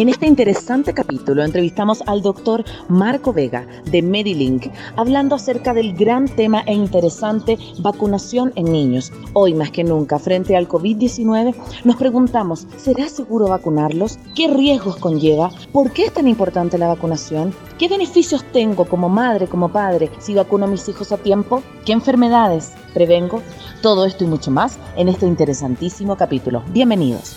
En 0.00 0.08
este 0.08 0.26
interesante 0.26 0.94
capítulo 0.94 1.44
entrevistamos 1.44 2.02
al 2.06 2.22
doctor 2.22 2.64
Marco 2.88 3.34
Vega 3.34 3.66
de 3.84 4.00
Medilink, 4.00 4.68
hablando 4.96 5.34
acerca 5.34 5.74
del 5.74 5.94
gran 5.94 6.26
tema 6.26 6.62
e 6.62 6.72
interesante 6.72 7.58
vacunación 7.80 8.50
en 8.54 8.72
niños. 8.72 9.12
Hoy 9.34 9.52
más 9.52 9.70
que 9.70 9.84
nunca, 9.84 10.18
frente 10.18 10.56
al 10.56 10.66
COVID-19, 10.68 11.54
nos 11.84 11.96
preguntamos, 11.96 12.66
¿será 12.78 13.10
seguro 13.10 13.48
vacunarlos? 13.48 14.18
¿Qué 14.34 14.48
riesgos 14.48 14.96
conlleva? 14.96 15.50
¿Por 15.70 15.92
qué 15.92 16.06
es 16.06 16.14
tan 16.14 16.28
importante 16.28 16.78
la 16.78 16.88
vacunación? 16.88 17.52
¿Qué 17.78 17.86
beneficios 17.86 18.42
tengo 18.54 18.86
como 18.86 19.10
madre, 19.10 19.48
como 19.48 19.68
padre, 19.68 20.08
si 20.18 20.32
vacuno 20.32 20.64
a 20.64 20.68
mis 20.68 20.88
hijos 20.88 21.12
a 21.12 21.18
tiempo? 21.18 21.62
¿Qué 21.84 21.92
enfermedades 21.92 22.72
prevengo? 22.94 23.42
Todo 23.82 24.06
esto 24.06 24.24
y 24.24 24.28
mucho 24.28 24.50
más 24.50 24.78
en 24.96 25.10
este 25.10 25.26
interesantísimo 25.26 26.16
capítulo. 26.16 26.62
Bienvenidos. 26.72 27.36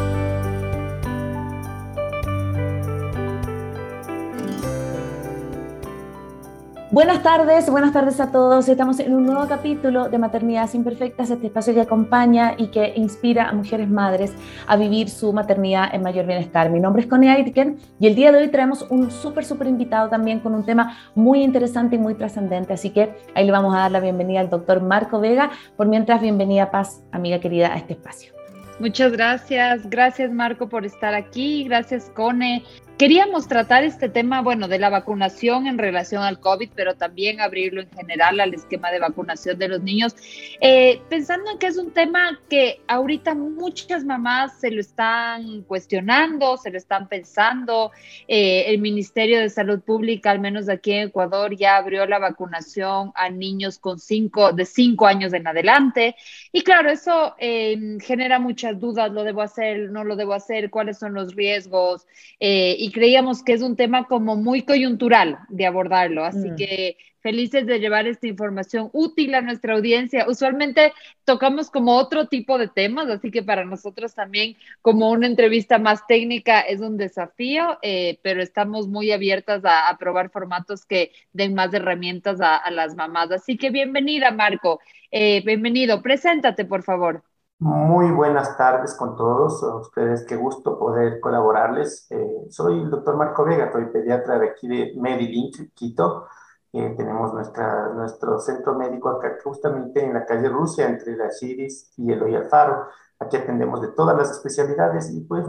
Buenas 6.91 7.23
tardes, 7.23 7.69
buenas 7.69 7.93
tardes 7.93 8.19
a 8.19 8.33
todos. 8.33 8.67
Estamos 8.67 8.99
en 8.99 9.13
un 9.13 9.25
nuevo 9.25 9.47
capítulo 9.47 10.09
de 10.09 10.17
Maternidades 10.17 10.75
Imperfectas, 10.75 11.29
este 11.31 11.47
espacio 11.47 11.73
que 11.73 11.79
acompaña 11.79 12.53
y 12.57 12.67
que 12.67 12.91
inspira 12.97 13.47
a 13.47 13.53
mujeres 13.53 13.89
madres 13.89 14.33
a 14.67 14.75
vivir 14.75 15.07
su 15.07 15.31
maternidad 15.31 15.95
en 15.95 16.01
mayor 16.01 16.25
bienestar. 16.25 16.69
Mi 16.69 16.81
nombre 16.81 17.03
es 17.03 17.07
Connie 17.07 17.29
Aitken 17.29 17.77
y 17.97 18.07
el 18.07 18.15
día 18.15 18.33
de 18.33 18.39
hoy 18.39 18.49
traemos 18.49 18.85
un 18.89 19.09
súper, 19.09 19.45
súper 19.45 19.67
invitado 19.67 20.09
también 20.09 20.41
con 20.41 20.53
un 20.53 20.65
tema 20.65 20.97
muy 21.15 21.43
interesante 21.43 21.95
y 21.95 21.99
muy 21.99 22.15
trascendente. 22.15 22.73
Así 22.73 22.89
que 22.89 23.15
ahí 23.35 23.45
le 23.45 23.53
vamos 23.53 23.73
a 23.73 23.79
dar 23.79 23.91
la 23.91 24.01
bienvenida 24.01 24.41
al 24.41 24.49
doctor 24.49 24.81
Marco 24.81 25.21
Vega. 25.21 25.49
Por 25.77 25.87
mientras, 25.87 26.19
bienvenida 26.19 26.71
Paz, 26.71 27.05
amiga 27.13 27.39
querida, 27.39 27.73
a 27.73 27.77
este 27.77 27.93
espacio. 27.93 28.33
Muchas 28.81 29.11
gracias, 29.11 29.87
gracias 29.89 30.31
Marco 30.31 30.67
por 30.67 30.85
estar 30.85 31.13
aquí, 31.13 31.65
gracias 31.65 32.09
Cone 32.15 32.63
Queríamos 33.01 33.47
tratar 33.47 33.83
este 33.83 34.09
tema, 34.09 34.43
bueno, 34.43 34.67
de 34.67 34.77
la 34.77 34.91
vacunación 34.91 35.65
en 35.65 35.79
relación 35.79 36.21
al 36.21 36.39
COVID, 36.39 36.69
pero 36.75 36.93
también 36.93 37.41
abrirlo 37.41 37.81
en 37.81 37.89
general 37.89 38.39
al 38.39 38.53
esquema 38.53 38.91
de 38.91 38.99
vacunación 38.99 39.57
de 39.57 39.69
los 39.69 39.81
niños, 39.81 40.15
eh, 40.61 41.01
pensando 41.09 41.49
en 41.49 41.57
que 41.57 41.65
es 41.65 41.77
un 41.77 41.89
tema 41.89 42.39
que 42.47 42.79
ahorita 42.87 43.33
muchas 43.33 44.05
mamás 44.05 44.59
se 44.59 44.69
lo 44.69 44.79
están 44.79 45.63
cuestionando, 45.63 46.57
se 46.57 46.69
lo 46.69 46.77
están 46.77 47.07
pensando. 47.07 47.89
Eh, 48.27 48.65
el 48.67 48.77
Ministerio 48.77 49.39
de 49.39 49.49
Salud 49.49 49.81
Pública, 49.81 50.29
al 50.29 50.39
menos 50.39 50.69
aquí 50.69 50.91
en 50.91 51.07
Ecuador, 51.07 51.57
ya 51.57 51.77
abrió 51.77 52.05
la 52.05 52.19
vacunación 52.19 53.13
a 53.15 53.31
niños 53.31 53.79
con 53.79 53.97
cinco, 53.97 54.53
de 54.53 54.65
cinco 54.65 55.07
años 55.07 55.33
en 55.33 55.47
adelante. 55.47 56.15
Y 56.51 56.61
claro, 56.61 56.91
eso 56.91 57.33
eh, 57.39 57.97
genera 57.99 58.37
muchas 58.37 58.79
dudas, 58.79 59.11
lo 59.11 59.23
debo 59.23 59.41
hacer, 59.41 59.89
no 59.89 60.03
lo 60.03 60.15
debo 60.15 60.35
hacer, 60.35 60.69
cuáles 60.69 60.99
son 60.99 61.15
los 61.15 61.33
riesgos. 61.33 62.05
y 62.39 62.90
creíamos 62.91 63.43
que 63.43 63.53
es 63.53 63.61
un 63.61 63.75
tema 63.75 64.05
como 64.05 64.35
muy 64.35 64.63
coyuntural 64.63 65.39
de 65.49 65.65
abordarlo, 65.65 66.23
así 66.23 66.51
mm. 66.51 66.55
que 66.55 66.97
felices 67.21 67.65
de 67.65 67.79
llevar 67.79 68.07
esta 68.07 68.27
información 68.27 68.89
útil 68.93 69.35
a 69.35 69.41
nuestra 69.41 69.73
audiencia. 69.75 70.25
Usualmente 70.27 70.93
tocamos 71.23 71.69
como 71.69 71.95
otro 71.95 72.27
tipo 72.27 72.57
de 72.57 72.67
temas, 72.67 73.07
así 73.09 73.31
que 73.31 73.43
para 73.43 73.63
nosotros 73.63 74.13
también 74.13 74.57
como 74.81 75.11
una 75.11 75.27
entrevista 75.27 75.77
más 75.79 76.05
técnica 76.07 76.61
es 76.61 76.81
un 76.81 76.97
desafío, 76.97 77.77
eh, 77.81 78.19
pero 78.23 78.41
estamos 78.41 78.87
muy 78.87 79.11
abiertas 79.11 79.63
a, 79.65 79.95
probar 79.99 80.31
formatos 80.31 80.85
que 80.85 81.11
den 81.31 81.53
más 81.53 81.73
herramientas 81.73 82.39
a, 82.41 82.69
las 82.71 82.95
mamás. 82.95 83.31
Así 83.31 83.57
que 83.57 83.69
bienvenida, 83.69 84.31
Marco. 84.31 84.79
Eh, 85.11 85.41
bienvenido. 85.45 86.01
Preséntate, 86.01 86.65
por 86.65 86.83
favor. 86.83 87.23
Muy 87.61 88.09
buenas 88.09 88.57
tardes 88.57 88.95
con 88.95 89.15
todos 89.15 89.61
ustedes, 89.61 90.25
qué 90.27 90.35
gusto 90.35 90.79
poder 90.79 91.19
colaborarles. 91.19 92.07
Eh, 92.09 92.47
soy 92.49 92.81
el 92.81 92.89
doctor 92.89 93.15
Marco 93.17 93.45
Vega, 93.45 93.71
soy 93.71 93.85
pediatra 93.85 94.39
de 94.39 94.49
aquí 94.49 94.67
de 94.67 94.93
Medilink, 94.97 95.71
Quito. 95.75 96.25
Eh, 96.73 96.95
tenemos 96.97 97.31
nuestra, 97.35 97.89
nuestro 97.89 98.39
centro 98.39 98.73
médico 98.73 99.09
acá 99.09 99.37
justamente 99.43 100.03
en 100.03 100.11
la 100.11 100.25
calle 100.25 100.49
Rusia, 100.49 100.87
entre 100.87 101.15
la 101.15 101.29
Chiris 101.29 101.93
y 101.97 102.11
el 102.11 102.35
Alfaro. 102.35 102.87
Aquí 103.19 103.37
atendemos 103.37 103.79
de 103.79 103.89
todas 103.89 104.17
las 104.17 104.31
especialidades 104.31 105.13
y 105.13 105.19
pues 105.19 105.45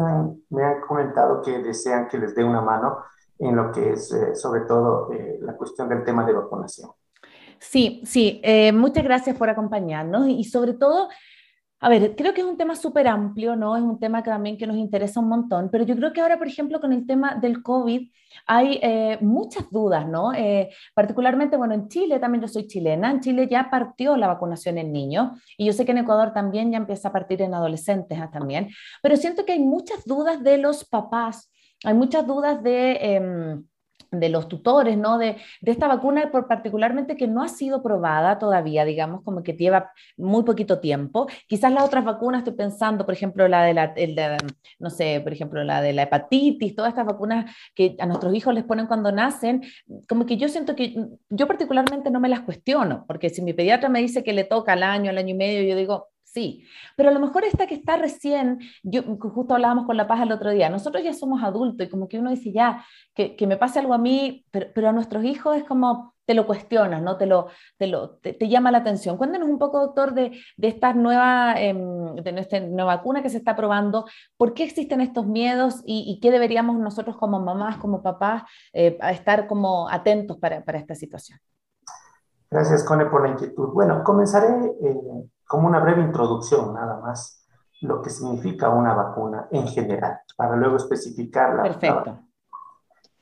me 0.51 0.65
han, 0.65 0.83
comentado 0.83 1.41
que 1.41 1.63
desean 1.63 2.09
que 2.09 2.19
les 2.19 2.35
dé 2.35 2.45
una 2.45 2.61
mano 2.61 2.99
en 3.39 3.57
lo 3.57 3.73
que 3.73 3.95
es 3.95 4.13
eh, 4.13 4.35
sobre 4.35 4.67
todo 4.67 5.09
la 5.41 5.57
cuestión 5.57 5.89
del 5.89 6.05
tema 6.05 6.27
de 6.27 6.35
vacunación. 6.35 6.91
Sí, 7.59 8.03
sí, 8.05 8.43
muchas 8.75 9.03
gracias 9.05 9.35
por 9.35 9.49
acompañarnos 9.49 10.29
y 10.29 10.45
sobre 10.45 10.75
todo 10.75 11.09
a 11.83 11.89
ver, 11.89 12.15
creo 12.15 12.33
que 12.33 12.43
es 12.43 12.47
un 12.47 12.57
tema 12.57 12.77
súper 12.77 13.09
amplio, 13.09 13.57
¿no? 13.57 13.77
Es 13.77 13.83
un 13.83 13.99
tema 13.99 14.23
que 14.23 14.31
también 14.31 14.57
que 14.57 14.69
nos 14.69 14.77
interesa 14.77 15.19
un 15.19 15.29
montón, 15.29 15.69
pero 15.69 15.83
yo 15.83 15.97
creo 15.97 16.13
que 16.13 16.21
ahora, 16.21 16.39
por 16.39 16.47
ejemplo, 16.47 16.81
con 16.81 16.93
el 16.93 17.05
tema 17.09 17.35
del 17.35 17.61
COVID 17.61 18.09
hay 18.47 18.79
eh, 18.81 19.19
muchas 19.21 19.69
dudas, 19.69 20.07
¿no? 20.07 20.33
Eh, 20.33 20.71
particularmente, 20.95 21.57
bueno, 21.57 21.75
en 21.75 21.89
Chile, 21.89 22.21
también 22.21 22.43
yo 22.43 22.47
soy 22.47 22.69
chilena, 22.69 23.11
en 23.11 23.19
Chile 23.19 23.49
ya 23.51 23.69
partió 23.69 24.17
la 24.17 24.29
vacunación 24.29 24.79
en 24.79 24.93
niños 24.93 25.31
y 25.59 25.67
yo 25.67 25.73
sé 25.73 25.85
que 25.85 25.91
en 25.91 25.99
Ecuador 25.99 26.33
también 26.33 26.71
ya 26.71 26.79
empieza 26.79 27.09
a 27.09 27.13
partir 27.13 27.43
en 27.43 27.53
adolescentes 27.53 28.17
también, 28.31 28.69
pero 29.03 29.17
siento 29.17 29.45
que 29.45 29.55
hay 29.55 29.61
muchas 29.61 30.05
dudas 30.05 30.41
de 30.41 30.59
los 30.59 30.85
papás, 30.85 31.51
hay 31.83 31.95
muchas 31.95 32.25
dudas 32.25 32.63
de... 32.63 32.93
Em, 33.01 33.65
de 34.13 34.29
los 34.29 34.47
tutores, 34.47 34.97
¿no? 34.97 35.19
De, 35.19 35.37
de, 35.61 35.73
esta 35.73 35.89
vacuna, 35.89 36.31
por 36.31 36.47
particularmente 36.47 37.17
que 37.17 37.27
no 37.27 37.43
ha 37.43 37.49
sido 37.49 37.83
probada 37.83 38.39
todavía, 38.39 38.85
digamos, 38.85 39.23
como 39.23 39.43
que 39.43 39.55
lleva 39.55 39.91
muy 40.17 40.45
poquito 40.45 40.81
tiempo. 40.81 41.27
Quizás 41.49 41.73
las 41.73 41.85
otras 41.85 42.05
vacunas, 42.05 42.41
estoy 42.41 42.55
pensando, 42.55 43.05
por 43.07 43.15
ejemplo, 43.15 43.49
la 43.49 43.65
de 43.65 43.75
la, 43.75 43.85
el 43.97 44.15
de, 44.15 44.37
no 44.79 44.91
sé, 44.91 45.21
por 45.23 45.33
ejemplo, 45.33 45.65
la 45.65 45.81
de 45.81 45.95
la 45.95 46.03
hepatitis, 46.03 46.77
todas 46.77 46.91
estas 46.91 47.07
vacunas 47.07 47.51
que 47.75 47.97
a 47.99 48.07
nuestros 48.07 48.35
hijos 48.35 48.55
les 48.55 48.65
ponen 48.65 48.87
cuando 48.87 49.11
nacen, 49.13 49.63
como 50.09 50.27
que 50.27 50.37
yo 50.37 50.49
siento 50.49 50.77
que 50.77 50.95
yo 51.31 51.47
particularmente 51.47 52.11
no 52.11 52.21
me 52.21 52.29
las 52.29 52.41
cuestiono, 52.41 53.05
porque 53.07 53.31
si 53.31 53.41
mi 53.43 53.55
pediatra 53.55 53.89
me 53.89 54.01
dice 54.01 54.23
que 54.23 54.35
le 54.35 54.45
toca 54.45 54.75
al 54.75 54.83
año, 54.83 55.11
al 55.11 55.19
año 55.19 55.31
y 55.31 55.39
medio, 55.39 55.63
yo 55.63 55.77
digo, 55.77 56.12
sí, 56.33 56.65
pero 56.97 57.11
a 57.11 57.13
lo 57.13 57.21
mejor 57.21 57.45
esta 57.45 57.67
que 57.67 57.75
está 57.75 57.97
recién, 57.97 58.61
yo 58.83 59.03
justo 59.03 59.55
hablábamos 59.55 59.87
con 59.87 59.97
La 59.97 60.07
Paz 60.07 60.23
el 60.23 60.33
otro 60.33 60.51
día, 60.51 60.71
nosotros 60.71 61.05
ya 61.05 61.13
somos 61.13 61.43
adultos 61.43 61.87
y 61.87 61.91
como 61.91 62.09
que 62.09 62.19
uno 62.19 62.31
dice 62.31 62.53
ya, 62.53 62.85
que, 63.15 63.37
me 63.47 63.57
pase 63.57 63.79
algo 63.79 63.93
a 63.95 63.99
mí, 63.99 64.47
pero, 64.51 64.89
a 64.89 64.93
nuestros 64.93 65.25
hijos 65.25 65.57
es 65.57 65.65
como, 65.65 66.15
te 66.25 66.35
lo 66.35 66.47
cuestionas, 66.47 67.03
¿no? 67.03 67.19
Te, 67.19 67.27
lo, 67.27 67.49
te, 67.79 68.49
llama 68.49 68.71
la 68.71 68.79
atención. 68.79 69.19
Cuéntanos 69.19 69.49
un 69.49 69.59
poco, 69.59 69.81
doctor, 69.81 70.15
de, 70.15 70.33
esta 70.57 70.95
nueva, 70.95 71.55
eh, 71.61 71.75
de 71.75 72.33
nuestra 72.33 72.61
nueva 72.61 72.97
vacuna 72.97 73.23
que 73.23 73.29
se 73.29 73.37
está 73.37 73.55
probando, 73.55 74.07
por 74.37 74.55
qué 74.55 74.65
existen 74.65 75.01
estos 75.01 75.27
miedos 75.27 75.83
y, 75.85 76.19
qué 76.23 76.31
deberíamos 76.31 76.79
nosotros 76.79 77.17
como 77.17 77.41
mamás, 77.41 77.77
como 77.77 78.03
papás, 78.03 78.45
eh, 78.73 78.99
estar 79.11 79.47
como 79.47 79.89
atentos 79.91 80.39
para, 80.39 80.65
para 80.65 80.79
esta 80.79 80.95
situación. 80.95 81.39
Gracias, 82.53 82.85
Cone, 82.85 83.07
por 83.07 83.23
la 83.23 83.31
inquietud. 83.31 83.69
Bueno, 83.73 84.05
comenzaré 84.05 84.67
eh, 84.85 85.25
como 85.53 85.69
una 85.69 85.81
breve 85.81 86.01
introducción 86.01 86.73
nada 86.73 86.97
más 86.97 87.47
lo 87.83 88.01
que 88.01 88.09
significa 88.09 88.71
una 88.71 88.95
vacuna 88.95 89.49
en 89.51 89.69
general, 89.69 90.21
para 90.35 90.57
luego 90.57 90.77
especificarla. 90.77 91.65
Perfecto. 91.65 92.21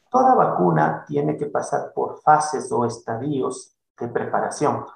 Toda 0.08 0.36
vacuna 0.36 1.04
tiene 1.08 1.36
que 1.36 1.46
pasar 1.46 1.92
por 1.92 2.20
fases 2.20 2.70
o 2.70 2.84
estadios 2.84 3.76
de 3.98 4.06
preparación. 4.06 4.86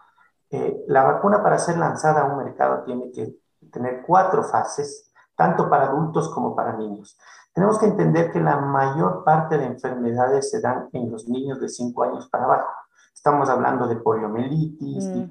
Eh, 0.48 0.84
la 0.86 1.02
vacuna 1.02 1.42
para 1.42 1.58
ser 1.58 1.76
lanzada 1.76 2.20
a 2.20 2.24
un 2.26 2.36
mercado 2.36 2.84
tiene 2.84 3.10
que 3.10 3.34
tener 3.72 4.04
cuatro 4.06 4.44
fases, 4.44 5.12
tanto 5.34 5.68
para 5.68 5.86
adultos 5.86 6.32
como 6.32 6.54
para 6.54 6.76
niños. 6.76 7.18
Tenemos 7.52 7.80
que 7.80 7.86
entender 7.86 8.30
que 8.30 8.38
la 8.38 8.58
mayor 8.58 9.24
parte 9.24 9.58
de 9.58 9.66
enfermedades 9.66 10.52
se 10.52 10.60
dan 10.60 10.88
en 10.92 11.10
los 11.10 11.28
niños 11.28 11.60
de 11.60 11.68
5 11.68 12.00
años 12.04 12.28
para 12.28 12.44
abajo. 12.44 12.70
Estamos 13.24 13.48
hablando 13.48 13.86
de 13.86 13.96
poliomielitis, 13.96 15.06
mm. 15.06 15.30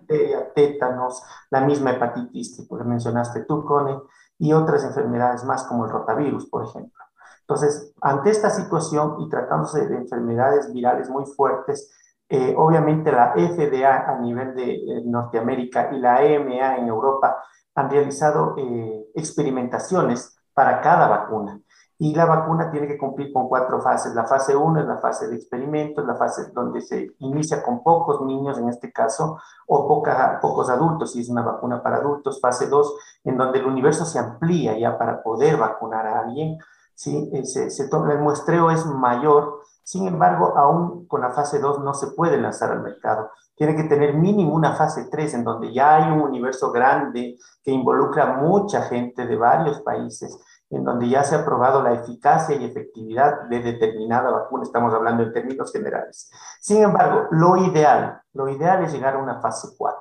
tétanos, 0.56 1.22
la 1.51 1.62
misma 1.62 1.92
hepatitis 1.92 2.66
que 2.68 2.84
mencionaste 2.84 3.42
tú, 3.42 3.63
Cone, 3.63 4.01
y 4.40 4.51
otras 4.51 4.84
enfermedades 4.84 5.44
más 5.44 5.66
como 5.66 5.86
el 5.86 5.92
rotavirus, 5.92 6.50
por 6.50 6.66
ejemplo. 6.66 7.04
Entonces, 7.42 7.94
ante 8.01 8.31
esta 8.31 8.50
situación 8.50 9.18
y 9.19 9.30
tratándose 9.30 9.88
de 9.88 9.95
enfermedades 9.95 10.74
virales 10.74 11.07
muy 11.07 11.28
fuertes, 11.28 11.92
eh, 12.30 12.56
obviamente 12.57 13.12
la 13.12 13.36
FDA 13.36 14.10
a 14.10 14.18
nivel 14.18 14.56
de 14.56 14.74
eh, 14.74 15.04
Norteamérica 15.06 15.92
y 15.94 16.00
la 16.00 16.24
EMA 16.24 16.78
en 16.78 16.88
Europa 16.88 17.44
han 17.75 17.92
realizado 17.92 18.56
eh, 18.57 19.06
experimentaciones 19.13 20.36
para 20.51 20.81
cada 20.81 21.07
vacuna. 21.07 21.62
Y 22.04 22.14
la 22.14 22.26
vacuna 22.26 22.70
tiene 22.70 22.86
que 22.86 22.98
cumplir 22.98 23.32
con 23.32 23.48
cuatro 23.48 23.80
fases. 23.80 24.14
La 24.14 24.26
fase 24.26 24.54
1 24.54 24.82
es 24.82 24.86
la 24.86 24.98
fase 24.98 25.30
de 25.30 25.38
experimentos, 25.38 26.06
la 26.06 26.16
fase 26.16 26.52
donde 26.52 26.82
se 26.82 27.16
inicia 27.20 27.64
con 27.64 27.82
pocos 27.82 28.20
niños 28.26 28.58
en 28.58 28.68
este 28.68 28.92
caso, 28.92 29.40
o 29.68 29.88
poca, 29.88 30.38
pocos 30.42 30.70
adultos, 30.70 31.14
si 31.14 31.22
es 31.22 31.30
una 31.30 31.44
vacuna 31.44 31.82
para 31.82 32.00
adultos. 32.00 32.42
Fase 32.42 32.68
2, 32.68 32.96
en 33.24 33.38
donde 33.38 33.60
el 33.60 33.68
universo 33.68 34.04
se 34.04 34.20
amplía 34.20 34.78
ya 34.78 34.98
para 34.98 35.24
poder 35.24 35.56
vacunar 35.56 36.06
a 36.06 36.20
alguien. 36.20 36.58
¿sí? 36.94 37.32
Se, 37.46 37.70
se, 37.70 37.84
el 37.86 38.20
muestreo 38.20 38.70
es 38.70 38.86
mayor 38.86 39.64
sin 39.84 40.08
embargo, 40.08 40.58
aún 40.58 41.06
con 41.08 41.22
la 41.22 41.32
fase 41.32 41.60
2 41.60 41.80
no 41.84 41.94
se 41.94 42.08
puede 42.08 42.40
lanzar 42.40 42.72
al 42.72 42.82
mercado. 42.82 43.32
Tiene 43.56 43.76
que 43.76 43.84
tener 43.84 44.14
mínimo 44.14 44.56
una 44.56 44.76
fase 44.76 45.10
3 45.12 45.34
en 45.34 45.44
donde 45.44 45.74
ya 45.74 45.96
hay 45.96 46.12
un 46.12 46.22
universo 46.22 46.72
grande 46.72 47.38
que 47.62 47.72
involucra 47.72 48.38
mucha 48.38 48.84
gente 48.84 49.28
de 49.28 49.36
varios 49.36 49.82
países, 49.82 50.40
en 50.74 50.84
donde 50.84 51.08
ya 51.08 51.24
se 51.24 51.36
ha 51.36 51.46
probado 51.46 51.84
la 51.84 51.94
eficacia 51.94 52.56
y 52.56 52.66
efectividad 52.66 53.44
de 53.50 53.60
determinada 53.60 54.31
vacuna. 54.31 54.64
Estamos 54.64 54.94
hablando 54.94 55.24
en 55.24 55.31
términos 55.31 55.72
generales. 55.72 56.31
Sin 56.60 56.84
embargo, 56.84 57.28
lo 57.31 57.58
ideal, 57.58 58.22
lo 58.34 58.50
ideal 58.50 58.84
es 58.84 58.92
llegar 58.92 59.16
a 59.16 59.20
una 59.20 59.40
fase 59.40 59.68
4. 59.78 60.00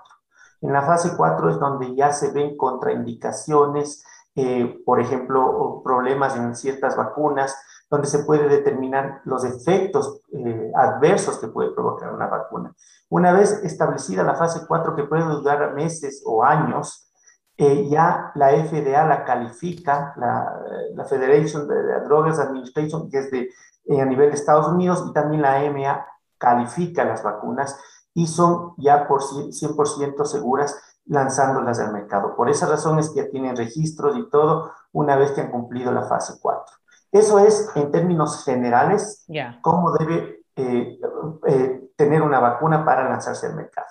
En 0.62 0.72
la 0.72 0.82
fase 0.82 1.14
4 1.16 1.50
es 1.50 1.58
donde 1.58 1.94
ya 1.94 2.12
se 2.12 2.32
ven 2.32 2.56
contraindicaciones, 2.56 4.04
eh, 4.34 4.80
por 4.86 5.00
ejemplo, 5.00 5.82
problemas 5.84 6.36
en 6.36 6.54
ciertas 6.56 6.96
vacunas, 6.96 7.54
donde 7.90 8.06
se 8.06 8.20
puede 8.20 8.48
determinar 8.48 9.20
los 9.24 9.44
efectos 9.44 10.22
eh, 10.32 10.72
adversos 10.74 11.38
que 11.38 11.48
puede 11.48 11.72
provocar 11.72 12.14
una 12.14 12.28
vacuna. 12.28 12.74
Una 13.10 13.32
vez 13.32 13.60
establecida 13.64 14.22
la 14.22 14.36
fase 14.36 14.64
4, 14.66 14.96
que 14.96 15.04
puede 15.04 15.24
durar 15.24 15.74
meses 15.74 16.22
o 16.24 16.42
años, 16.42 17.11
eh, 17.56 17.88
ya 17.88 18.32
la 18.34 18.50
FDA 18.50 19.06
la 19.06 19.24
califica, 19.24 20.14
la, 20.16 20.52
la 20.94 21.04
Federation 21.04 21.68
de 21.68 22.00
Drugs 22.04 22.38
Administration, 22.38 23.10
que 23.10 23.18
es 23.18 23.30
de, 23.30 23.50
eh, 23.86 24.00
a 24.00 24.04
nivel 24.04 24.30
de 24.30 24.36
Estados 24.36 24.68
Unidos, 24.68 25.04
y 25.08 25.12
también 25.12 25.42
la 25.42 25.62
EMA 25.64 26.06
califica 26.38 27.04
las 27.04 27.22
vacunas 27.22 27.78
y 28.14 28.26
son 28.26 28.74
ya 28.78 29.06
por 29.06 29.22
100% 29.22 30.24
seguras 30.24 30.80
lanzándolas 31.06 31.78
al 31.80 31.92
mercado. 31.92 32.36
Por 32.36 32.50
esa 32.50 32.66
razón 32.66 32.98
es 32.98 33.10
que 33.10 33.24
ya 33.24 33.30
tienen 33.30 33.56
registros 33.56 34.16
y 34.16 34.28
todo 34.30 34.72
una 34.92 35.16
vez 35.16 35.32
que 35.32 35.40
han 35.40 35.50
cumplido 35.50 35.92
la 35.92 36.02
fase 36.02 36.34
4. 36.40 36.76
Eso 37.12 37.38
es, 37.38 37.70
en 37.74 37.90
términos 37.90 38.44
generales, 38.44 39.26
cómo 39.60 39.92
debe 39.92 40.44
eh, 40.56 40.98
eh, 41.46 41.90
tener 41.96 42.22
una 42.22 42.40
vacuna 42.40 42.84
para 42.84 43.08
lanzarse 43.08 43.46
al 43.46 43.54
mercado, 43.54 43.88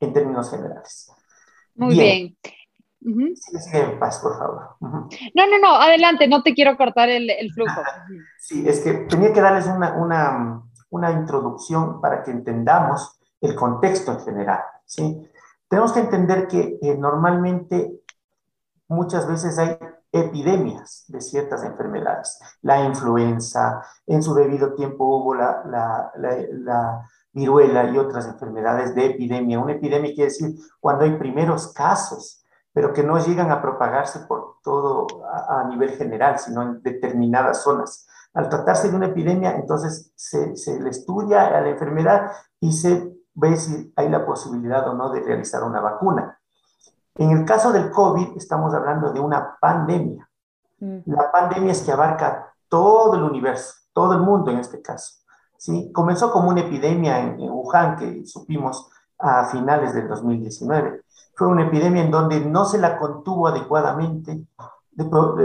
en 0.00 0.12
términos 0.12 0.50
generales. 0.50 1.10
Muy 1.74 1.94
bien. 1.94 2.36
En 3.04 3.98
paz, 3.98 4.18
por 4.20 4.38
favor. 4.38 4.76
No, 4.80 5.46
no, 5.46 5.58
no, 5.60 5.74
adelante, 5.74 6.28
no 6.28 6.42
te 6.42 6.54
quiero 6.54 6.76
cortar 6.76 7.08
el, 7.08 7.30
flujo. 7.52 7.80
sí, 8.38 8.66
es 8.66 8.80
que 8.80 8.92
tenía 9.08 9.32
que 9.32 9.40
darles 9.40 9.66
una, 9.66 9.94
una, 9.94 10.62
una, 10.90 11.10
introducción 11.12 12.00
para 12.00 12.22
que 12.22 12.30
entendamos 12.30 13.18
el 13.40 13.54
contexto 13.54 14.12
en 14.12 14.20
general. 14.20 14.60
¿sí? 14.84 15.28
Tenemos 15.68 15.92
que 15.92 16.00
entender 16.00 16.46
que 16.46 16.78
eh, 16.80 16.96
normalmente 16.96 18.02
muchas 18.88 19.26
veces 19.26 19.58
hay 19.58 19.76
epidemias 20.12 21.04
de 21.08 21.20
ciertas 21.20 21.64
enfermedades. 21.64 22.38
La 22.60 22.84
influenza, 22.84 23.82
en 24.06 24.22
su 24.22 24.34
debido 24.34 24.74
tiempo 24.74 25.04
hubo 25.04 25.34
la, 25.34 25.62
la, 25.66 26.12
la, 26.16 27.08
viruela 27.34 27.90
y 27.90 27.96
otras 27.96 28.26
enfermedades 28.26 28.94
de 28.94 29.06
epidemia. 29.06 29.58
Una 29.58 29.72
epidemia 29.72 30.12
quiere 30.12 30.30
decir 30.30 30.54
cuando 30.78 31.04
hay 31.04 31.16
primeros 31.16 31.72
casos, 31.72 32.41
pero 32.72 32.92
que 32.92 33.02
no 33.02 33.18
llegan 33.18 33.50
a 33.50 33.60
propagarse 33.60 34.20
por 34.20 34.56
todo 34.62 35.06
a, 35.48 35.64
nivel 35.64 35.90
general, 35.90 36.38
sino 36.38 36.62
en 36.62 36.82
determinadas 36.82 37.62
zonas. 37.62 38.06
Al 38.34 38.48
tratarse 38.48 38.90
de 38.90 38.96
una 38.96 39.06
epidemia, 39.06 39.56
entonces 39.56 40.12
se, 40.16 40.56
se 40.56 40.80
le 40.80 40.90
estudia 40.90 41.48
a 41.48 41.60
la 41.60 41.68
enfermedad 41.68 42.32
y 42.60 42.72
se 42.72 43.12
ve 43.34 43.56
si 43.56 43.92
hay 43.96 44.08
la 44.08 44.24
posibilidad 44.24 44.88
o 44.88 44.94
no 44.94 45.10
de 45.10 45.20
realizar 45.20 45.62
una 45.62 45.80
vacuna. 45.80 46.38
En 47.14 47.30
el 47.30 47.44
caso 47.44 47.72
del 47.72 47.90
COVID, 47.90 48.36
estamos 48.36 48.72
hablando 48.74 49.12
de 49.12 49.20
una 49.20 49.56
pandemia. 49.60 50.28
Mm. 50.80 51.00
La 51.06 51.30
pandemia 51.30 51.72
es 51.72 51.82
que 51.82 51.92
abarca 51.92 52.54
todo 52.68 53.14
el 53.16 53.22
universo, 53.22 53.74
todo 53.92 54.14
el 54.14 54.20
mundo 54.20 54.50
en 54.50 54.58
este 54.58 54.80
caso. 54.80 55.22
¿sí? 55.58 55.92
Comenzó 55.92 56.32
como 56.32 56.48
una 56.48 56.62
epidemia 56.62 57.20
en, 57.20 57.38
Wuhan, 57.38 57.96
que 57.96 58.24
supimos 58.24 58.90
a 59.22 59.44
finales 59.46 59.94
del 59.94 60.08
2019. 60.08 61.02
Fue 61.34 61.48
una 61.48 61.66
epidemia 61.66 62.04
en 62.04 62.10
donde 62.10 62.40
no 62.40 62.64
se 62.64 62.78
la 62.78 62.98
contuvo 62.98 63.48
adecuadamente. 63.48 64.46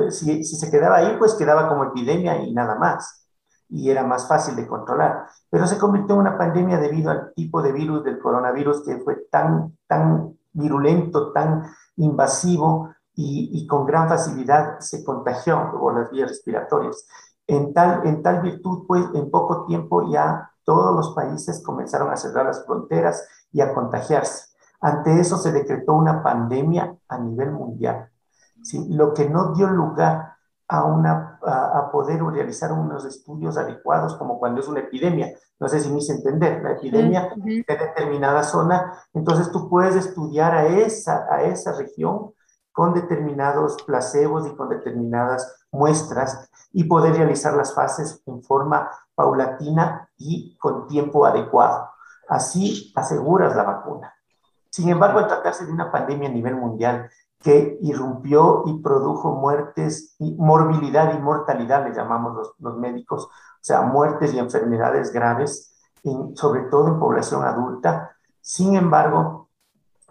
si, 0.09 0.43
si 0.43 0.55
se 0.55 0.71
quedaba 0.71 0.97
ahí, 0.97 1.15
pues 1.17 1.35
quedaba 1.35 1.69
como 1.69 1.85
epidemia 1.85 2.41
y 2.41 2.53
nada 2.53 2.75
más. 2.75 3.25
Y 3.69 3.89
era 3.89 4.03
más 4.03 4.27
fácil 4.27 4.55
de 4.55 4.67
controlar. 4.67 5.27
Pero 5.49 5.67
se 5.67 5.77
convirtió 5.77 6.15
en 6.15 6.21
una 6.21 6.37
pandemia 6.37 6.77
debido 6.79 7.11
al 7.11 7.33
tipo 7.33 7.61
de 7.61 7.71
virus 7.71 8.03
del 8.03 8.19
coronavirus 8.19 8.83
que 8.83 8.97
fue 8.99 9.27
tan, 9.31 9.77
tan 9.87 10.37
virulento, 10.53 11.31
tan 11.31 11.63
invasivo 11.97 12.89
y, 13.19 13.65
con 13.65 13.85
gran 13.85 14.07
facilidad 14.07 14.79
se 14.79 15.03
contagió 15.03 15.71
por 15.71 15.99
las 15.99 16.11
vías 16.11 16.29
respiratorias. 16.29 17.07
En 17.47 17.73
tal, 17.73 18.05
en 18.05 18.21
tal 18.21 18.41
virtud, 18.41 18.85
pues, 18.87 19.05
en 19.15 19.31
poco 19.31 19.65
tiempo 19.65 20.11
ya 20.11 20.51
todos 20.63 20.95
los 20.95 21.15
países 21.15 21.63
comenzaron 21.63 22.11
a 22.11 22.17
cerrar 22.17 22.45
las 22.45 22.63
fronteras 22.65 23.27
y 23.51 23.61
a 23.61 23.73
contagiarse. 23.73 24.55
Ante 24.79 25.19
eso 25.19 25.37
se 25.37 25.51
decretó 25.51 25.93
una 25.93 26.21
pandemia 26.21 26.95
a 27.07 27.17
nivel 27.17 27.51
mundial, 27.51 28.09
¿sí? 28.61 28.87
lo 28.93 29.13
que 29.13 29.29
no 29.29 29.53
dio 29.53 29.67
lugar 29.67 30.37
a, 30.67 30.83
una, 30.83 31.39
a, 31.43 31.89
poder 31.91 32.21
realizar 32.23 32.71
unos 32.73 33.05
estudios 33.05 33.57
adecuados 33.57 34.15
como 34.17 34.37
cuando 34.37 34.59
es 34.59 34.67
una 34.67 34.81
epidemia. 34.81 35.33
No 35.59 35.67
sé 35.67 35.79
si 35.79 35.89
me 35.89 35.99
hice 35.99 36.13
entender, 36.13 36.61
la 36.61 36.73
epidemia 36.73 37.29
de 37.37 37.63
determinada 37.65 38.43
zona, 38.43 38.93
entonces 39.13 39.49
tú 39.51 39.69
puedes 39.69 39.95
estudiar 39.95 40.53
a 40.53 40.67
esa, 40.67 41.25
a 41.31 41.43
esa 41.43 41.73
región 41.73 42.33
con 42.71 42.93
determinados 42.93 43.81
placebos 43.83 44.45
y 44.45 44.55
con 44.55 44.69
determinadas 44.69 45.65
muestras 45.71 46.49
y 46.73 46.83
poder 46.83 47.15
realizar 47.15 47.55
las 47.55 47.73
fases 47.73 48.21
en 48.27 48.43
forma 48.43 48.91
paulatina 49.15 50.09
y 50.17 50.55
con 50.57 50.87
tiempo 50.87 51.25
adecuado. 51.25 51.89
Así 52.27 52.91
aseguras 52.95 53.55
la 53.55 53.63
vacuna. 53.63 54.13
Sin 54.69 54.89
embargo, 54.89 55.19
al 55.19 55.27
tratarse 55.27 55.65
de 55.65 55.71
una 55.71 55.91
pandemia 55.91 56.29
a 56.29 56.31
nivel 56.31 56.55
mundial 56.55 57.09
que 57.39 57.77
irrumpió 57.81 58.63
y 58.65 58.81
produjo 58.81 59.35
muertes, 59.35 60.15
y 60.19 60.35
morbilidad 60.35 61.13
y 61.13 61.21
mortalidad, 61.21 61.87
le 61.87 61.95
llamamos 61.95 62.53
los, 62.59 62.77
médicos, 62.77 63.25
o 63.25 63.29
sea, 63.61 63.81
muertes 63.81 64.33
y 64.33 64.39
enfermedades 64.39 65.11
graves, 65.11 65.75
sobre 66.35 66.63
todo 66.63 66.87
en 66.87 66.99
población 66.99 67.43
adulta. 67.43 68.15
Sin 68.41 68.75
embargo, 68.75 69.49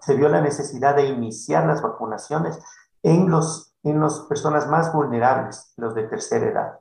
se 0.00 0.14
vio 0.14 0.28
la 0.28 0.40
necesidad 0.40 0.94
de 0.94 1.06
iniciar 1.06 1.66
las 1.66 1.82
vacunaciones 1.82 2.58
en, 3.02 3.30
los, 3.30 3.74
en 3.82 4.00
las 4.00 4.20
personas 4.20 4.68
más 4.68 4.92
vulnerables, 4.92 5.72
los 5.76 5.94
de 5.94 6.04
tercera 6.04 6.46
edad. 6.46 6.80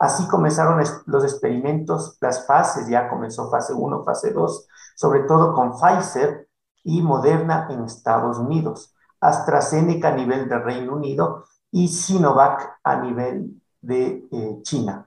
Así 0.00 0.26
comenzaron 0.28 0.82
los 1.04 1.24
experimentos, 1.24 2.16
las 2.22 2.46
fases, 2.46 2.88
ya 2.88 3.06
comenzó 3.10 3.50
fase 3.50 3.74
1, 3.74 4.02
fase 4.02 4.32
2, 4.32 4.66
sobre 4.96 5.20
todo 5.24 5.52
con 5.52 5.72
Pfizer 5.72 6.48
y 6.82 7.02
Moderna 7.02 7.68
en 7.68 7.84
Estados 7.84 8.38
Unidos. 8.38 8.94
AstraZeneca 9.20 10.08
a 10.08 10.14
nivel 10.16 10.48
del 10.48 10.64
Reino 10.64 10.94
Unido 10.94 11.44
y 11.70 11.88
Sinovac 11.88 12.78
a 12.82 12.96
nivel 12.96 13.60
de 13.82 14.26
eh, 14.32 14.58
China. 14.62 15.06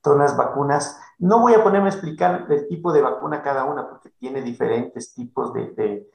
Todas 0.00 0.18
las 0.18 0.36
vacunas, 0.38 0.98
no 1.18 1.40
voy 1.40 1.52
a 1.52 1.62
ponerme 1.62 1.88
a 1.88 1.92
explicar 1.92 2.46
el 2.48 2.66
tipo 2.66 2.94
de 2.94 3.02
vacuna 3.02 3.42
cada 3.42 3.64
una 3.64 3.90
porque 3.90 4.08
tiene 4.18 4.40
diferentes 4.40 5.12
tipos 5.12 5.52
de, 5.52 6.08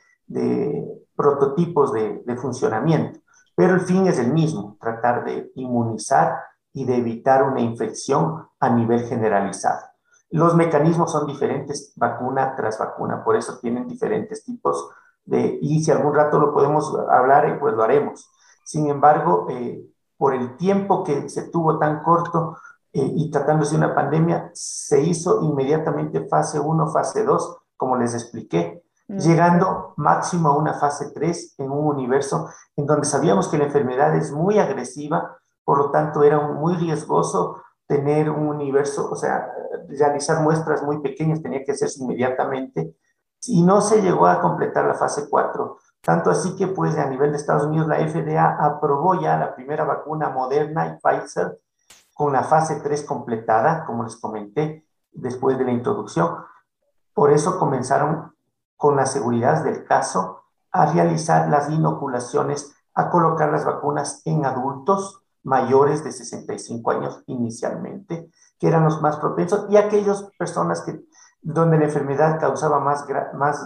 prototipos 1.15 1.93
de, 1.93 2.23
de 2.25 2.35
funcionamiento, 2.37 3.19
pero 3.53 3.75
el 3.75 3.81
fin 3.81 4.07
es 4.07 4.17
el 4.17 4.33
mismo, 4.33 4.77
tratar 4.81 5.23
de 5.23 5.51
inmunizar 5.53 6.39
y 6.75 6.85
de 6.85 6.97
evitar 6.97 7.41
una 7.41 7.61
infección 7.61 8.47
a 8.59 8.69
nivel 8.69 9.07
generalizado. 9.07 9.79
Los 10.29 10.55
mecanismos 10.55 11.11
son 11.11 11.25
diferentes 11.25 11.93
vacuna 11.95 12.53
tras 12.55 12.77
vacuna, 12.77 13.23
por 13.23 13.35
eso 13.35 13.57
tienen 13.59 13.87
diferentes 13.87 14.43
tipos 14.43 14.89
y 15.27 15.83
si 15.83 15.91
algún 15.91 16.13
rato 16.13 16.37
lo 16.37 16.53
podemos 16.53 16.95
hablar, 17.09 17.45
eh, 17.45 17.57
pues 17.59 17.73
lo 17.73 17.83
haremos. 17.83 18.29
Sin 18.63 18.87
embargo, 18.89 19.47
eh, 19.49 19.83
por 20.17 20.33
el 20.33 20.55
tiempo 20.57 21.03
que 21.03 21.29
se 21.29 21.49
tuvo 21.49 21.79
tan 21.79 22.03
corto 22.03 22.57
eh, 22.93 23.11
y 23.15 23.31
tratándose 23.31 23.71
de 23.71 23.85
una 23.85 23.95
pandemia, 23.95 24.51
se 24.53 25.01
hizo 25.01 25.41
inmediatamente 25.41 26.27
fase 26.27 26.59
1, 26.59 26.91
fase 26.91 27.23
2, 27.23 27.57
como 27.75 27.97
les 27.97 28.13
expliqué, 28.13 28.83
mm. 29.07 29.17
llegando 29.17 29.93
máximo 29.97 30.49
a 30.49 30.57
una 30.57 30.73
fase 30.73 31.11
3 31.11 31.55
en 31.57 31.71
un 31.71 31.87
universo 31.87 32.49
en 32.75 32.85
donde 32.85 33.07
sabíamos 33.07 33.47
que 33.47 33.57
la 33.57 33.65
enfermedad 33.65 34.15
es 34.15 34.31
muy 34.31 34.59
agresiva, 34.59 35.37
por 35.65 35.79
lo 35.79 35.91
tanto 35.91 36.23
era 36.23 36.39
muy 36.39 36.75
riesgoso 36.75 37.61
tener 37.87 38.29
un 38.29 38.47
universo, 38.47 39.09
o 39.11 39.15
sea, 39.15 39.51
realizar 39.89 40.41
muestras 40.41 40.83
muy 40.83 41.01
pequeñas, 41.01 41.41
tenía 41.41 41.63
que 41.63 41.73
hacerse 41.73 42.01
inmediatamente, 42.01 42.95
y 43.47 43.63
no 43.63 43.81
se 43.81 44.01
llegó 44.01 44.27
a 44.27 44.41
completar 44.41 44.85
la 44.85 44.95
fase 44.95 45.27
4. 45.29 45.77
Tanto 46.01 46.29
así 46.29 46.55
que, 46.55 46.67
pues, 46.67 46.97
a 46.97 47.07
nivel 47.07 47.31
de 47.31 47.37
Estados 47.37 47.65
Unidos, 47.65 47.87
la 47.87 47.97
FDA 47.97 48.57
aprobó 48.59 49.19
ya 49.19 49.37
la 49.37 49.55
primera 49.55 49.83
vacuna 49.83 50.29
Moderna 50.29 50.87
y 50.87 50.97
Pfizer 50.99 51.59
con 52.13 52.33
la 52.33 52.43
fase 52.43 52.79
3 52.81 53.03
completada, 53.03 53.85
como 53.85 54.03
les 54.03 54.15
comenté, 54.15 54.87
después 55.11 55.57
de 55.57 55.65
la 55.65 55.71
introducción. 55.71 56.37
Por 57.13 57.31
eso 57.31 57.59
comenzaron 57.59 58.35
con 58.77 58.95
la 58.95 59.05
seguridad 59.05 59.63
del 59.63 59.83
caso 59.85 60.43
a 60.71 60.91
realizar 60.91 61.49
las 61.49 61.69
inoculaciones, 61.69 62.75
a 62.93 63.09
colocar 63.09 63.51
las 63.51 63.65
vacunas 63.65 64.21
en 64.25 64.45
adultos 64.45 65.24
mayores 65.45 66.03
de 66.03 66.11
65 66.11 66.91
años 66.91 67.23
inicialmente, 67.27 68.29
que 68.59 68.67
eran 68.67 68.83
los 68.83 69.01
más 69.01 69.17
propensos, 69.17 69.67
y 69.69 69.77
aquellas 69.77 70.23
personas 70.37 70.81
que, 70.81 70.99
donde 71.41 71.77
la 71.77 71.85
enfermedad 71.85 72.39
causaba 72.39 72.79
más, 72.79 73.05
más, 73.35 73.65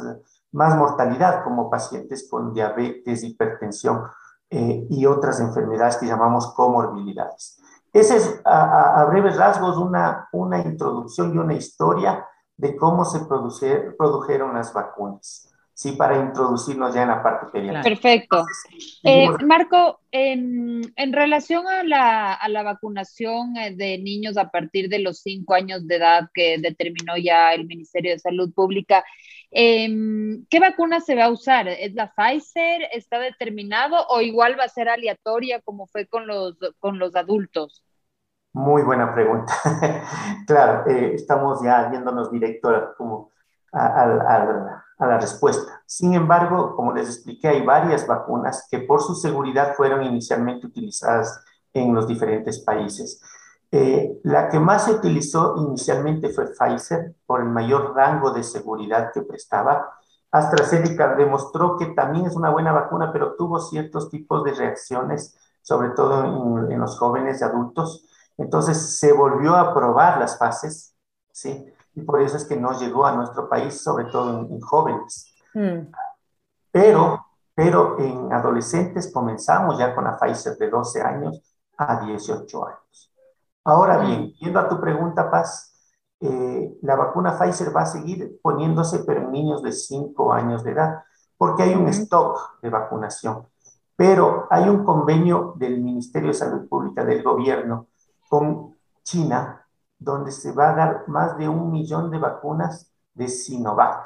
más 0.52 0.76
mortalidad, 0.76 1.44
como 1.44 1.70
pacientes 1.70 2.28
con 2.30 2.54
diabetes, 2.54 3.24
hipertensión 3.24 4.04
eh, 4.50 4.86
y 4.90 5.06
otras 5.06 5.40
enfermedades 5.40 5.98
que 5.98 6.06
llamamos 6.06 6.54
comorbilidades. 6.54 7.62
Esa 7.94 8.16
es 8.18 8.42
a, 8.46 9.02
a, 9.02 9.06
breves 9.06 9.38
rasgos 9.38 9.78
una, 9.78 10.28
una 10.34 10.60
introducción 10.60 11.34
y 11.34 11.38
una 11.38 11.54
historia 11.54 12.26
de 12.58 12.76
cómo 12.76 13.06
se 13.06 13.22
produce, 13.22 13.96
produjeron 13.98 14.54
las 14.54 14.74
vacunas. 14.74 15.50
Sí, 15.80 15.94
para 15.94 16.18
introducirnos 16.18 16.94
ya 16.94 17.04
en 17.04 17.08
la 17.08 17.24
parte 17.24 17.46
pediátrica. 17.54 17.82
Perfecto. 17.82 18.46
Eh, 19.02 19.30
Marco, 19.46 20.02
en, 20.12 20.82
en 20.98 21.14
relación 21.14 21.66
a 21.70 21.84
la, 21.84 22.34
a 22.34 22.50
la, 22.50 22.64
vacunación 22.64 23.56
eh, 23.56 23.74
de 23.74 23.98
niños 23.98 24.36
a 24.36 24.50
partir 24.50 24.90
de 24.90 25.00
los 25.00 25.22
cinco 25.22 25.54
años 25.54 25.88
de 25.88 25.96
edad 25.96 26.30
que 26.34 26.58
determinó 26.58 27.16
ya 27.16 27.54
el 27.54 27.66
Ministerio 27.66 28.12
de 28.12 28.20
Salud 28.20 28.54
Pública, 28.54 29.06
eh, 29.52 29.88
¿qué 30.50 30.60
vacuna 30.60 31.00
se 31.00 31.16
va 31.16 31.24
a 31.24 31.32
usar? 31.32 31.70
¿Es 31.70 31.94
la 31.94 32.12
Pfizer? 32.14 32.90
¿Está 32.92 33.18
determinado 33.18 34.06
o 34.10 34.20
igual 34.20 34.60
va 34.60 34.66
a 34.66 34.68
ser 34.68 34.90
aleatoria 34.90 35.62
como 35.62 35.88
fue 35.88 36.08
con 36.08 36.28
los, 36.28 36.58
con 36.80 37.00
los 37.00 37.16
adultos? 37.16 37.86
Muy 38.52 38.82
buena 38.82 39.14
pregunta. 39.14 39.54
claro, 40.46 40.92
eh, 40.92 41.14
estamos 41.14 41.64
ya 41.64 41.90
yéndonos 41.90 42.30
directo 42.34 42.96
como 42.98 43.32
a, 43.72 43.86
a, 44.04 44.86
a, 45.00 45.08
la 45.08 45.18
respuesta. 45.18 45.82
Sin 45.86 46.14
embargo, 46.14 46.76
como 46.76 46.94
les 46.94 47.08
expliqué, 47.08 47.48
hay 47.48 47.66
varias 47.66 48.06
vacunas 48.06 48.68
que 48.70 48.80
por 48.80 49.02
su 49.02 49.16
seguridad 49.16 49.74
fueron 49.76 50.04
inicialmente 50.04 50.68
utilizadas 50.68 51.44
en 51.74 51.94
los 51.94 52.08
diferentes 52.08 52.60
países. 52.60 53.22
Eh, 53.72 54.20
la 54.24 54.50
que 54.50 54.60
más 54.60 54.86
se 54.86 54.92
utilizó 54.92 55.56
inicialmente 55.58 56.30
fue 56.30 56.48
Pfizer 56.48 57.16
por 57.26 57.42
el 57.42 57.50
mayor 57.50 57.96
rango 57.96 58.32
de 58.32 58.44
seguridad 58.44 59.12
que 59.14 59.22
prestaba. 59.22 59.90
AstraZeneca 60.32 61.16
demostró 61.16 61.78
que 61.78 61.88
también 61.88 62.26
es 62.26 62.36
una 62.36 62.50
buena 62.50 62.72
vacuna, 62.72 63.12
pero 63.12 63.36
tuvo 63.36 63.60
ciertos 63.60 64.10
tipos 64.10 64.44
de 64.44 64.54
reacciones, 64.54 65.38
sobre 65.62 65.90
todo 65.90 66.24
en, 66.66 66.72
en 66.72 66.80
los 66.80 66.98
jóvenes 66.98 67.42
y 67.42 67.44
adultos. 67.44 68.06
Entonces 68.38 68.98
se 68.98 69.14
volvió 69.14 69.56
a 69.56 69.74
probar 69.74 70.20
las 70.20 70.38
fases, 70.38 70.96
¿sí? 71.32 71.74
Y 71.96 72.02
por 72.02 72.22
eso 72.22 72.38
es 72.38 72.46
que 72.46 72.56
no 72.56 72.78
llegó 72.80 73.06
a 73.06 73.16
nuestro 73.16 73.50
país, 73.50 73.82
sobre 73.82 74.06
todo 74.06 74.40
en, 74.40 74.54
en 74.54 74.62
jóvenes. 74.62 75.34
Mm. 75.54 75.92
Pero, 76.72 77.26
pero 77.54 78.00
en 78.00 78.32
adolescentes 78.32 79.12
comenzamos 79.12 79.78
ya 79.78 79.94
con 79.96 80.04
la 80.04 80.18
Pfizer 80.18 80.58
de 80.58 80.70
12 80.70 81.02
años 81.02 81.42
a 81.78 82.06
18 82.06 82.68
años. 82.68 83.14
Ahora 83.64 83.98
bien, 83.98 84.34
yendo 84.34 84.60
a 84.60 84.68
tu 84.68 84.80
pregunta, 84.80 85.30
Paz, 85.30 85.70
eh, 86.22 86.78
la 86.82 86.96
vacuna 86.96 87.38
Pfizer 87.38 87.76
va 87.76 87.82
a 87.82 87.86
seguir 87.86 88.40
poniéndose, 88.42 89.00
pero 89.06 89.22
en 89.22 89.32
niños 89.32 89.64
de 89.64 89.72
5 89.72 90.34
años 90.34 90.64
de 90.64 90.72
edad, 90.72 91.04
porque 91.38 91.64
hay 91.64 91.74
un 91.74 91.88
stock 91.88 92.60
de 92.62 92.70
vacunación. 92.70 93.48
Pero 93.96 94.48
hay 94.50 94.68
un 94.70 94.84
convenio 94.84 95.54
del 95.58 95.82
Ministerio 95.82 96.30
de 96.30 96.34
Salud 96.34 96.68
Pública 96.68 97.04
del 97.04 97.24
gobierno 97.24 97.88
con 98.28 98.76
China, 99.04 99.66
donde 100.00 100.32
se 100.32 100.54
va 100.54 100.72
a 100.72 100.76
dar 100.76 101.08
más 101.08 101.38
de 101.38 101.48
un 101.48 101.72
millón 101.72 102.10
de 102.10 102.18
vacunas 102.18 102.92
de 103.14 103.28
Sinovac. 103.28 104.06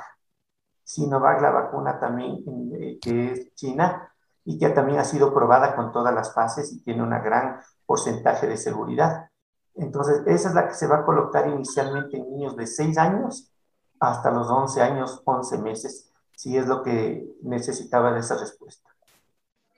Sinovac, 0.83 1.41
la 1.41 1.51
vacuna 1.51 1.99
también 1.99 2.43
eh, 2.79 2.99
que 2.99 3.31
es 3.31 3.55
china 3.55 4.11
y 4.43 4.57
que 4.57 4.69
también 4.69 4.99
ha 4.99 5.05
sido 5.05 5.33
probada 5.33 5.75
con 5.75 5.91
todas 5.93 6.13
las 6.13 6.33
fases 6.33 6.73
y 6.73 6.83
tiene 6.83 7.03
un 7.03 7.11
gran 7.11 7.59
porcentaje 7.85 8.47
de 8.47 8.57
seguridad. 8.57 9.29
Entonces, 9.75 10.23
esa 10.27 10.49
es 10.49 10.55
la 10.55 10.67
que 10.67 10.73
se 10.73 10.87
va 10.87 10.97
a 10.97 11.05
colocar 11.05 11.47
inicialmente 11.47 12.17
en 12.17 12.29
niños 12.29 12.55
de 12.57 12.67
6 12.67 12.97
años 12.97 13.51
hasta 13.99 14.31
los 14.31 14.49
11 14.49 14.81
años, 14.81 15.21
11 15.23 15.59
meses, 15.59 16.11
si 16.35 16.57
es 16.57 16.67
lo 16.67 16.83
que 16.83 17.25
necesitaba 17.41 18.11
de 18.11 18.19
esa 18.19 18.37
respuesta. 18.37 18.89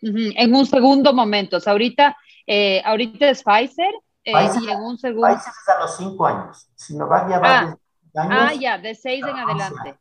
En 0.01 0.55
un 0.55 0.65
segundo 0.65 1.13
momento, 1.13 1.57
ahorita, 1.65 2.17
eh, 2.47 2.81
ahorita 2.83 3.29
es 3.29 3.43
Pfizer, 3.43 3.93
eh, 4.25 4.33
en 4.33 4.81
un 4.81 4.97
segundo. 4.97 5.27
Pfizer 5.27 5.53
es 5.61 5.69
a 5.69 5.79
los 5.79 5.97
5 5.97 6.25
años, 6.25 6.69
Sinovac 6.75 7.29
ya 7.29 7.39
va 7.39 7.59
ah, 7.59 7.77
de 8.13 8.19
años. 8.19 8.37
Ah, 8.39 8.53
ya, 8.53 8.77
de 8.77 8.95
6 8.95 9.25
en 9.27 9.37
adelante. 9.37 9.99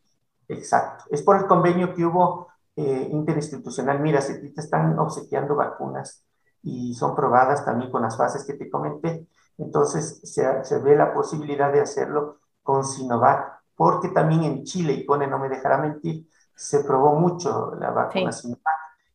Exacto, 0.48 1.04
es 1.10 1.22
por 1.22 1.36
el 1.36 1.46
convenio 1.46 1.94
que 1.94 2.04
hubo 2.04 2.48
eh, 2.76 3.08
interinstitucional. 3.12 4.00
Mira, 4.00 4.20
si 4.20 4.52
te 4.52 4.60
están 4.60 4.98
obsequiando 4.98 5.54
vacunas 5.54 6.24
y 6.62 6.94
son 6.94 7.14
probadas 7.14 7.64
también 7.64 7.90
con 7.90 8.02
las 8.02 8.16
fases 8.16 8.44
que 8.44 8.54
te 8.54 8.70
comenté, 8.70 9.26
entonces 9.58 10.20
se, 10.24 10.64
se 10.64 10.78
ve 10.78 10.96
la 10.96 11.12
posibilidad 11.12 11.72
de 11.72 11.80
hacerlo 11.80 12.40
con 12.62 12.84
Sinovac, 12.84 13.60
porque 13.76 14.08
también 14.08 14.42
en 14.44 14.64
Chile, 14.64 14.94
y 14.94 15.06
Cone 15.06 15.26
no 15.26 15.38
me 15.38 15.48
dejará 15.48 15.78
mentir, 15.78 16.26
se 16.56 16.82
probó 16.82 17.14
mucho 17.14 17.74
la 17.78 17.90
vacuna 17.90 18.32
sí. 18.32 18.42
Sinovac. 18.42 18.73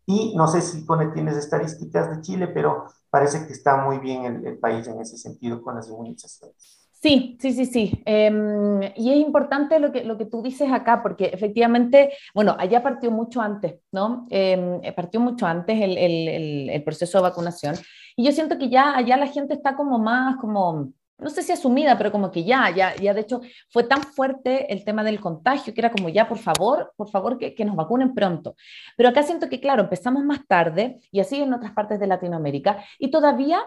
Y 0.10 0.34
no 0.36 0.48
sé 0.48 0.62
si 0.62 0.88
tienes 1.14 1.38
estadísticas 1.38 2.10
de 2.10 2.22
Chile, 2.24 2.48
pero 2.48 2.86
parece 3.12 3.46
que 3.46 3.54
está 3.54 3.78
muy 3.78 4.00
bien 4.00 4.26
el, 4.26 4.48
el 4.48 4.58
país 4.58 4.88
en 4.88 5.00
ese 5.00 5.18
sentido 5.18 5.62
con 5.62 5.76
las 5.76 5.88
inmunizaciones. 5.88 6.90
Sí, 6.94 7.38
sí, 7.40 7.54
sí, 7.54 7.66
sí. 7.68 8.02
Eh, 8.08 8.92
y 8.96 9.12
es 9.12 9.18
importante 9.20 9.80
lo 9.80 9.92
que, 9.92 10.04
lo 10.04 10.18
que 10.18 10.26
tú 10.26 10.42
dices 10.42 10.72
acá, 10.72 11.04
porque 11.04 11.26
efectivamente, 11.26 12.12
bueno, 12.34 12.56
allá 12.58 12.82
partió 12.82 13.12
mucho 13.12 13.40
antes, 13.40 13.76
¿no? 13.92 14.26
Eh, 14.32 14.92
partió 14.96 15.20
mucho 15.20 15.46
antes 15.46 15.80
el, 15.80 15.96
el, 15.96 16.70
el, 16.72 16.84
proceso 16.84 17.20
de 17.20 17.22
vacunación. 17.22 17.76
Y 18.16 18.26
yo 18.26 18.32
siento 18.32 18.58
que 18.58 18.70
ya 18.70 18.98
allá 18.98 19.16
la 19.16 19.28
gente 19.28 19.54
está 19.54 19.76
como 19.76 20.00
más, 20.00 20.38
como, 20.38 20.92
no 21.20 21.30
sé 21.30 21.44
si 21.44 21.52
asumida, 21.52 21.98
pero 21.98 22.12
como 22.12 22.32
que 22.32 22.44
ya, 22.44 22.70
ya, 22.76 22.96
ya 22.96 23.14
de 23.14 23.22
hecho 23.22 23.42
fue 23.70 23.84
tan 23.84 24.04
fuerte 24.04 24.72
el 24.74 24.84
tema 24.84 25.04
del 25.04 25.20
contagio 25.20 25.74
que 25.74 25.82
era 25.82 25.92
como 25.92 26.10
ya, 26.10 26.28
por 26.28 26.38
favor, 26.40 26.94
por 26.96 27.10
favor, 27.10 27.38
que, 27.38 27.54
que 27.56 27.66
nos 27.66 27.76
vacunen 27.76 28.14
pronto. 28.14 28.56
Pero 28.98 29.10
acá 29.10 29.24
siento 29.24 29.50
que, 29.50 29.60
claro, 29.60 29.84
empezamos 29.84 30.24
más 30.24 30.46
tarde 30.48 31.00
y 31.12 31.20
así 31.20 31.42
en 31.42 31.54
otras 31.54 31.74
partes 31.74 32.00
de 32.00 32.08
Latinoamérica 32.08 32.84
y 32.98 33.12
todavía 33.12 33.62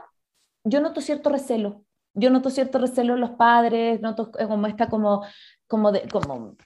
yo 0.64 0.80
noto 0.80 1.00
cierto 1.00 1.30
recelo 1.30 1.84
yo 2.14 2.30
noto 2.30 2.50
cierto 2.50 2.78
recelo 2.78 3.14
en 3.14 3.20
los 3.20 3.30
padres, 3.30 4.00
noto 4.00 4.30
como 4.32 4.66
esta 4.66 4.88
como, 4.88 5.24
como, 5.66 5.92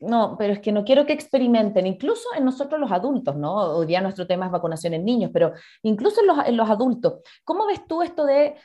no, 0.00 0.36
pero 0.36 0.52
es 0.52 0.58
que 0.58 0.72
no 0.72 0.84
quiero 0.84 1.06
que 1.06 1.12
experimenten, 1.12 1.86
incluso 1.86 2.28
en 2.36 2.44
nosotros 2.44 2.80
los 2.80 2.90
adultos, 2.90 3.36
¿no? 3.36 3.54
Hoy 3.54 3.86
día 3.86 4.00
nuestro 4.00 4.26
tema 4.26 4.46
es 4.46 4.52
vacunación 4.52 4.94
en 4.94 5.04
niños, 5.04 5.30
pero 5.32 5.52
incluso 5.82 6.20
en 6.20 6.26
los, 6.26 6.38
en 6.46 6.56
los 6.56 6.68
adultos. 6.68 7.20
¿Cómo 7.44 7.66
ves 7.66 7.86
tú 7.86 8.02
esto 8.02 8.26
de, 8.26 8.56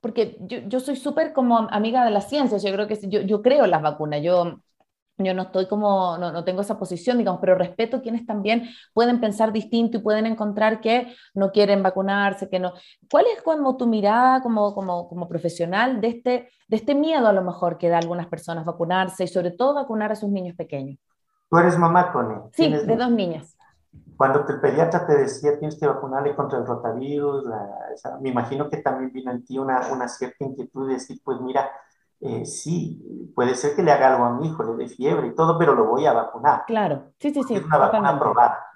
porque 0.00 0.36
yo, 0.40 0.58
yo 0.66 0.80
soy 0.80 0.96
súper 0.96 1.32
como 1.32 1.58
amiga 1.70 2.04
de 2.04 2.10
las 2.10 2.28
ciencias, 2.28 2.62
yo 2.62 2.72
creo 2.72 2.86
que 2.86 2.98
yo, 3.08 3.20
yo 3.20 3.42
creo 3.42 3.64
en 3.64 3.70
las 3.70 3.82
vacunas, 3.82 4.22
yo 4.22 4.60
yo 5.18 5.34
no 5.34 5.42
estoy 5.42 5.66
como, 5.66 6.16
no, 6.18 6.30
no, 6.32 6.44
tengo 6.44 6.60
esa 6.60 6.78
posición, 6.78 7.18
digamos, 7.18 7.40
pero 7.40 7.56
respeto 7.56 8.00
quienes 8.00 8.24
también 8.24 8.68
pueden 8.94 9.20
pensar 9.20 9.52
distinto 9.52 9.98
y 9.98 10.00
pueden 10.00 10.26
encontrar 10.26 10.80
que 10.80 11.14
no 11.34 11.50
quieren 11.50 11.82
vacunarse, 11.82 12.48
que 12.48 12.60
no. 12.60 12.72
¿Cuál 13.10 13.26
es 13.34 13.42
como 13.42 13.76
tu 13.76 13.86
mirada 13.86 14.40
como, 14.42 14.74
como, 14.74 15.08
como 15.08 15.28
profesional 15.28 16.00
de 16.00 16.08
este, 16.08 16.48
de 16.68 16.76
este 16.76 16.94
miedo 16.94 17.26
a 17.26 17.32
lo 17.32 17.42
mejor 17.42 17.78
que 17.78 17.88
da 17.88 17.96
a 17.96 18.00
algunas 18.00 18.28
personas 18.28 18.64
vacunarse 18.64 19.24
y 19.24 19.28
sobre 19.28 19.50
todo 19.50 19.74
vacunar 19.74 20.12
a 20.12 20.16
sus 20.16 20.30
niños 20.30 20.56
pequeños? 20.56 20.98
¿Tú 21.50 21.58
eres 21.58 21.76
mamá, 21.78 22.12
Tony? 22.12 22.34
Sí, 22.52 22.68
de 22.68 22.96
dos 22.96 23.10
niñas. 23.10 23.57
Cuando 24.18 24.44
el 24.48 24.60
pediatra 24.60 25.06
te 25.06 25.16
decía 25.16 25.56
tienes 25.60 25.78
que 25.78 25.86
vacunarle 25.86 26.34
contra 26.34 26.58
el 26.58 26.66
rotavirus, 26.66 27.44
la, 27.44 27.68
esa, 27.94 28.18
me 28.18 28.30
imagino 28.30 28.68
que 28.68 28.78
también 28.78 29.12
vino 29.12 29.30
en 29.30 29.44
ti 29.44 29.58
una, 29.58 29.92
una 29.92 30.08
cierta 30.08 30.44
inquietud 30.44 30.88
de 30.88 30.94
decir, 30.94 31.20
pues 31.22 31.40
mira, 31.40 31.70
eh, 32.20 32.44
sí, 32.44 33.30
puede 33.32 33.54
ser 33.54 33.76
que 33.76 33.82
le 33.84 33.92
haga 33.92 34.12
algo 34.12 34.24
a 34.24 34.34
mi 34.34 34.48
hijo, 34.48 34.64
le 34.64 34.74
dé 34.74 34.88
fiebre 34.88 35.28
y 35.28 35.34
todo, 35.36 35.56
pero 35.56 35.72
lo 35.72 35.86
voy 35.86 36.04
a 36.04 36.12
vacunar. 36.12 36.64
Claro, 36.66 37.12
sí, 37.20 37.32
sí, 37.32 37.44
sí. 37.44 37.54
Es 37.54 37.64
una 37.64 37.78
vacuna 37.78 38.08
aprobada. 38.08 38.66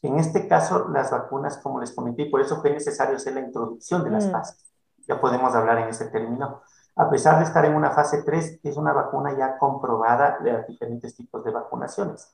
En 0.00 0.18
este 0.18 0.48
caso, 0.48 0.88
las 0.88 1.10
vacunas, 1.10 1.58
como 1.58 1.80
les 1.80 1.94
comenté, 1.94 2.22
y 2.22 2.30
por 2.30 2.40
eso 2.40 2.58
fue 2.62 2.70
necesario 2.70 3.16
hacer 3.16 3.34
la 3.34 3.40
introducción 3.40 4.02
de 4.04 4.10
las 4.10 4.26
mm. 4.26 4.30
fases. 4.30 4.72
Ya 5.06 5.20
podemos 5.20 5.54
hablar 5.54 5.80
en 5.80 5.88
ese 5.88 6.06
término. 6.06 6.62
A 6.96 7.10
pesar 7.10 7.36
de 7.38 7.44
estar 7.44 7.62
en 7.66 7.74
una 7.74 7.90
fase 7.90 8.22
3, 8.22 8.60
es 8.62 8.76
una 8.78 8.94
vacuna 8.94 9.36
ya 9.36 9.58
comprobada 9.58 10.38
de 10.38 10.64
diferentes 10.66 11.14
tipos 11.14 11.44
de 11.44 11.50
vacunaciones. 11.50 12.32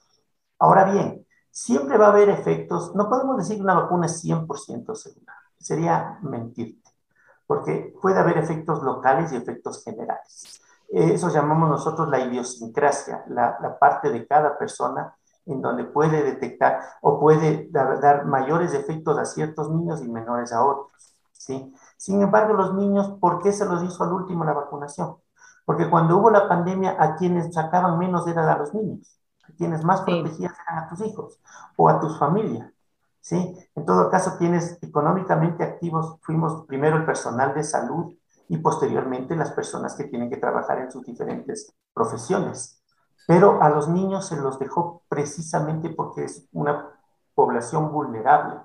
Ahora 0.61 0.85
bien, 0.85 1.27
siempre 1.55 1.97
va 1.97 2.07
a 2.07 2.11
haber 2.11 2.31
efectos, 2.31 2.97
no 2.97 3.09
podemos 3.09 3.37
decir 3.37 3.57
que 3.57 3.63
una 3.63 3.75
vacuna 3.75 4.07
es 4.07 4.25
100% 4.25 4.95
segura, 4.97 5.35
sería 5.57 6.19
mentirte 6.23 6.91
porque 7.47 7.95
puede 8.01 8.19
haber 8.19 8.39
efectos 8.39 8.83
locales 8.83 9.33
y 9.33 9.37
efectos 9.37 9.85
generales. 9.85 10.61
Eso 10.91 11.29
llamamos 11.29 11.69
nosotros 11.69 12.09
la 12.09 12.21
idiosincrasia, 12.21 13.25
la, 13.29 13.79
parte 13.79 14.11
de 14.11 14.27
cada 14.27 14.57
persona 14.59 15.15
en 15.47 15.61
donde 15.61 15.85
puede 15.85 16.23
detectar 16.23 16.81
o 17.03 17.21
puede 17.21 17.69
dar, 17.71 18.25
mayores 18.25 18.73
efectos 18.73 19.19
a 19.19 19.25
ciertos 19.25 19.71
niños 19.71 20.03
y 20.03 20.09
menores 20.09 20.53
a 20.53 20.65
otros. 20.65 21.17
¿sí? 21.33 21.73
Sin 21.97 22.23
embargo, 22.23 22.55
los 22.55 22.75
niños, 22.75 23.13
¿por 23.21 23.43
qué 23.43 23.53
se 23.53 23.67
los 23.67 23.83
hizo 23.83 24.05
al 24.05 24.13
último 24.13 24.45
la 24.45 24.55
vacunación? 24.55 25.17
Porque 25.65 25.89
cuando 25.91 26.19
hubo 26.19 26.31
la 26.31 26.49
pandemia, 26.49 26.97
a 26.99 27.17
quienes 27.17 27.53
sacaban 27.53 27.99
menos 27.99 28.27
eran 28.27 28.49
a 28.49 28.59
los 28.59 28.73
niños, 28.75 29.19
quienes 29.57 29.85
más 29.85 30.05
eran 30.07 30.79
a 30.79 30.89
tus 30.89 31.01
hijos 31.01 31.41
o 31.77 31.89
a 31.89 32.01
tus 32.01 32.19
familias. 32.19 32.71
¿sí? 33.21 33.57
En 33.75 33.85
todo 33.85 34.11
caso, 34.11 34.37
quienes 34.39 34.79
económicamente 34.83 35.65
activos 35.65 36.19
fuimos 36.23 36.67
primero 36.67 36.97
el 36.97 37.07
personal 37.07 37.55
de 37.55 37.63
salud 37.63 38.15
y 38.49 38.59
posteriormente 38.59 39.37
las 39.37 39.53
personas 39.53 39.95
que 39.95 40.05
tienen 40.05 40.29
que 40.29 40.37
trabajar 40.37 40.79
en 40.79 40.91
sus 40.91 41.05
diferentes 41.05 41.73
profesiones. 41.95 42.83
Pero 43.27 43.63
a 43.63 43.71
los 43.71 43.89
niños 43.89 44.27
se 44.27 44.37
los 44.37 44.59
dejó 44.59 45.03
precisamente 45.09 45.91
porque 45.91 46.25
es 46.25 46.47
una 46.53 46.91
población 47.35 47.91
vulnerable, 47.91 48.61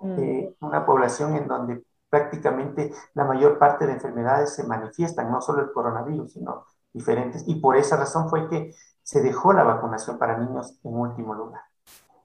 mm. 0.00 0.18
eh, 0.18 0.56
una 0.60 0.86
población 0.86 1.34
en 1.34 1.48
donde 1.48 1.84
prácticamente 2.08 2.92
la 3.14 3.24
mayor 3.24 3.58
parte 3.58 3.86
de 3.86 3.94
enfermedades 3.94 4.54
se 4.54 4.64
manifiestan, 4.64 5.30
no 5.30 5.40
solo 5.40 5.62
el 5.62 5.72
coronavirus, 5.72 6.32
sino 6.32 6.64
diferentes. 6.92 7.44
Y 7.46 7.56
por 7.56 7.76
esa 7.76 7.96
razón 7.96 8.30
fue 8.30 8.48
que 8.48 8.72
se 9.06 9.22
dejó 9.22 9.52
la 9.52 9.62
vacunación 9.62 10.18
para 10.18 10.36
niños 10.36 10.80
en 10.82 10.98
último 10.98 11.32
lugar. 11.32 11.62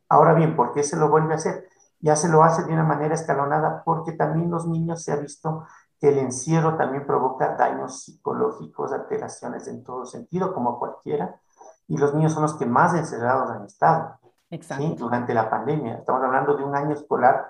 Ahora 0.10 0.34
bien, 0.34 0.56
¿por 0.56 0.74
qué 0.74 0.82
se 0.82 0.98
lo 0.98 1.10
vuelve 1.10 1.34
a 1.34 1.36
hacer? 1.36 1.70
Ya 2.00 2.16
se 2.16 2.28
lo 2.28 2.44
hace 2.44 2.64
de 2.64 2.74
una 2.74 2.84
manera 2.84 3.14
escalonada 3.14 3.84
porque 3.86 4.14
también 4.14 4.50
los 4.50 4.66
niños 4.66 5.04
se 5.04 5.12
ha 5.12 5.18
visto 5.18 5.64
que 6.00 6.10
el 6.10 6.18
encierro 6.18 6.78
también 6.78 7.06
provoca 7.06 7.56
daños 7.56 8.02
psicológicos, 8.04 8.92
alteraciones 8.94 9.68
en 9.68 9.84
todo 9.84 10.08
sentido, 10.08 10.56
como 10.56 10.80
cualquiera, 10.80 11.40
y 11.88 11.98
los 11.98 12.16
niños 12.16 12.34
son 12.34 12.42
los 12.42 12.56
que 12.56 12.66
más 12.66 12.96
encerrados 12.96 13.52
han 13.52 13.66
estado 13.66 14.18
¿sí? 14.50 14.96
durante 14.98 15.36
la 15.36 15.52
pandemia. 15.52 16.00
Estamos 16.00 16.24
hablando 16.24 16.56
de 16.56 16.64
un 16.64 16.76
año 16.76 16.96
escolar, 16.96 17.46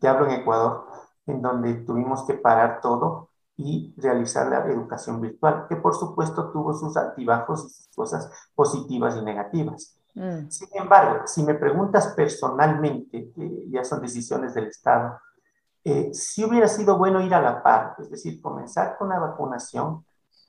te 0.00 0.08
hablo 0.08 0.24
en 0.24 0.40
Ecuador, 0.40 0.86
en 1.26 1.42
donde 1.42 1.74
tuvimos 1.74 2.24
que 2.26 2.32
parar 2.32 2.80
todo 2.80 3.28
y 3.62 3.94
realizar 3.98 4.48
la 4.48 4.64
educación 4.64 5.20
virtual, 5.20 5.66
que 5.68 5.76
por 5.76 5.94
supuesto 5.94 6.50
tuvo 6.50 6.72
sus 6.72 6.96
altibajos 6.96 7.66
y 7.66 7.68
sus 7.68 7.88
cosas 7.94 8.30
positivas 8.54 9.16
y 9.16 9.22
negativas. 9.22 9.98
Mm. 10.14 10.48
Sin 10.48 10.68
embargo, 10.72 11.26
si 11.26 11.42
me 11.42 11.54
preguntas 11.54 12.14
personalmente, 12.16 13.32
eh, 13.36 13.64
ya 13.68 13.84
son 13.84 14.00
decisiones 14.00 14.54
del 14.54 14.68
Estado, 14.68 15.20
eh, 15.84 16.10
si 16.14 16.42
hubiera 16.44 16.68
sido 16.68 16.96
bueno 16.96 17.20
ir 17.20 17.34
a 17.34 17.40
la 17.40 17.62
par, 17.62 17.96
es 17.98 18.10
decir, 18.10 18.40
comenzar 18.40 18.96
con 18.96 19.10
la 19.10 19.18
vacunación 19.18 20.04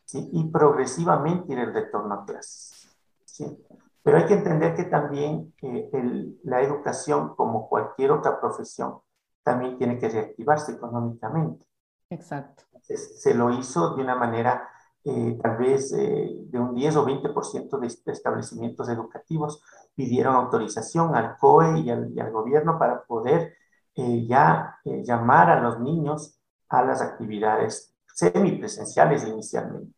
¿sí? 0.06 0.30
y 0.32 0.46
progresivamente 0.50 1.52
ir 1.52 1.60
el 1.60 1.74
retorno 1.74 2.14
a 2.14 2.26
clases. 2.26 2.96
¿sí? 3.26 3.58
Pero 4.04 4.18
hay 4.18 4.26
que 4.26 4.36
entender 4.36 4.74
que 4.74 4.86
también 4.86 5.54
eh, 5.62 5.90
el, 5.94 6.40
la 6.44 6.62
educación, 6.62 7.36
como 7.36 7.68
cualquier 7.68 8.12
otra 8.12 8.40
profesión, 8.40 9.00
también 9.44 9.78
tiene 9.78 10.00
que 10.00 10.08
reactivarse 10.08 10.72
económicamente. 10.74 11.66
Exacto. 12.10 12.64
Se 12.96 13.34
lo 13.34 13.52
hizo 13.52 13.96
de 13.96 14.04
una 14.04 14.16
manera 14.16 14.70
eh, 15.04 15.40
tal 15.42 15.58
vez 15.58 15.92
eh, 15.94 16.30
de 16.46 16.60
un 16.60 16.76
10 16.76 16.96
o 16.98 17.06
20% 17.06 17.80
de 17.80 17.88
establecimientos 18.12 18.88
educativos 18.88 19.64
pidieron 19.96 20.36
autorización 20.36 21.16
al 21.16 21.38
COE 21.38 21.80
y 21.80 21.90
al, 21.90 22.32
gobierno 22.32 22.78
para 22.78 23.04
poder 23.06 23.56
eh, 23.96 24.28
ya 24.28 24.78
llamar 24.84 25.50
a 25.50 25.60
los 25.60 25.80
niños 25.80 26.40
a 26.70 26.84
las 26.84 27.02
actividades 27.02 27.96
semipresenciales 28.14 29.28
inicialmente. 29.28 29.94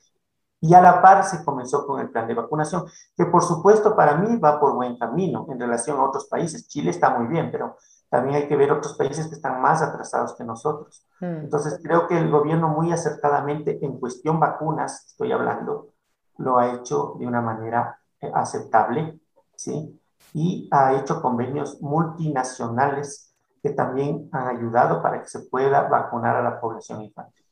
Y 0.61 0.73
a 0.73 0.81
la 0.81 1.01
par 1.01 1.25
se 1.25 1.43
comenzó 1.43 1.85
con 1.85 1.99
el 1.99 2.09
plan 2.09 2.25
de 2.25 2.35
vacunación, 2.35 2.85
que 3.17 3.25
por 3.25 3.43
supuesto 3.43 3.97
para 3.97 4.15
mí 4.15 4.37
va 4.37 4.61
por 4.61 4.73
buen 4.75 4.97
camino 4.97 5.45
en 5.49 5.59
relación 5.59 5.99
a 5.99 6.05
otros 6.05 6.25
países. 6.27 6.69
Chile 6.69 6.89
está 6.91 7.09
muy 7.09 7.27
bien, 7.27 7.51
pero 7.51 7.75
también 8.13 8.35
hay 8.35 8.47
que 8.47 8.55
ver 8.55 8.71
otros 8.71 8.93
países 8.93 9.25
que 9.27 9.33
están 9.33 9.59
más 9.59 9.81
atrasados 9.81 10.35
que 10.37 10.43
nosotros. 10.43 11.03
Mm. 11.19 11.45
Entonces, 11.45 11.79
creo 11.81 12.07
que 12.07 12.15
el 12.15 12.29
gobierno 12.29 12.69
muy 12.69 12.91
acertadamente 12.91 13.83
en 13.83 13.99
cuestión 13.99 14.39
vacunas, 14.39 15.07
estoy 15.07 15.31
hablando, 15.31 15.95
lo 16.37 16.59
ha 16.59 16.75
hecho 16.75 17.15
de 17.17 17.25
una 17.25 17.41
manera 17.41 17.97
eh, 18.21 18.29
aceptable, 18.31 19.19
¿sí? 19.55 19.99
Y 20.31 20.69
ha 20.69 20.93
hecho 20.93 21.23
convenios 21.23 21.81
multinacionales 21.81 23.33
que 23.63 23.71
también 23.71 24.29
han 24.31 24.57
ayudado 24.57 25.01
para 25.01 25.19
que 25.19 25.27
se 25.27 25.39
pueda 25.49 25.89
vacunar 25.89 26.35
a 26.35 26.43
la 26.43 26.61
población 26.61 27.01
infantil. 27.01 27.45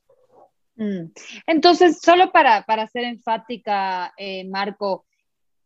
Mm. 0.75 1.11
Entonces, 1.47 1.99
solo 2.01 2.31
para, 2.31 2.67
para 2.67 2.85
ser 2.85 3.05
enfática, 3.05 4.13
eh, 4.15 4.47
Marco, 4.47 5.07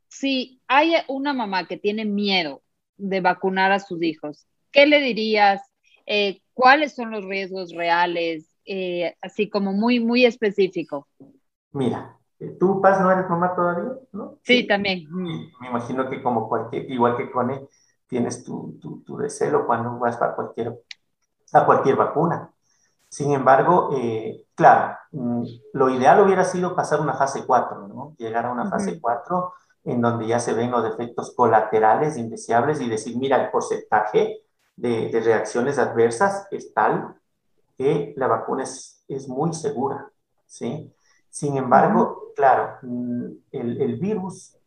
si 0.07 0.61
hay 0.69 0.93
una 1.09 1.33
mamá 1.33 1.67
que 1.67 1.75
tiene 1.75 2.05
miedo 2.05 2.61
de 2.95 3.19
vacunar 3.19 3.73
a 3.73 3.81
sus 3.81 4.01
hijos, 4.01 4.47
¿qué 4.75 4.85
le 4.85 4.99
dirías? 4.99 5.61
Eh, 6.05 6.41
¿Cuáles 6.53 6.93
son 6.93 7.09
los 7.09 7.23
riesgos 7.25 7.71
reales? 7.71 8.51
Eh, 8.65 9.15
así 9.21 9.49
como 9.49 9.71
muy, 9.71 9.99
muy 9.99 10.25
específico. 10.25 11.07
Mira, 11.71 12.17
tú, 12.59 12.81
Paz, 12.81 12.99
no 12.99 13.11
eres 13.11 13.29
mamá 13.29 13.55
todavía, 13.55 13.93
¿no? 14.11 14.37
Sí, 14.43 14.67
también. 14.67 15.07
Me 15.09 15.69
imagino 15.69 16.09
que 16.09 16.21
como 16.21 16.49
cualquier, 16.49 16.91
igual 16.91 17.15
que 17.15 17.31
Cone, 17.31 17.67
tienes 18.07 18.43
tu, 18.43 18.77
tu, 18.81 19.01
tu 19.03 19.17
recelo 19.17 19.65
cuando 19.65 19.97
vas 19.97 20.21
a 20.21 20.35
cualquier, 20.35 20.77
a 21.53 21.65
cualquier 21.65 21.95
vacuna. 21.95 22.51
Sin 23.07 23.31
embargo, 23.31 23.91
eh, 23.95 24.45
claro, 24.55 24.97
mm, 25.11 25.43
lo 25.73 25.89
ideal 25.89 26.19
hubiera 26.19 26.43
sido 26.43 26.75
pasar 26.75 26.99
una 26.99 27.13
fase 27.13 27.45
4, 27.45 27.87
¿no? 27.87 28.13
Llegar 28.17 28.45
a 28.45 28.51
una 28.51 28.69
fase 28.69 28.91
uh 28.91 28.95
-huh. 28.95 29.01
4 29.01 29.53
en 29.85 30.01
donde 30.01 30.27
ya 30.27 30.39
se 30.39 30.53
ven 30.53 30.71
los 30.71 30.83
efectos 30.83 31.33
colaterales 31.35 32.17
indeseables 32.17 32.81
y 32.81 32.89
decir, 32.89 33.15
mira, 33.17 33.41
el 33.41 33.51
porcentaje 33.51 34.44
de, 34.75 35.09
de, 35.09 35.19
reacciones 35.21 35.79
adversas 35.79 36.47
es 36.51 36.73
tal 36.73 37.15
que 37.77 38.13
la 38.17 38.27
vacuna 38.27 38.63
es, 38.63 39.03
es 39.07 39.27
muy 39.27 39.53
segura, 39.53 40.09
¿sí? 40.45 40.93
Sin 41.29 41.57
embargo, 41.57 42.31
claro, 42.35 42.77
mm, 42.81 43.25
el, 43.51 43.81
el, 43.81 43.99
virus 43.99 44.57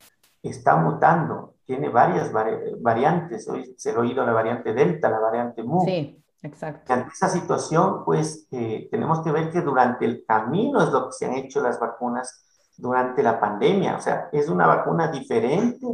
está 0.43 0.77
mutando, 0.77 1.55
tiene 1.65 1.89
varias 1.89 2.33
vari 2.33 2.75
variantes, 2.81 3.49
hoy 3.49 3.75
se 3.77 3.93
lo 3.93 4.01
ha 4.01 4.03
oído 4.03 4.25
la 4.25 4.33
variante 4.33 4.73
Delta, 4.73 5.09
la 5.09 5.21
variante 5.21 5.63
Mu. 5.63 5.85
Sí, 5.85 6.23
exacto. 6.43 6.93
Ante 6.93 7.11
esa 7.13 7.29
situación, 7.29 8.05
pues 8.05 8.47
eh, 8.51 8.89
tenemos 8.91 9.23
que 9.23 9.33
ver 9.33 9.51
que 9.51 9.63
durante 9.63 10.05
el 10.05 10.25
camino 10.27 10.83
es 10.83 10.91
lo 10.91 11.07
que 11.07 11.13
se 11.13 11.27
han 11.27 11.35
hecho 11.35 11.61
las 11.63 11.81
vacunas 11.81 12.45
durante 12.77 13.23
la 13.23 13.41
pandemia, 13.41 13.97
o 13.97 14.01
sea, 14.01 14.29
es 14.33 14.49
una 14.49 14.67
vacuna 14.67 15.11
diferente 15.11 15.87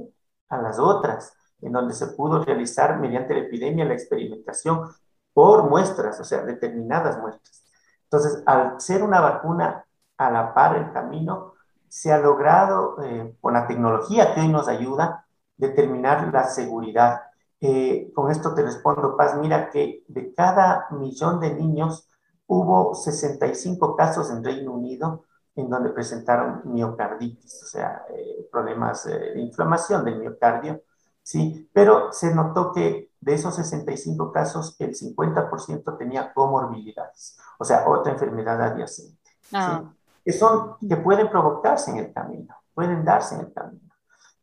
a 0.49 0.61
las 0.61 0.79
otras 0.79 1.33
en 1.65 1.73
donde 1.73 1.95
se 1.95 2.09
pudo 2.09 2.45
realizar 2.45 2.99
mediante 2.99 3.35
la 3.35 3.41
epidemia 3.41 3.85
la 3.85 3.95
experimentación 3.95 4.89
por 5.33 5.69
muestras, 5.69 6.21
o 6.21 6.25
sea, 6.25 6.43
determinadas 6.43 7.19
muestras. 7.21 7.65
Entonces, 8.05 8.43
al 8.47 8.81
ser 8.81 9.03
una 9.03 9.21
vacuna 9.21 9.85
a 10.17 10.31
la 10.31 10.55
par 10.55 10.77
el 10.77 10.93
camino, 10.93 11.55
se 11.89 12.13
ha 12.13 12.19
logrado, 12.19 13.03
eh, 13.03 13.37
con 13.41 13.55
la 13.55 13.67
tecnología 13.67 14.35
que 14.35 14.41
hoy 14.41 14.49
nos 14.49 14.69
ayuda, 14.69 15.27
determinar 15.57 16.33
la 16.33 16.45
seguridad. 16.45 17.23
Eh, 17.61 18.13
con 18.15 18.31
esto 18.31 18.55
te 18.55 18.63
respondo, 18.63 19.17
Paz, 19.17 19.37
mira 19.37 19.71
que 19.71 20.05
de 20.09 20.35
cada 20.35 20.87
millón 20.91 21.41
de 21.41 21.55
niños 21.55 22.09
hubo 22.47 22.95
65 22.95 23.97
casos 23.97 24.31
en 24.31 24.45
Reino 24.45 24.73
Unido 24.73 25.25
en 25.57 25.71
donde 25.71 25.91
presentaron 25.91 26.63
miocarditis, 26.65 27.63
o 27.63 27.67
sea, 27.67 28.05
eh, 28.11 28.49
problemas 28.51 29.07
eh, 29.07 29.33
de 29.35 29.41
inflamación 29.41 30.05
del 30.05 30.19
miocardio, 30.19 30.83
¿sí? 31.25 31.69
Pero 31.73 32.13
se 32.13 32.33
notó 32.33 32.73
que 32.73 33.11
de 33.21 33.35
esos 33.35 33.57
65 33.57 34.31
casos, 34.31 34.77
el 34.79 34.95
50% 34.95 35.99
tenía 35.99 36.33
comorbilidades, 36.33 37.37
o 37.59 37.65
sea, 37.65 37.89
otra 37.89 38.13
enfermedad 38.13 38.63
adyacente. 38.63 39.19
Ah. 39.53 39.83
¿sí? 39.83 39.89
Que 40.25 40.33
son, 40.33 40.77
que 40.89 40.97
pueden 40.97 41.29
provocarse 41.29 41.91
en 41.91 41.99
el 41.99 42.13
camino, 42.13 42.55
pueden 42.75 43.05
darse 43.05 43.35
en 43.35 43.41
el 43.43 43.53
camino. 43.53 43.81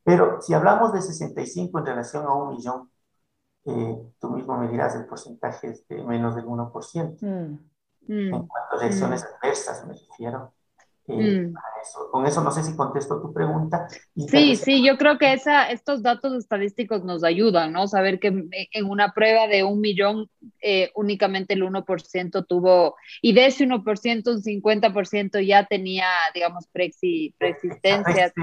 Pero 0.03 0.41
si 0.41 0.53
hablamos 0.53 0.91
de 0.93 1.01
65 1.01 1.79
en 1.79 1.85
relación 1.85 2.25
a 2.25 2.33
un 2.33 2.49
millón, 2.49 2.89
eh, 3.65 4.13
tú 4.19 4.31
mismo 4.31 4.57
me 4.57 4.67
dirás 4.67 4.95
el 4.95 5.05
porcentaje 5.05 5.69
es 5.69 5.87
de 5.87 6.03
menos 6.03 6.35
del 6.35 6.45
1%. 6.45 7.17
Mm. 7.21 7.59
En 8.07 8.47
cuanto 8.47 8.75
a 8.75 8.79
reacciones 8.79 9.23
mm. 9.23 9.27
adversas 9.35 9.85
me 9.85 9.93
refiero. 9.93 10.53
Eh, 11.07 11.47
mm. 11.47 11.53
eso. 11.81 12.09
Con 12.11 12.25
eso 12.25 12.43
no 12.43 12.51
sé 12.51 12.63
si 12.63 12.75
contesto 12.75 13.21
tu 13.21 13.33
pregunta. 13.33 13.87
sí, 14.27 14.55
sí, 14.55 14.85
yo 14.85 14.97
creo 14.97 15.17
que 15.17 15.33
esa, 15.33 15.69
estos 15.71 16.03
datos 16.03 16.33
estadísticos 16.33 17.03
nos 17.03 17.23
ayudan, 17.23 17.71
¿no? 17.71 17.87
Saber 17.87 18.19
que 18.19 18.27
en 18.27 18.85
una 18.89 19.13
prueba 19.13 19.47
de 19.47 19.63
un 19.63 19.81
millón 19.81 20.29
eh, 20.61 20.91
únicamente 20.95 21.55
el 21.55 21.63
1% 21.63 22.45
tuvo, 22.47 22.95
y 23.21 23.33
de 23.33 23.47
ese 23.47 23.67
1%, 23.67 24.27
un 24.27 24.41
50% 24.41 25.45
ya 25.45 25.65
tenía, 25.65 26.07
digamos, 26.33 26.67
preexistencias. 26.71 28.33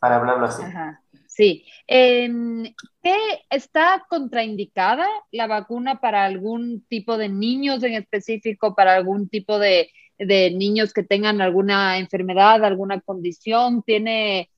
Para 0.00 0.16
hablarlo 0.16 0.46
así. 0.46 0.62
Ajá. 0.62 1.00
Sí. 1.34 1.64
Eh, 1.88 2.30
¿Qué 3.02 3.16
está 3.50 4.06
contraindicada 4.08 5.06
la 5.32 5.48
vacuna 5.48 6.00
para 6.00 6.24
algún 6.24 6.84
tipo 6.88 7.18
de 7.18 7.28
niños 7.28 7.82
en 7.82 7.94
específico, 7.94 8.76
para 8.76 8.94
algún 8.94 9.28
tipo 9.28 9.58
de 9.58 9.90
de 10.18 10.50
niños 10.52 10.92
que 10.92 11.02
tengan 11.02 11.40
alguna 11.40 11.98
enfermedad, 11.98 12.64
alguna 12.64 13.00
condición? 13.00 13.82
¿Tiene, 13.82 14.50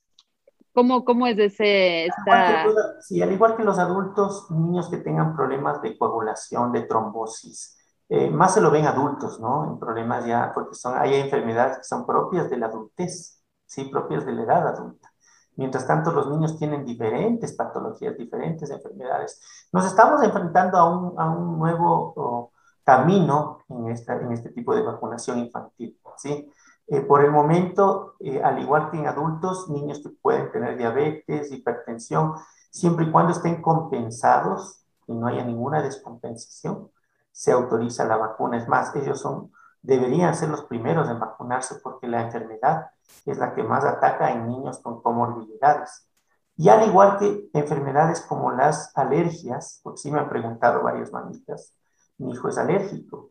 cómo, 0.73 1.05
cómo 1.05 1.27
es 1.27 1.38
ese, 1.38 2.07
esta... 2.07 2.66
Sí, 3.01 3.23
al 3.23 3.33
igual 3.33 3.57
que 3.57 3.64
los 3.64 3.79
adultos, 3.79 4.51
niños 4.51 4.88
que 4.90 4.99
tengan 4.99 5.35
problemas 5.35 5.81
de 5.83 5.97
coagulación, 5.97 6.73
de 6.73 6.83
trombosis, 6.83 7.77
eh, 8.09 8.31
más 8.31 8.55
se 8.55 8.61
lo 8.61 8.71
ven 8.71 8.87
adultos, 8.87 9.40
¿no? 9.40 9.64
En 9.64 9.79
problemas 9.79 10.25
ya, 10.27 10.53
porque 10.55 10.75
son, 10.75 10.97
hay 10.97 11.14
enfermedades 11.14 11.79
que 11.79 11.85
son 11.85 12.07
propias 12.07 12.49
de 12.51 12.59
la 12.59 12.66
adultez, 12.66 13.42
¿sí? 13.64 13.85
Propias 13.85 14.25
de 14.25 14.33
la 14.33 14.42
edad 14.42 14.69
adulta. 14.69 15.12
Mientras 15.57 15.87
tanto, 15.87 16.12
los 16.12 16.29
niños 16.29 16.59
tienen 16.59 16.85
diferentes 16.85 17.55
patologías, 17.55 18.16
diferentes 18.16 18.71
enfermedades. 18.71 19.40
Nos 19.73 19.87
estamos 19.87 20.23
enfrentando 20.23 20.77
a 20.77 20.85
un, 20.85 21.19
a 21.19 21.31
un 21.31 21.59
nuevo 21.59 22.53
camino 22.87 23.64
en, 23.68 23.90
esta, 23.90 24.14
en 24.14 24.31
este 24.33 24.51
tipo 24.51 24.75
de 24.75 24.83
vacunación 24.83 25.40
infantil, 25.40 25.99
¿sí? 26.16 26.49
Eh, 26.87 27.01
por 27.01 27.25
el 27.25 27.33
momento, 27.33 28.14
eh, 28.20 28.40
al 28.40 28.61
igual 28.61 28.90
que 28.90 28.99
en 28.99 29.09
adultos, 29.09 29.68
niños 29.68 30.01
que 30.01 30.11
pueden 30.11 30.53
tener 30.53 30.79
diabetes, 30.79 31.51
hipertensión, 31.51 32.35
siempre 32.70 33.07
y 33.07 33.11
cuando 33.11 33.33
estén 33.33 33.61
compensados 33.61 34.85
y 35.09 35.14
no 35.14 35.27
haya 35.27 35.44
ninguna 35.44 35.83
descompensación, 35.83 36.90
se 37.33 37.51
autoriza 37.51 38.05
la 38.05 38.16
vacuna. 38.16 38.59
Es 38.59 38.68
más, 38.68 38.94
ellos 38.94 39.20
son, 39.20 39.51
deberían 39.83 40.37
ser 40.37 40.51
los 40.51 40.62
primeros 40.64 41.11
en 41.11 41.18
vacunarse 41.18 41.81
porque 41.83 42.07
la 42.07 42.22
enfermedad 42.22 42.90
es 43.25 43.37
la 43.38 43.53
que 43.53 43.64
más 43.64 43.85
ataca 43.85 44.31
en 44.31 44.46
niños 44.46 44.79
con 44.79 45.03
comorbilidades. 45.03 46.09
Y 46.57 46.68
al 46.68 46.87
igual 46.87 47.18
que 47.18 47.51
enfermedades 47.53 48.20
como 48.20 48.53
las 48.53 48.96
alergias, 48.96 49.81
porque 49.83 49.99
sí 49.99 50.12
me 50.12 50.20
han 50.20 50.29
preguntado 50.29 50.85
varias 50.85 51.12
mamitas, 51.12 51.75
mi 52.18 52.33
hijo 52.33 52.48
es 52.48 52.59
alérgico. 52.59 53.31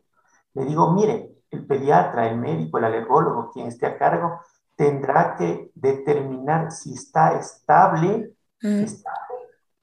Le 0.54 0.64
digo, 0.64 0.92
mire, 0.92 1.36
el 1.50 1.66
pediatra, 1.66 2.28
el 2.28 2.38
médico, 2.38 2.78
el 2.78 2.84
alergólogo, 2.84 3.50
quien 3.50 3.66
esté 3.68 3.86
a 3.86 3.98
cargo, 3.98 4.40
tendrá 4.74 5.36
que 5.36 5.70
determinar 5.74 6.70
si 6.70 6.94
está 6.94 7.38
estable, 7.38 8.34
mm. 8.62 8.84
estable 8.84 9.36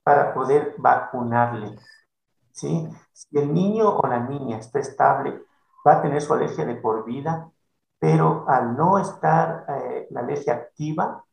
para 0.03 0.33
poder 0.33 0.75
vacunarle. 0.77 1.77
¿sí? 2.51 2.87
Si 3.11 3.37
el 3.37 3.53
niño 3.53 3.97
o 3.97 4.07
la 4.07 4.19
niña 4.19 4.57
está 4.57 4.79
estable, 4.79 5.41
va 5.85 5.93
a 5.93 6.01
tener 6.01 6.21
su 6.21 6.33
alergia 6.33 6.65
de 6.65 6.75
por 6.75 7.05
vida, 7.05 7.49
pero 7.99 8.45
al 8.47 8.75
no 8.75 8.99
estar 8.99 9.65
eh, 9.67 10.07
la 10.11 10.21
alergia 10.21 10.53
activa, 10.53 11.23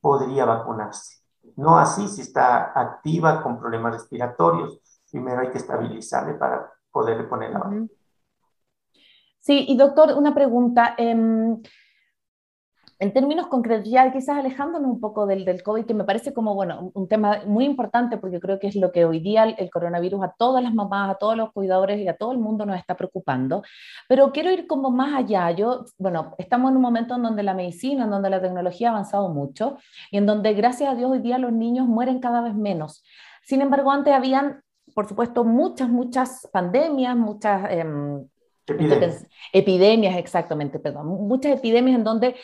podría 0.00 0.44
vacunarse. 0.44 1.22
No 1.56 1.78
así 1.78 2.08
si 2.08 2.22
está 2.22 2.78
activa 2.78 3.42
con 3.42 3.58
problemas 3.58 3.94
respiratorios. 3.94 4.80
Primero 5.10 5.42
hay 5.42 5.50
que 5.50 5.58
estabilizarle 5.58 6.34
para 6.34 6.72
poderle 6.94 7.24
poner. 7.24 7.50
Sí, 9.40 9.66
y 9.68 9.76
doctor, 9.76 10.14
una 10.16 10.32
pregunta. 10.32 10.94
Em, 10.96 11.60
en 13.00 13.12
términos 13.12 13.48
concretos, 13.48 13.90
ya 13.90 14.12
quizás 14.12 14.38
alejándonos 14.38 14.88
un 14.88 15.00
poco 15.00 15.26
del, 15.26 15.44
del 15.44 15.64
COVID, 15.64 15.84
que 15.84 15.92
me 15.92 16.04
parece 16.04 16.32
como, 16.32 16.54
bueno, 16.54 16.92
un 16.94 17.08
tema 17.08 17.42
muy 17.44 17.64
importante 17.64 18.16
porque 18.16 18.38
creo 18.38 18.60
que 18.60 18.68
es 18.68 18.76
lo 18.76 18.92
que 18.92 19.04
hoy 19.04 19.18
día 19.18 19.44
el, 19.44 19.70
coronavirus 19.70 20.22
a 20.22 20.34
todas 20.38 20.62
las 20.62 20.72
mamás, 20.72 21.10
a 21.10 21.16
todos 21.16 21.36
los 21.36 21.52
cuidadores 21.52 21.98
y 21.98 22.06
a 22.06 22.16
todo 22.16 22.30
el 22.30 22.38
mundo 22.38 22.64
nos 22.64 22.78
está 22.78 22.96
preocupando, 22.96 23.64
pero 24.08 24.30
quiero 24.30 24.52
ir 24.52 24.68
como 24.68 24.92
más 24.92 25.14
allá. 25.14 25.50
Yo, 25.50 25.84
bueno, 25.98 26.34
estamos 26.38 26.70
en 26.70 26.76
un 26.76 26.82
momento 26.82 27.16
en 27.16 27.24
donde 27.24 27.42
la 27.42 27.54
medicina, 27.54 28.04
en 28.04 28.10
donde 28.10 28.30
la 28.30 28.40
tecnología 28.40 28.88
ha 28.88 28.92
avanzado 28.92 29.28
mucho 29.28 29.76
y 30.12 30.18
en 30.18 30.26
donde, 30.26 30.54
gracias 30.54 30.90
a 30.90 30.94
Dios, 30.94 31.10
hoy 31.10 31.18
día 31.18 31.38
los 31.38 31.52
niños 31.52 31.88
mueren 31.88 32.20
cada 32.20 32.40
vez 32.40 32.54
menos. 32.54 33.02
Sin 33.42 33.60
embargo, 33.60 33.90
antes 33.90 34.14
habían, 34.14 34.62
por 34.94 35.08
supuesto, 35.08 35.44
muchas, 35.44 35.88
muchas 35.88 36.48
pandemias, 36.52 37.16
muchas... 37.16 37.70
Em, 37.70 38.28
Epidemias. 39.52 40.16
exactamente, 40.16 40.78
perdón. 40.78 41.06
Muchas 41.06 41.52
epidemias 41.52 41.96
en 41.96 42.04
donde 42.04 42.34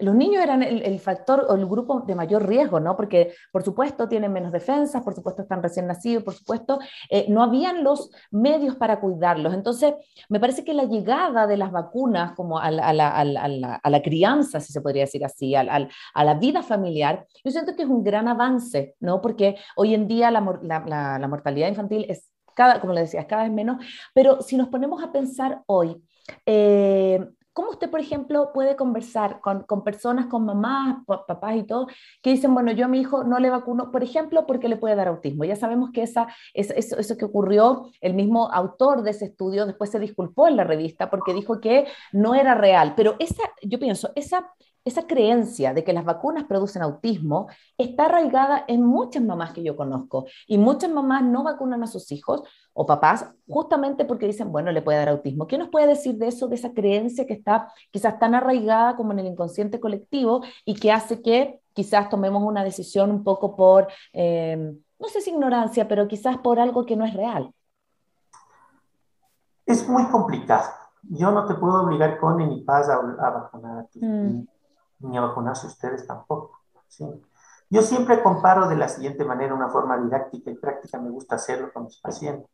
los 0.00 0.14
niños 0.14 0.42
eran 0.42 0.62
el, 0.62 0.98
factor 1.00 1.46
o 1.48 1.54
el 1.54 1.66
grupo 1.66 2.00
de 2.00 2.14
mayor 2.14 2.46
riesgo, 2.46 2.80
¿no? 2.80 2.96
Porque, 2.96 3.32
por 3.52 3.62
supuesto, 3.62 4.08
tienen 4.08 4.32
menos 4.32 4.52
defensas, 4.52 5.02
por 5.02 5.14
supuesto, 5.14 5.42
están 5.42 5.62
recién 5.62 5.86
nacidos, 5.86 6.24
por 6.24 6.34
supuesto, 6.34 6.80
eh, 7.08 7.26
no 7.28 7.42
habían 7.42 7.84
los 7.84 8.10
medios 8.30 8.74
para 8.76 9.00
cuidarlos. 9.00 9.54
Entonces, 9.54 9.94
me 10.28 10.40
parece 10.40 10.64
que 10.64 10.74
la 10.74 10.84
llegada 10.84 11.46
de 11.46 11.56
las 11.56 11.70
vacunas 11.70 12.32
como 12.32 12.58
a 12.58 12.70
la, 12.70 14.02
crianza, 14.02 14.60
si 14.60 14.72
se 14.72 14.80
podría 14.80 15.04
decir 15.04 15.24
así, 15.24 15.54
a 15.54 15.64
la 15.64 16.34
vida 16.34 16.62
familiar, 16.62 17.26
yo 17.44 17.50
siento 17.50 17.76
que 17.76 17.82
es 17.82 17.88
un 17.88 18.02
gran 18.02 18.28
avance, 18.28 18.96
¿no? 19.00 19.20
Porque 19.20 19.56
hoy 19.76 19.94
en 19.94 20.08
día 20.08 20.30
la 20.30 20.40
mortalidad 20.40 21.68
infantil 21.68 22.06
es 22.08 22.30
como 22.80 22.92
le 22.92 23.02
decías, 23.02 23.26
cada 23.26 23.44
vez 23.44 23.52
menos, 23.52 23.84
pero 24.14 24.42
si 24.42 24.56
nos 24.56 24.68
ponemos 24.68 25.02
a 25.02 25.12
pensar 25.12 25.62
hoy, 25.66 26.02
eh, 26.44 27.20
¿Cómo 27.56 27.70
usted, 27.70 27.88
por 27.88 28.00
ejemplo, 28.00 28.50
puede 28.52 28.76
conversar 28.76 29.40
con, 29.40 29.62
con, 29.62 29.82
personas, 29.82 30.26
con 30.26 30.44
mamás, 30.44 30.98
papás 31.06 31.56
y 31.56 31.62
todo, 31.62 31.86
que 32.20 32.28
dicen, 32.28 32.52
bueno, 32.52 32.70
yo 32.70 32.84
a 32.84 32.88
mi 32.88 33.00
hijo 33.00 33.24
no 33.24 33.38
le 33.38 33.48
vacuno, 33.48 33.90
por 33.90 34.02
ejemplo, 34.02 34.44
porque 34.46 34.68
le 34.68 34.76
puede 34.76 34.94
dar 34.94 35.08
autismo? 35.08 35.42
Ya 35.46 35.56
sabemos 35.56 35.88
que 35.90 36.02
esa, 36.02 36.26
eso, 36.52 36.74
eso 36.98 37.16
que 37.16 37.24
ocurrió, 37.24 37.90
el 38.02 38.12
mismo 38.12 38.52
autor 38.52 39.02
de 39.02 39.12
ese 39.12 39.24
estudio 39.24 39.64
después 39.64 39.88
se 39.88 39.98
disculpó 39.98 40.48
en 40.48 40.56
la 40.56 40.64
revista 40.64 41.08
porque 41.08 41.32
dijo 41.32 41.58
que 41.58 41.86
no 42.12 42.34
era 42.34 42.54
real, 42.54 42.92
pero 42.94 43.16
esa, 43.20 43.42
yo 43.62 43.78
pienso, 43.78 44.12
esa 44.16 44.52
esa 44.86 45.02
creencia 45.02 45.74
de 45.74 45.82
que 45.82 45.92
las 45.92 46.04
vacunas 46.04 46.44
producen 46.44 46.80
autismo 46.80 47.48
está 47.76 48.04
arraigada 48.04 48.64
en 48.68 48.84
muchas 48.84 49.20
mamás 49.20 49.52
que 49.52 49.64
yo 49.64 49.76
conozco 49.76 50.26
y 50.46 50.58
muchas 50.58 50.90
mamás 50.90 51.24
no 51.24 51.42
vacunan 51.42 51.82
a 51.82 51.88
sus 51.88 52.12
hijos 52.12 52.44
o 52.72 52.86
papás 52.86 53.28
justamente 53.48 54.04
porque 54.04 54.26
dicen, 54.26 54.52
bueno, 54.52 54.70
le 54.70 54.82
puede 54.82 54.98
dar 54.98 55.08
autismo. 55.08 55.48
¿Qué 55.48 55.58
nos 55.58 55.70
puede 55.70 55.88
decir 55.88 56.14
de 56.18 56.28
eso, 56.28 56.46
de 56.46 56.54
esa 56.54 56.72
creencia 56.72 57.26
que 57.26 57.32
está 57.32 57.72
quizás 57.90 58.16
tan 58.20 58.36
arraigada 58.36 58.94
como 58.94 59.10
en 59.10 59.18
el 59.18 59.26
inconsciente 59.26 59.80
colectivo 59.80 60.42
y 60.64 60.76
que 60.76 60.92
hace 60.92 61.20
que 61.20 61.60
quizás 61.72 62.08
tomemos 62.08 62.44
una 62.44 62.62
decisión 62.62 63.10
un 63.10 63.24
poco 63.24 63.56
por, 63.56 63.88
em, 64.12 64.78
no 65.00 65.08
sé 65.08 65.20
si 65.20 65.30
ignorancia, 65.30 65.88
pero 65.88 66.06
quizás 66.06 66.38
por 66.38 66.60
algo 66.60 66.86
que 66.86 66.94
no 66.94 67.04
es 67.04 67.12
real? 67.12 67.52
Es 69.66 69.88
muy 69.88 70.04
complicado. 70.06 70.70
Yo 71.02 71.32
no 71.32 71.44
te 71.44 71.54
puedo 71.54 71.82
obligar 71.82 72.18
con 72.20 72.36
ni 72.36 72.62
paz 72.62 72.88
a, 72.88 72.98
vacunar 72.98 73.78
a 73.80 73.84
ti. 73.86 73.98
Mm 74.00 74.46
ni 75.00 75.16
a 75.16 75.22
vacunarse 75.22 75.66
ustedes 75.66 76.06
tampoco. 76.06 76.60
¿sí? 76.88 77.04
Yo 77.68 77.82
siempre 77.82 78.22
comparo 78.22 78.68
de 78.68 78.76
la 78.76 78.88
siguiente 78.88 79.24
manera, 79.24 79.54
una 79.54 79.68
forma 79.68 79.98
didáctica 79.98 80.50
y 80.50 80.56
práctica, 80.56 81.00
me 81.00 81.10
gusta 81.10 81.36
hacerlo 81.36 81.72
con 81.72 81.84
mis 81.84 81.98
pacientes. 81.98 82.48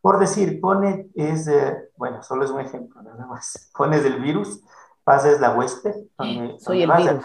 Por 0.00 0.18
decir, 0.18 0.60
pone 0.60 1.08
es, 1.14 1.50
bueno, 1.96 2.22
solo 2.22 2.44
es 2.44 2.50
un 2.50 2.60
ejemplo 2.60 3.00
nada 3.02 3.26
más. 3.26 3.70
Pones 3.76 4.04
el 4.04 4.20
virus, 4.20 4.62
pasas 5.04 5.40
la 5.40 5.54
huésped. 5.54 5.94
Soy 6.58 6.82
el 6.82 6.92
virus. 6.92 7.24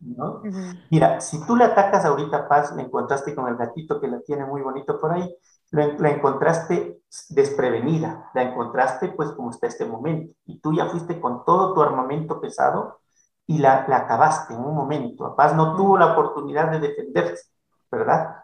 ¿no? 0.00 0.42
Mira, 0.90 1.20
si 1.20 1.44
tú 1.44 1.56
le 1.56 1.64
atacas 1.64 2.04
ahorita 2.04 2.36
a 2.36 2.48
Paz, 2.48 2.74
le 2.76 2.82
encontraste 2.82 3.34
con 3.34 3.48
el 3.48 3.56
gatito 3.56 4.00
que 4.00 4.08
la 4.08 4.20
tiene 4.20 4.44
muy 4.44 4.62
bonito 4.62 5.00
por 5.00 5.12
ahí, 5.12 5.36
la 5.70 6.10
encontraste 6.10 7.02
desprevenida, 7.30 8.30
la 8.34 8.42
encontraste 8.42 9.08
pues 9.08 9.32
como 9.32 9.50
está 9.50 9.66
este 9.66 9.84
momento, 9.84 10.32
y 10.46 10.60
tú 10.60 10.72
ya 10.72 10.86
fuiste 10.86 11.20
con 11.20 11.44
todo 11.44 11.74
tu 11.74 11.82
armamento 11.82 12.40
pesado 12.40 13.00
y 13.46 13.58
la, 13.58 13.86
acabaste 13.88 14.54
en 14.54 14.60
un 14.60 14.74
momento. 14.74 15.34
Paz 15.36 15.54
no 15.54 15.76
tuvo 15.76 15.96
la 15.96 16.12
oportunidad 16.12 16.70
de 16.70 16.80
defenderse, 16.80 17.50
¿verdad? 17.90 18.36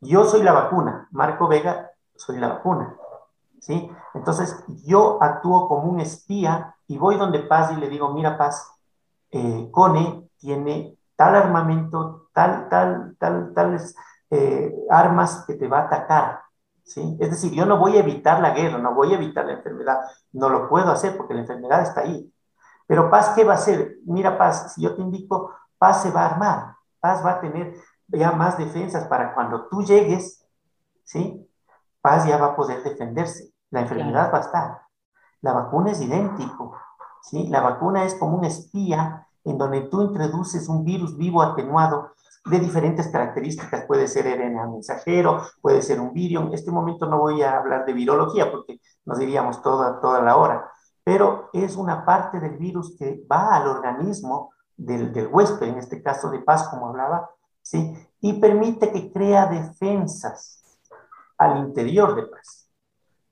Yo 0.00 0.24
soy 0.24 0.42
la 0.42 0.52
vacuna, 0.52 1.08
Marco 1.12 1.46
Vega 1.46 1.90
soy 2.16 2.38
la 2.38 2.48
vacuna, 2.48 2.96
¿sí? 3.60 3.90
Entonces 4.14 4.64
yo 4.84 5.22
actúo 5.22 5.68
como 5.68 5.90
un 5.90 6.00
espía 6.00 6.74
y 6.86 6.98
voy 6.98 7.16
donde 7.16 7.40
Paz 7.40 7.72
y 7.72 7.76
le 7.76 7.88
digo, 7.88 8.12
mira 8.12 8.36
Paz, 8.36 8.72
eh, 9.30 9.68
Cone 9.70 10.28
tiene 10.38 10.98
tal 11.16 11.34
armamento, 11.36 12.28
tal, 12.32 12.68
tal, 12.68 13.16
tal, 13.18 13.52
tales 13.54 13.94
eh, 14.30 14.74
armas 14.90 15.44
que 15.46 15.54
te 15.54 15.68
va 15.68 15.80
a 15.80 15.82
atacar, 15.84 16.40
¿sí? 16.82 17.16
Es 17.20 17.30
decir, 17.30 17.52
yo 17.52 17.66
no 17.66 17.78
voy 17.78 17.96
a 17.96 18.00
evitar 18.00 18.40
la 18.40 18.50
guerra, 18.50 18.78
no 18.78 18.94
voy 18.94 19.12
a 19.12 19.16
evitar 19.16 19.44
la 19.44 19.52
enfermedad, 19.52 20.00
no 20.32 20.48
lo 20.48 20.68
puedo 20.68 20.90
hacer 20.90 21.16
porque 21.16 21.34
la 21.34 21.40
enfermedad 21.40 21.82
está 21.82 22.00
ahí, 22.00 22.32
pero 22.86 23.10
Paz, 23.10 23.30
¿qué 23.34 23.44
va 23.44 23.52
a 23.52 23.56
hacer? 23.56 23.96
Mira, 24.04 24.36
Paz, 24.38 24.74
si 24.74 24.82
yo 24.82 24.94
te 24.94 25.02
indico, 25.02 25.52
Paz 25.78 26.02
se 26.02 26.10
va 26.10 26.22
a 26.22 26.30
armar, 26.30 26.76
Paz 27.00 27.24
va 27.24 27.32
a 27.32 27.40
tener 27.40 27.74
ya 28.08 28.32
más 28.32 28.58
defensas 28.58 29.06
para 29.06 29.34
cuando 29.34 29.66
tú 29.68 29.82
llegues, 29.82 30.44
¿sí? 31.04 31.48
Paz 32.00 32.26
ya 32.26 32.36
va 32.36 32.48
a 32.48 32.56
poder 32.56 32.82
defenderse, 32.82 33.52
la 33.70 33.80
enfermedad 33.80 34.32
va 34.32 34.38
a 34.38 34.42
estar. 34.42 34.82
La 35.40 35.52
vacuna 35.52 35.92
es 35.92 36.00
idéntico, 36.00 36.76
¿sí? 37.22 37.48
La 37.48 37.60
vacuna 37.60 38.04
es 38.04 38.14
como 38.14 38.36
un 38.38 38.44
espía 38.44 39.26
en 39.44 39.58
donde 39.58 39.82
tú 39.82 40.02
introduces 40.02 40.68
un 40.68 40.84
virus 40.84 41.16
vivo 41.16 41.42
atenuado 41.42 42.12
de 42.44 42.58
diferentes 42.58 43.08
características. 43.08 43.86
Puede 43.86 44.06
ser 44.08 44.26
RNA 44.26 44.66
mensajero, 44.66 45.42
puede 45.60 45.82
ser 45.82 46.00
un 46.00 46.12
virus. 46.12 46.46
En 46.46 46.54
este 46.54 46.70
momento 46.70 47.06
no 47.06 47.18
voy 47.18 47.42
a 47.42 47.56
hablar 47.56 47.84
de 47.84 47.92
virología 47.92 48.50
porque 48.50 48.80
nos 49.04 49.18
diríamos 49.18 49.62
toda, 49.62 50.00
toda 50.00 50.20
la 50.22 50.36
hora 50.36 50.70
pero 51.04 51.50
es 51.52 51.76
una 51.76 52.04
parte 52.04 52.40
del 52.40 52.56
virus 52.56 52.96
que 52.98 53.24
va 53.30 53.56
al 53.56 53.66
organismo 53.66 54.52
del, 54.76 55.12
del 55.12 55.28
huésped, 55.28 55.68
en 55.68 55.78
este 55.78 56.02
caso 56.02 56.30
de 56.30 56.40
paz, 56.40 56.68
como 56.68 56.88
hablaba, 56.88 57.30
¿sí? 57.60 57.94
y 58.20 58.34
permite 58.34 58.92
que 58.92 59.12
crea 59.12 59.46
defensas 59.46 60.62
al 61.38 61.58
interior 61.58 62.14
de 62.14 62.22
paz. 62.26 62.68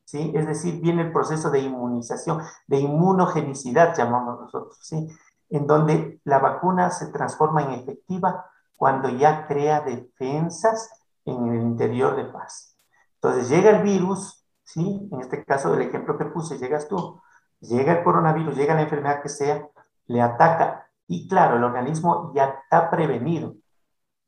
¿sí? 0.05 0.33
Es 0.35 0.47
decir, 0.47 0.81
viene 0.81 1.03
el 1.03 1.13
proceso 1.13 1.51
de 1.51 1.61
inmunización, 1.61 2.43
de 2.67 2.81
inmunogenicidad, 2.81 3.97
llamamos 3.97 4.41
nosotros, 4.41 4.79
¿sí? 4.83 5.09
En 5.49 5.67
donde 5.67 6.21
la 6.25 6.39
vacuna 6.39 6.91
se 6.91 7.07
transforma 7.07 7.63
en 7.63 7.73
efectiva 7.73 8.47
cuando 8.77 9.09
ya 9.09 9.47
crea 9.47 9.81
defensas 9.81 10.91
en 11.25 11.47
el 11.49 11.61
interior 11.61 12.17
de 12.17 12.25
paz. 12.25 12.77
Entonces 13.17 13.49
llega 13.49 13.71
el 13.71 13.83
virus, 13.83 14.45
¿sí? 14.65 15.09
En 15.13 15.21
este 15.21 15.45
caso 15.45 15.71
del 15.71 15.83
ejemplo 15.83 16.19
que 16.19 16.25
puse, 16.25 16.59
llegas 16.59 16.89
tú, 16.89 17.21
llega 17.61 17.93
el 17.93 18.05
coronavirus, 18.05 18.57
llega 18.57 18.75
la 18.75 18.83
enfermedad 18.83 19.23
que 19.23 19.29
sea, 19.29 19.69
le 20.07 20.21
ataca 20.21 20.89
y 21.07 21.29
claro, 21.29 21.57
el 21.57 21.65
organismo 21.65 22.33
ya 22.35 22.61
está 22.63 22.91
prevenido. 22.91 23.55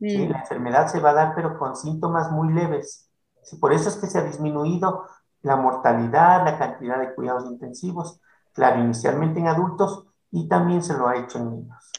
¿sí? 0.00 0.26
La 0.26 0.40
enfermedad 0.40 0.88
se 0.88 1.00
va 1.00 1.10
a 1.10 1.14
dar, 1.14 1.34
pero 1.34 1.58
con 1.58 1.76
síntomas 1.76 2.30
muy 2.30 2.52
leves. 2.52 3.08
¿sí? 3.42 3.56
Por 3.56 3.72
eso 3.72 3.88
es 3.88 3.96
que 3.96 4.08
se 4.08 4.18
ha 4.18 4.22
disminuido 4.22 5.06
la 5.42 5.56
mortalidad, 5.56 6.44
la 6.44 6.58
cantidad 6.58 6.98
de 6.98 7.14
cuidados 7.14 7.46
intensivos, 7.46 8.20
claro, 8.52 8.80
inicialmente 8.80 9.40
en 9.40 9.48
adultos 9.48 10.06
y 10.30 10.48
también 10.48 10.82
se 10.82 10.96
lo 10.96 11.08
ha 11.08 11.16
hecho 11.16 11.38
en 11.38 11.50
niños. 11.50 11.92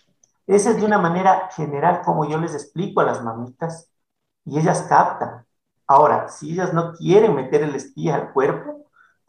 Esa 0.48 0.72
es 0.72 0.78
de 0.78 0.86
una 0.86 0.98
manera 0.98 1.50
general 1.56 2.02
como 2.04 2.26
yo 2.26 2.38
les 2.38 2.54
explico 2.54 3.02
a 3.02 3.06
las 3.06 3.24
mamitas 3.24 3.90
y 4.46 4.60
ellas 4.60 4.86
captan. 4.90 5.46
Ahora, 5.88 6.28
si 6.30 6.52
ellas 6.52 6.74
no 6.74 6.94
quieren 6.94 7.36
meter 7.36 7.64
el 7.64 7.76
espía 7.76 8.16
al 8.16 8.34
cuerpo, 8.34 8.73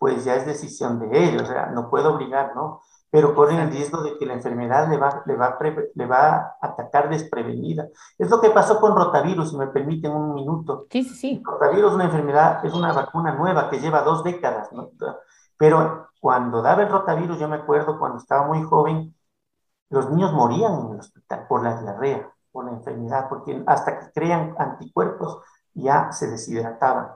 pues 0.04 0.22
ya 0.22 0.34
es 0.34 0.44
decisión 0.44 0.98
de 0.98 1.24
ellos, 1.24 1.44
o 1.44 1.46
sea, 1.46 1.70
no 1.70 1.88
puedo 1.88 2.12
obligar, 2.14 2.54
¿no? 2.54 2.82
pero 3.10 3.34
corren 3.34 3.60
el 3.60 3.70
riesgo 3.70 4.02
de 4.02 4.18
que 4.18 4.26
la 4.26 4.34
enfermedad 4.34 4.86
le 4.90 4.98
va, 4.98 5.22
le, 5.24 5.34
va, 5.34 5.56
le 5.94 6.06
va 6.06 6.34
a 6.34 6.58
atacar 6.60 7.08
desprevenida. 7.08 7.88
Es 8.18 8.28
lo 8.28 8.38
que 8.38 8.50
pasó 8.50 8.78
con 8.78 8.94
rotavirus, 8.94 9.48
si 9.48 9.56
me 9.56 9.68
permiten 9.68 10.12
un 10.12 10.34
minuto. 10.34 10.86
Sí, 10.90 11.04
sí, 11.04 11.14
sí. 11.14 11.42
Rotavirus 11.42 11.90
es 11.90 11.94
una 11.94 12.04
enfermedad, 12.04 12.66
es 12.66 12.74
una 12.74 12.92
vacuna 12.92 13.34
nueva 13.34 13.70
que 13.70 13.80
lleva 13.80 14.02
dos 14.02 14.24
décadas, 14.24 14.70
¿no? 14.72 14.90
Pero 15.56 16.08
cuando 16.20 16.60
daba 16.60 16.82
el 16.82 16.90
rotavirus, 16.90 17.38
yo 17.38 17.48
me 17.48 17.56
acuerdo 17.56 17.98
cuando 17.98 18.18
estaba 18.18 18.46
muy 18.46 18.62
joven, 18.62 19.14
los 19.88 20.10
niños 20.10 20.34
morían 20.34 20.74
en 20.74 20.92
el 20.92 21.00
hospital 21.00 21.46
por 21.48 21.62
la 21.62 21.80
diarrea, 21.80 22.30
por 22.52 22.66
la 22.66 22.72
enfermedad, 22.72 23.28
porque 23.30 23.62
hasta 23.66 24.00
que 24.00 24.12
crean 24.12 24.54
anticuerpos 24.58 25.38
ya 25.72 26.12
se 26.12 26.30
deshidrataban. 26.30 27.10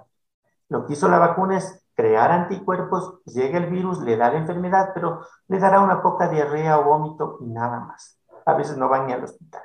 Lo 0.70 0.86
que 0.86 0.94
hizo 0.94 1.06
la 1.08 1.18
vacuna 1.18 1.58
es 1.58 1.77
crear 1.98 2.30
anticuerpos, 2.30 3.24
llega 3.24 3.58
el 3.58 3.66
virus, 3.66 3.98
le 4.02 4.16
da 4.16 4.30
la 4.30 4.38
enfermedad, 4.38 4.90
pero 4.94 5.26
le 5.48 5.58
dará 5.58 5.80
una 5.80 6.00
poca 6.00 6.28
diarrea 6.28 6.78
o 6.78 6.84
vómito 6.84 7.38
y 7.40 7.46
nada 7.46 7.80
más. 7.80 8.20
A 8.46 8.54
veces 8.54 8.76
no 8.76 8.88
van 8.88 9.08
ni 9.08 9.14
al 9.14 9.24
hospital. 9.24 9.62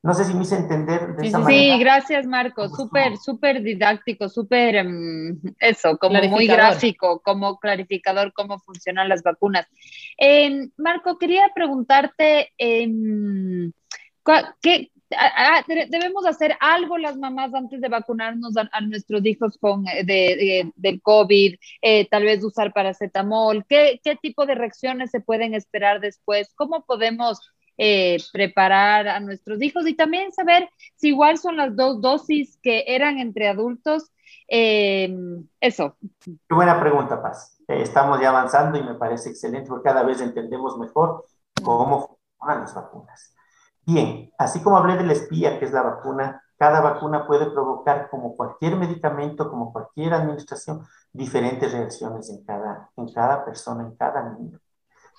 No 0.00 0.14
sé 0.14 0.24
si 0.24 0.34
me 0.34 0.42
hice 0.42 0.58
entender 0.58 1.16
de 1.16 1.22
sí, 1.22 1.26
esa 1.26 1.38
sí, 1.38 1.42
manera. 1.42 1.74
Sí, 1.74 1.80
gracias 1.80 2.26
Marco, 2.26 2.68
súper, 2.68 3.16
súper 3.16 3.62
didáctico, 3.64 4.28
súper, 4.28 4.86
um, 4.86 5.40
eso, 5.58 5.98
como 5.98 6.22
muy 6.22 6.46
gráfico, 6.46 7.20
como 7.20 7.58
clarificador 7.58 8.32
cómo 8.32 8.60
funcionan 8.60 9.08
las 9.08 9.24
vacunas. 9.24 9.66
Eh, 10.18 10.68
Marco, 10.76 11.18
quería 11.18 11.50
preguntarte, 11.52 12.52
eh, 12.58 12.88
¿qué, 14.62 14.92
debemos 15.88 16.26
hacer 16.26 16.56
algo 16.60 16.98
las 16.98 17.16
mamás 17.16 17.54
antes 17.54 17.80
de 17.80 17.88
vacunarnos 17.88 18.54
a, 18.56 18.80
nuestros 18.80 19.24
hijos 19.24 19.56
con 19.58 19.86
eh, 19.86 20.04
de, 20.04 20.72
del 20.74 21.00
COVID, 21.00 21.54
eh, 21.82 22.08
tal 22.08 22.24
vez 22.24 22.42
usar 22.42 22.72
paracetamol, 22.72 23.64
¿Qué, 23.68 24.00
¿qué 24.02 24.16
tipo 24.16 24.46
de 24.46 24.54
reacciones 24.54 25.10
se 25.10 25.20
pueden 25.20 25.54
esperar 25.54 26.00
después, 26.00 26.52
cómo 26.54 26.84
podemos 26.84 27.40
eh, 27.78 28.16
preparar 28.32 29.06
a 29.08 29.20
nuestros 29.20 29.60
hijos 29.62 29.86
y 29.86 29.94
también 29.94 30.32
saber 30.32 30.68
si 30.96 31.08
igual 31.08 31.38
son 31.38 31.56
las 31.56 31.76
dos 31.76 32.00
dosis 32.00 32.58
que 32.62 32.84
eran 32.88 33.18
entre 33.18 33.48
adultos. 33.48 34.10
eso. 34.48 35.96
Qué 36.24 36.54
buena 36.54 36.80
pregunta, 36.80 37.20
Paz. 37.20 37.58
estamos 37.68 38.20
ya 38.20 38.30
avanzando 38.30 38.78
y 38.78 38.82
me 38.82 38.94
parece 38.94 39.30
excelente 39.30 39.68
porque 39.68 39.88
cada 39.88 40.04
vez 40.04 40.20
entendemos 40.20 40.78
mejor 40.78 41.24
cómo 41.62 42.18
funcionan 42.38 42.60
las 42.62 42.74
vacunas. 42.74 43.35
Bien, 43.86 44.32
así 44.36 44.60
como 44.62 44.76
hablé 44.78 44.96
de 44.96 45.04
la 45.04 45.12
espía, 45.12 45.60
que 45.60 45.64
es 45.64 45.72
la 45.72 45.82
vacuna, 45.82 46.42
cada 46.58 46.80
vacuna 46.80 47.24
puede 47.26 47.46
provocar, 47.50 48.10
como 48.10 48.34
cualquier 48.34 48.74
medicamento, 48.76 49.48
como 49.48 49.72
cualquier 49.72 50.12
administración, 50.12 50.84
diferentes 51.12 51.72
reacciones 51.72 52.28
en 52.30 52.44
cada, 52.44 52.90
en 52.96 53.12
cada 53.12 53.44
persona, 53.44 53.84
en 53.84 53.94
cada 53.94 54.30
niño. 54.30 54.58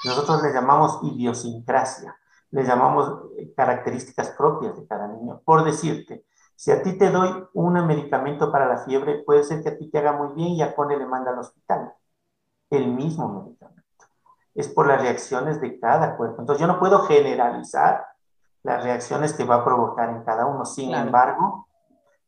Nosotros 0.04 0.44
le 0.44 0.52
llamamos 0.52 1.00
idiosincrasia, 1.04 2.14
le 2.52 2.64
llamamos 2.64 3.32
eh, 3.38 3.54
características 3.56 4.32
propias 4.32 4.76
de 4.76 4.86
cada 4.86 5.08
niño. 5.08 5.42
Por 5.46 5.64
decirte, 5.64 6.26
si 6.56 6.72
a 6.72 6.82
ti 6.84 6.98
te 6.98 7.10
doy 7.10 7.48
un 7.54 7.74
medicamento 7.86 8.52
para 8.52 8.68
la 8.68 8.80
fiebre, 8.80 9.24
puede 9.26 9.44
ser 9.44 9.64
que 9.64 9.70
a 9.70 9.78
ti 9.78 9.90
te 9.90 10.00
haga 10.00 10.12
muy 10.12 10.34
bien 10.34 10.50
y 10.50 10.62
a 10.62 10.76
Cone 10.76 10.98
le 10.98 11.06
manda 11.06 11.32
al 11.32 11.40
hospital. 11.40 11.94
El 12.70 12.88
mismo 12.88 13.30
medicamento. 13.30 13.84
Es 14.56 14.68
por 14.68 14.88
las 14.88 15.02
reacciones 15.02 15.62
de 15.62 15.80
cada 15.80 16.18
cuerpo. 16.18 16.42
Entonces 16.42 16.60
yo 16.60 16.68
no 16.68 16.80
puedo 16.80 17.04
generalizar 17.04 18.17
las 18.68 18.84
reacciones 18.84 19.32
que 19.32 19.46
va 19.46 19.56
a 19.56 19.64
provocar 19.64 20.10
en 20.10 20.26
cada 20.26 20.46
uno. 20.46 20.66
Sin 20.66 20.94
embargo, 20.94 21.70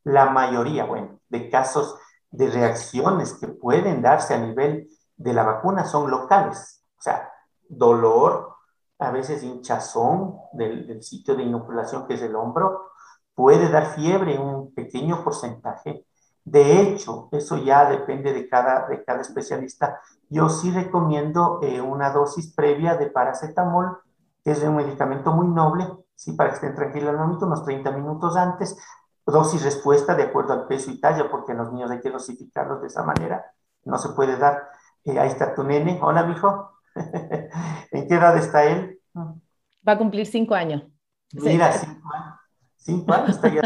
la 0.04 0.30
mayoría, 0.30 0.86
bueno, 0.86 1.20
de 1.28 1.50
casos 1.50 1.98
de 2.30 2.48
reacciones 2.48 3.34
que 3.34 3.48
pueden 3.48 4.00
darse 4.00 4.32
a 4.32 4.38
nivel 4.38 4.88
de 5.18 5.34
la 5.34 5.44
vacuna 5.44 5.84
son 5.84 6.10
locales. 6.10 6.82
O 6.98 7.02
sea, 7.02 7.30
dolor, 7.68 8.54
a 8.98 9.10
veces 9.10 9.42
hinchazón 9.42 10.38
del, 10.54 10.86
del 10.86 11.02
sitio 11.02 11.36
de 11.36 11.42
inoculación 11.42 12.06
que 12.06 12.14
es 12.14 12.22
el 12.22 12.34
hombro, 12.34 12.92
puede 13.34 13.68
dar 13.68 13.94
fiebre 13.94 14.36
en 14.36 14.40
un 14.40 14.74
pequeño 14.74 15.22
porcentaje. 15.22 16.06
De 16.42 16.80
hecho, 16.80 17.28
eso 17.32 17.58
ya 17.58 17.86
depende 17.90 18.32
de 18.32 18.48
cada, 18.48 18.88
de 18.88 19.04
cada 19.04 19.20
especialista. 19.20 20.00
Yo 20.30 20.48
sí 20.48 20.70
recomiendo 20.70 21.60
eh, 21.60 21.82
una 21.82 22.10
dosis 22.10 22.54
previa 22.54 22.96
de 22.96 23.10
paracetamol, 23.10 23.98
que 24.42 24.52
es 24.52 24.62
un 24.62 24.76
medicamento 24.76 25.32
muy 25.32 25.48
noble, 25.48 25.86
¿sí? 26.20 26.32
para 26.34 26.50
que 26.50 26.56
estén 26.56 26.74
tranquilos 26.74 27.16
momento, 27.16 27.46
unos 27.46 27.64
30 27.64 27.90
minutos 27.92 28.36
antes, 28.36 28.76
dosis 29.24 29.62
respuesta 29.62 30.14
de 30.14 30.24
acuerdo 30.24 30.52
al 30.52 30.66
peso 30.66 30.90
y 30.90 31.00
talla, 31.00 31.30
porque 31.30 31.54
los 31.54 31.72
niños 31.72 31.90
hay 31.90 32.00
que 32.00 32.10
dosificarlos 32.10 32.82
de 32.82 32.88
esa 32.88 33.02
manera, 33.02 33.52
no 33.84 33.96
se 33.96 34.10
puede 34.10 34.36
dar. 34.36 34.68
Eh, 35.04 35.18
ahí 35.18 35.28
está 35.28 35.54
tu 35.54 35.64
nene, 35.64 35.98
hola 36.02 36.24
mijo, 36.24 36.72
¿en 36.94 38.06
qué 38.06 38.14
edad 38.14 38.36
está 38.36 38.64
él? 38.64 39.00
Va 39.16 39.92
a 39.92 39.98
cumplir 39.98 40.26
cinco 40.26 40.54
años. 40.54 40.82
Mira, 41.32 41.72
cinco 41.72 42.12
años, 42.12 42.38
cinco 42.76 43.12
años 43.14 43.30
está 43.30 43.48
ya 43.48 43.62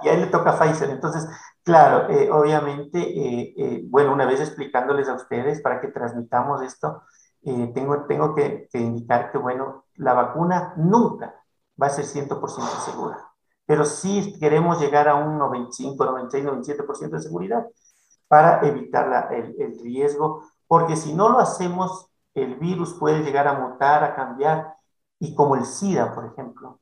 y 0.00 0.08
a 0.08 0.12
él 0.12 0.20
le 0.20 0.26
toca 0.28 0.56
Pfizer. 0.56 0.88
Entonces, 0.90 1.28
claro, 1.62 2.08
eh, 2.08 2.30
obviamente, 2.30 3.00
eh, 3.00 3.82
bueno, 3.90 4.12
una 4.12 4.24
vez 4.24 4.40
explicándoles 4.40 5.08
a 5.08 5.14
ustedes 5.14 5.60
para 5.60 5.80
que 5.80 5.88
transmitamos 5.88 6.62
esto, 6.62 7.02
tengo, 7.42 8.04
tengo 8.06 8.34
que, 8.34 8.68
que, 8.70 8.78
indicar 8.78 9.32
que, 9.32 9.38
bueno, 9.38 9.84
la 9.94 10.12
vacuna 10.12 10.74
nunca 10.76 11.34
va 11.80 11.86
a 11.86 11.90
ser 11.90 12.04
100% 12.04 12.80
segura. 12.84 13.28
Pero 13.66 13.84
sí 13.84 14.36
queremos 14.40 14.80
llegar 14.80 15.08
a 15.08 15.14
un 15.14 15.38
95, 15.38 16.04
96, 16.04 16.44
97% 16.44 17.16
de 17.16 17.22
seguridad 17.22 17.66
para 18.28 18.66
evitar 18.66 19.32
el, 19.32 19.54
el 19.60 19.78
riesgo, 19.80 20.42
porque 20.66 20.96
si 20.96 21.14
no 21.14 21.28
lo 21.28 21.38
hacemos, 21.38 22.08
el 22.34 22.56
virus 22.56 22.94
puede 22.94 23.22
llegar 23.22 23.48
a 23.48 23.58
mutar, 23.58 24.04
a 24.04 24.14
cambiar, 24.14 24.76
y 25.18 25.34
como 25.34 25.56
el 25.56 25.64
SIDA, 25.64 26.14
por 26.14 26.26
ejemplo, 26.26 26.80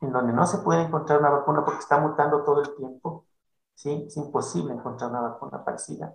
en 0.00 0.12
donde 0.12 0.32
no 0.32 0.46
se 0.46 0.58
puede 0.58 0.82
encontrar 0.82 1.20
una 1.20 1.30
vacuna 1.30 1.64
porque 1.64 1.80
está 1.80 1.98
mutando 1.98 2.44
todo 2.44 2.62
el 2.62 2.74
tiempo, 2.76 3.26
¿sí? 3.74 4.04
Es 4.06 4.16
imposible 4.16 4.74
encontrar 4.74 5.10
una 5.10 5.20
vacuna 5.22 5.64
para 5.64 5.78
SIDA. 5.78 6.14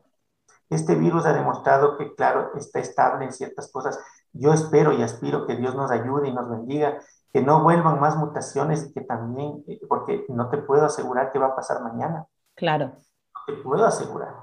Este 0.69 0.95
virus 0.95 1.25
ha 1.25 1.33
demostrado 1.33 1.97
que, 1.97 2.13
claro, 2.15 2.51
está 2.55 2.79
estable 2.79 3.25
en 3.25 3.33
ciertas 3.33 3.71
cosas. 3.71 3.99
Yo 4.33 4.51
espero 4.51 4.91
y 4.91 5.03
aspiro 5.03 5.45
que 5.45 5.55
Dios 5.55 5.75
nos 5.75 5.91
ayude 5.91 6.27
y 6.27 6.33
nos 6.33 6.49
bendiga 6.49 6.99
que 7.31 7.41
no 7.41 7.63
vuelvan 7.63 7.99
más 7.99 8.15
mutaciones 8.15 8.85
y 8.85 8.93
que 8.93 9.01
también, 9.01 9.63
eh, 9.67 9.79
porque 9.87 10.25
no 10.29 10.49
te 10.49 10.59
puedo 10.59 10.85
asegurar 10.85 11.31
qué 11.31 11.39
va 11.39 11.47
a 11.47 11.55
pasar 11.55 11.81
mañana. 11.81 12.25
Claro. 12.55 12.85
No 12.87 13.55
te 13.55 13.61
puedo 13.61 13.85
asegurar. 13.85 14.35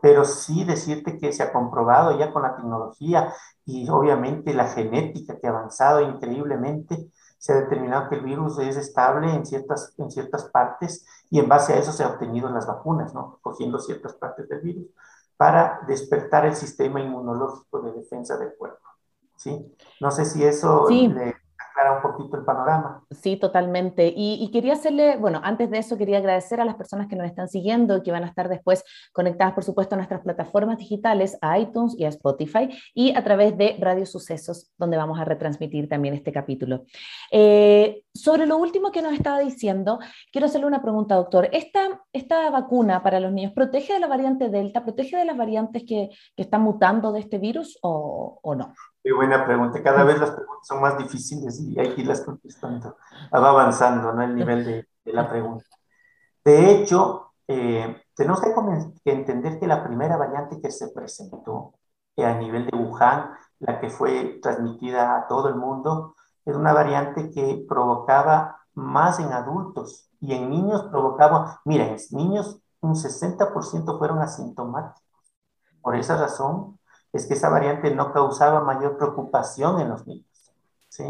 Pero 0.00 0.24
sí 0.24 0.64
decirte 0.64 1.18
que 1.18 1.32
se 1.32 1.42
ha 1.42 1.52
comprobado 1.52 2.16
ya 2.16 2.32
con 2.32 2.42
la 2.42 2.54
tecnología 2.54 3.32
y 3.64 3.88
obviamente 3.88 4.54
la 4.54 4.68
genética 4.68 5.38
que 5.38 5.48
ha 5.48 5.50
avanzado 5.50 6.00
increíblemente, 6.00 7.10
se 7.38 7.52
ha 7.52 7.56
determinado 7.56 8.08
que 8.08 8.16
el 8.16 8.24
virus 8.24 8.58
es 8.58 8.76
estable 8.76 9.32
en 9.32 9.44
ciertas, 9.44 9.94
en 9.98 10.10
ciertas 10.10 10.44
partes 10.46 11.06
y 11.30 11.38
en 11.38 11.48
base 11.48 11.72
a 11.72 11.78
eso 11.78 11.92
se 11.92 12.04
han 12.04 12.12
obtenido 12.12 12.48
las 12.50 12.66
vacunas, 12.66 13.14
¿no? 13.14 13.38
Cogiendo 13.40 13.78
ciertas 13.78 14.14
partes 14.14 14.48
del 14.48 14.60
virus 14.60 14.86
para 15.36 15.80
despertar 15.86 16.46
el 16.46 16.56
sistema 16.56 17.00
inmunológico 17.00 17.80
de 17.80 17.92
defensa 17.92 18.36
del 18.36 18.54
cuerpo. 18.56 18.84
¿Sí? 19.38 19.56
No 20.00 20.10
sé 20.10 20.24
si 20.24 20.44
eso 20.44 20.86
sí. 20.88 21.08
le 21.08 21.36
aclara 21.78 21.96
un 21.96 22.02
poquito 22.02 22.36
el 22.36 22.44
panorama. 22.44 23.04
Sí, 23.10 23.36
totalmente. 23.36 24.12
Y, 24.14 24.50
quería 24.50 24.72
hacerle, 24.72 25.16
bueno, 25.16 25.40
antes 25.44 25.70
de 25.70 25.78
eso 25.78 25.96
quería 25.96 26.18
agradecer 26.18 26.60
a 26.60 26.64
las 26.64 26.74
personas 26.74 27.06
que 27.06 27.16
nos 27.16 27.26
están 27.26 27.48
siguiendo 27.48 27.96
y 27.96 28.02
que 28.02 28.10
van 28.10 28.24
a 28.24 28.26
estar 28.26 28.48
después 28.48 28.84
conectadas, 29.12 29.54
por 29.54 29.64
supuesto, 29.64 29.94
a 29.94 29.98
nuestras 29.98 30.22
plataformas 30.22 30.78
digitales, 30.78 31.38
a 31.40 31.58
iTunes 31.58 31.94
y 31.96 32.04
a 32.04 32.08
Spotify, 32.08 32.68
y 32.94 33.14
a 33.16 33.22
través 33.22 33.56
de 33.56 33.76
Radio 33.80 34.06
Sucesos, 34.06 34.72
donde 34.76 34.96
vamos 34.96 35.20
a 35.20 35.24
retransmitir 35.24 35.88
también 35.88 36.14
este 36.14 36.32
capítulo. 36.32 36.84
Eh, 37.30 38.02
sobre 38.12 38.46
lo 38.46 38.56
último 38.56 38.90
que 38.90 39.02
nos 39.02 39.12
estaba 39.12 39.38
diciendo, 39.38 40.00
quiero 40.32 40.46
hacerle 40.46 40.66
una 40.66 40.82
pregunta, 40.82 41.14
doctor. 41.14 41.48
¿Esta, 41.52 42.02
esta 42.12 42.50
vacuna 42.50 43.02
para 43.02 43.20
los 43.20 43.32
niños 43.32 43.52
protege 43.52 43.92
de 43.92 44.00
la 44.00 44.08
variante 44.08 44.48
Delta, 44.48 44.82
protege 44.82 45.16
de 45.16 45.24
las 45.24 45.36
variantes 45.36 45.84
que, 45.86 46.10
que 46.36 46.42
están 46.42 46.62
mutando 46.62 47.12
de 47.12 47.20
este 47.20 47.38
virus 47.38 47.78
o, 47.82 48.40
o 48.42 48.54
no? 48.56 48.74
Qué 49.02 49.12
buena 49.12 49.44
pregunta. 49.46 49.82
Cada 49.82 50.04
vez 50.04 50.18
las 50.18 50.30
preguntas 50.30 50.66
son 50.66 50.80
más 50.80 50.98
difíciles 50.98 51.60
y 51.60 51.78
hay 51.78 51.94
que 51.94 52.02
irlas 52.02 52.20
contestando. 52.22 52.96
Va 53.32 53.48
avanzando 53.48 54.12
¿no? 54.12 54.22
el 54.22 54.34
nivel 54.34 54.64
de, 54.64 54.88
la 55.04 55.28
pregunta. 55.28 55.64
De 56.44 56.72
hecho, 56.72 57.32
eh, 57.46 58.02
tenemos 58.14 58.40
que, 58.40 59.12
entender 59.12 59.58
que 59.58 59.66
la 59.66 59.84
primera 59.84 60.16
variante 60.16 60.60
que 60.60 60.70
se 60.70 60.88
presentó 60.88 61.74
a 62.24 62.34
nivel 62.34 62.66
de 62.66 62.76
Wuhan, 62.76 63.30
la 63.60 63.80
que 63.80 63.90
fue 63.90 64.38
transmitida 64.42 65.16
a 65.16 65.28
todo 65.28 65.48
el 65.48 65.54
mundo, 65.54 66.16
era 66.44 66.58
una 66.58 66.72
variante 66.72 67.30
que 67.30 67.64
provocaba 67.68 68.58
más 68.74 69.20
en 69.20 69.32
adultos 69.32 70.10
y 70.20 70.34
en 70.34 70.50
niños 70.50 70.84
provocaba, 70.90 71.60
miren, 71.64 71.96
niños 72.10 72.60
un 72.80 72.94
60% 72.94 73.98
fueron 73.98 74.18
asintomáticos. 74.20 75.02
Por 75.80 75.96
esa 75.96 76.16
razón, 76.16 76.77
es 77.12 77.26
que 77.26 77.34
esa 77.34 77.48
variante 77.48 77.94
no 77.94 78.12
causaba 78.12 78.60
mayor 78.62 78.96
preocupación 78.96 79.80
en 79.80 79.88
los 79.90 80.06
niños, 80.06 80.52
¿sí? 80.88 81.06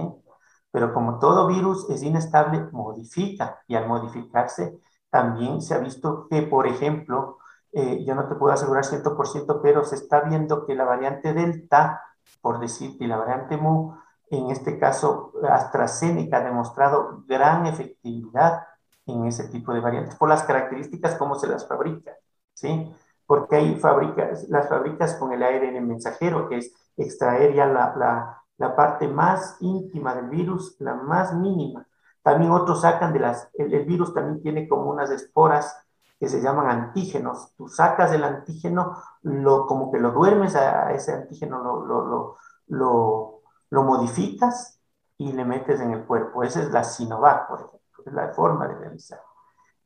Pero 0.71 0.93
como 0.93 1.19
todo 1.19 1.47
virus 1.47 1.89
es 1.91 2.03
inestable, 2.03 2.69
modifica 2.73 3.63
y 3.67 3.75
al 3.75 3.89
modificarse 3.89 4.79
también 5.11 5.63
se 5.63 5.75
ha 5.75 5.79
visto 5.79 6.27
que, 6.29 6.43
por 6.43 6.67
ejemplo, 6.67 7.39
eh, 7.73 8.05
yo 8.05 8.15
no 8.15 8.29
te 8.29 8.35
puedo 8.35 8.53
asegurar 8.53 8.85
100%, 8.85 9.61
pero 9.63 9.85
se 9.85 9.97
está 9.97 10.21
viendo 10.21 10.67
que 10.67 10.75
la 10.75 10.85
variante 10.85 11.33
Delta, 11.33 12.03
por 12.41 12.61
decir, 12.61 12.97
y 13.01 13.07
la 13.07 13.17
variante 13.17 13.57
Mu, 13.57 13.95
en 14.31 14.51
este 14.51 14.79
caso 14.79 15.33
AstraZeneca 15.49 16.39
ha 16.39 16.45
demostrado 16.45 17.25
gran 17.27 17.67
efectividad 17.67 18.63
en 19.07 19.25
ese 19.27 19.49
tipo 19.49 19.73
de 19.73 19.81
variantes 19.81 20.17
por 20.17 20.29
las 20.29 20.43
características 20.43 21.15
como 21.17 21.35
se 21.35 21.47
las 21.47 21.67
fabrica, 21.67 22.13
¿sí? 22.53 22.93
Porque 23.29 23.57
hay 23.57 23.77
fábricas, 23.77 24.49
las 24.49 24.71
fábricas 24.71 25.17
con 25.17 25.35
el 25.35 25.43
ARN 25.43 25.87
mensajero, 25.87 26.49
que 26.49 26.57
es 26.57 26.73
extraer 26.97 27.53
ya 27.53 27.67
la, 27.67 27.95
la, 27.95 28.43
la, 28.57 28.75
parte 28.75 29.07
más 29.07 29.59
íntima 29.61 30.15
del 30.15 30.31
virus, 30.31 30.77
la 30.79 30.95
más 30.95 31.35
mínima. 31.35 31.87
También 32.23 32.53
otros 32.53 32.81
sacan 32.81 33.13
de 33.13 33.19
las, 33.19 33.51
el, 33.53 33.85
virus 33.85 34.15
también 34.15 34.41
tiene 34.41 34.67
como 34.67 34.91
unas 34.91 35.11
esporas 35.11 35.77
que 36.19 36.27
se 36.27 36.41
llaman 36.41 36.71
antígenos. 36.71 37.53
Tú 37.55 37.69
sacas 37.69 38.13
el 38.13 38.25
antígeno, 38.25 38.97
lo, 39.21 39.67
como 39.67 39.93
que 39.93 39.99
lo 39.99 40.13
duermes 40.13 40.57
a, 40.57 40.95
ese 40.95 41.13
antígeno, 41.13 41.63
lo, 41.63 41.85
lo, 41.85 42.39
lo, 42.69 43.43
lo, 43.69 43.83
modificas 43.83 44.81
y 45.19 45.33
le 45.33 45.45
metes 45.45 45.81
en 45.81 45.91
el 45.91 46.07
cuerpo. 46.07 46.45
Esa 46.45 46.63
es 46.63 46.71
la 46.71 46.83
Sinovac, 46.83 47.47
por 47.47 47.61
ejemplo, 47.61 48.05
es 48.07 48.13
la 48.15 48.29
forma 48.29 48.67
de 48.69 48.75
realizar. 48.75 49.21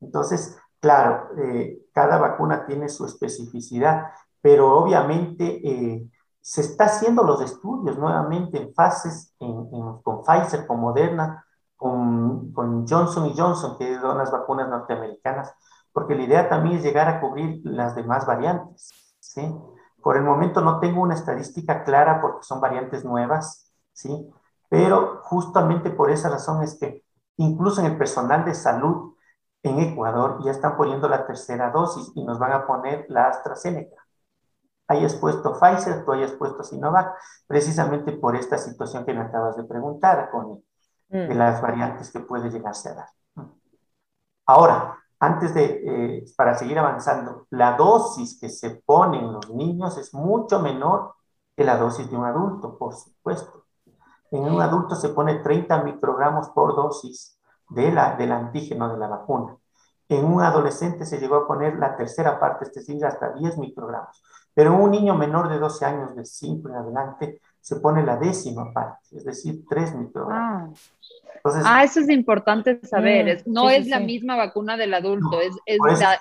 Entonces, 0.01 0.57
Claro, 0.83 1.29
eh, 1.39 1.87
cada 1.95 2.19
vacuna 2.19 2.67
tiene 2.67 2.89
su 2.89 3.07
especificidad, 3.07 4.09
pero 4.41 4.77
obviamente 4.77 5.61
eh, 5.65 6.11
se 6.41 6.61
está 6.63 6.87
haciendo 6.87 7.23
los 7.23 7.41
estudios 7.41 7.97
nuevamente 7.97 8.61
en 8.61 8.75
fases 8.75 9.33
con 9.39 10.25
Pfizer, 10.25 10.67
con 10.67 10.81
Moderna, 10.81 11.47
con, 11.77 12.53
Johnson 12.89 13.27
y 13.27 13.39
Johnson, 13.39 13.79
que 13.79 13.97
son 14.01 14.19
las 14.19 14.33
vacunas 14.33 14.69
norteamericanas, 14.69 15.55
porque 15.93 16.17
la 16.17 16.25
idea 16.25 16.49
también 16.49 16.79
es 16.79 16.83
llegar 16.83 17.07
a 17.09 17.21
cubrir 17.21 17.61
las 17.63 17.95
demás 17.95 18.27
variantes. 18.27 18.91
¿sí? 19.21 19.55
Por 20.03 20.17
el 20.17 20.25
momento 20.25 20.63
no 20.63 20.81
tengo 20.81 21.01
una 21.01 21.15
estadística 21.15 21.85
clara 21.85 22.21
porque 22.21 22.43
son 22.43 22.61
variantes 22.61 23.05
nuevas, 23.05 23.73
¿sí? 23.93 24.29
pero 24.69 25.21
justamente 25.23 25.91
por 25.91 26.11
esa 26.11 26.29
razón 26.29 26.65
es 26.65 26.77
que 26.77 27.05
incluso 27.37 27.81
en 27.81 27.87
el 27.87 27.97
personal 27.97 28.45
de 28.45 28.55
salud 28.57 29.12
en 29.63 29.79
Ecuador 29.79 30.43
ya 30.45 30.51
están 30.51 30.77
poniendo 30.77 31.09
la 31.09 31.27
tercera 31.27 31.71
dosis 31.71 32.11
y 32.15 32.25
nos 32.25 32.39
van 32.39 32.53
a 32.53 32.67
poner 32.67 33.07
la 33.09 33.29
AstraZeneca. 33.29 33.97
Hayas 34.89 35.15
puesto 35.15 35.59
Pfizer, 35.59 36.05
tú 36.05 36.13
hayas 36.13 36.33
puesto 36.33 36.65
Sinovac, 36.65 37.15
precisamente 37.47 38.13
por 38.13 38.37
esta 38.37 38.59
situación 38.59 39.05
que 39.05 39.15
me 39.15 39.21
acabas 39.21 39.57
de 39.57 39.65
preguntar, 39.65 40.31
con 40.31 40.63
de 41.09 41.35
mm. 41.35 41.39
las 41.39 41.61
variantes 41.61 42.11
que 42.11 42.21
puede 42.21 42.51
llegarse 42.51 42.89
a 42.89 42.95
dar. 42.95 43.09
Ahora, 44.47 44.99
antes 45.21 45.55
de, 45.55 45.65
eh, 45.85 46.25
para 46.37 46.55
seguir 46.55 46.79
avanzando, 46.79 47.47
la 47.51 47.77
dosis 47.77 48.41
que 48.41 48.49
se 48.49 48.83
ponen 48.85 49.33
los 49.33 49.51
niños 49.51 49.97
es 49.99 50.13
mucho 50.15 50.59
menor 50.61 51.15
que 51.57 51.65
la 51.65 51.77
dosis 51.77 52.11
de 52.11 52.17
un 52.17 52.25
adulto, 52.25 52.77
por 52.77 52.95
supuesto. 52.95 53.67
En 54.31 54.45
un 54.45 54.61
adulto 54.63 54.97
se 54.97 55.11
pone 55.11 55.41
30 55.41 55.85
microgramos 55.85 56.49
por 56.49 56.75
dosis 56.75 57.39
de 57.75 57.93
la, 57.93 58.17
del 58.17 58.33
antígeno 58.33 58.93
de 58.93 58.99
la 58.99 59.09
vacuna. 59.09 59.57
En 60.09 60.25
un 60.25 60.43
adolescente 60.43 61.07
se 61.07 61.19
llegó 61.19 61.37
a 61.37 61.47
poner 61.47 61.77
la 61.77 61.97
tercera 61.97 62.39
parte, 62.39 62.65
es 62.67 62.73
decir, 62.73 63.05
hasta 63.05 63.33
10 63.33 63.59
microgramos. 63.59 64.23
Pero 64.55 64.75
en 64.75 64.81
un 64.81 64.91
niño 64.91 65.15
menor 65.15 65.49
de 65.49 65.59
12 65.59 65.85
años, 65.85 66.15
de 66.15 66.25
5 66.25 66.69
en 66.69 66.75
adelante, 66.75 67.41
se 67.61 67.77
pone 67.77 68.05
la 68.05 68.17
décima 68.17 68.73
parte, 68.73 69.17
es 69.17 69.25
decir, 69.25 69.65
3 69.69 69.95
microgramos. 69.95 70.93
Ah. 71.45 71.51
ah, 71.65 71.85
eso 71.85 72.01
es 72.01 72.11
importante 72.11 72.79
saber. 72.85 73.43
Mm, 73.47 73.53
no 73.53 73.71
es 73.71 73.89
la 73.89 74.01
misma 74.01 74.37
vacuna 74.37 74.77
del 74.77 74.93
adulto, 74.93 75.41
es, 75.41 75.55
es 75.65 75.79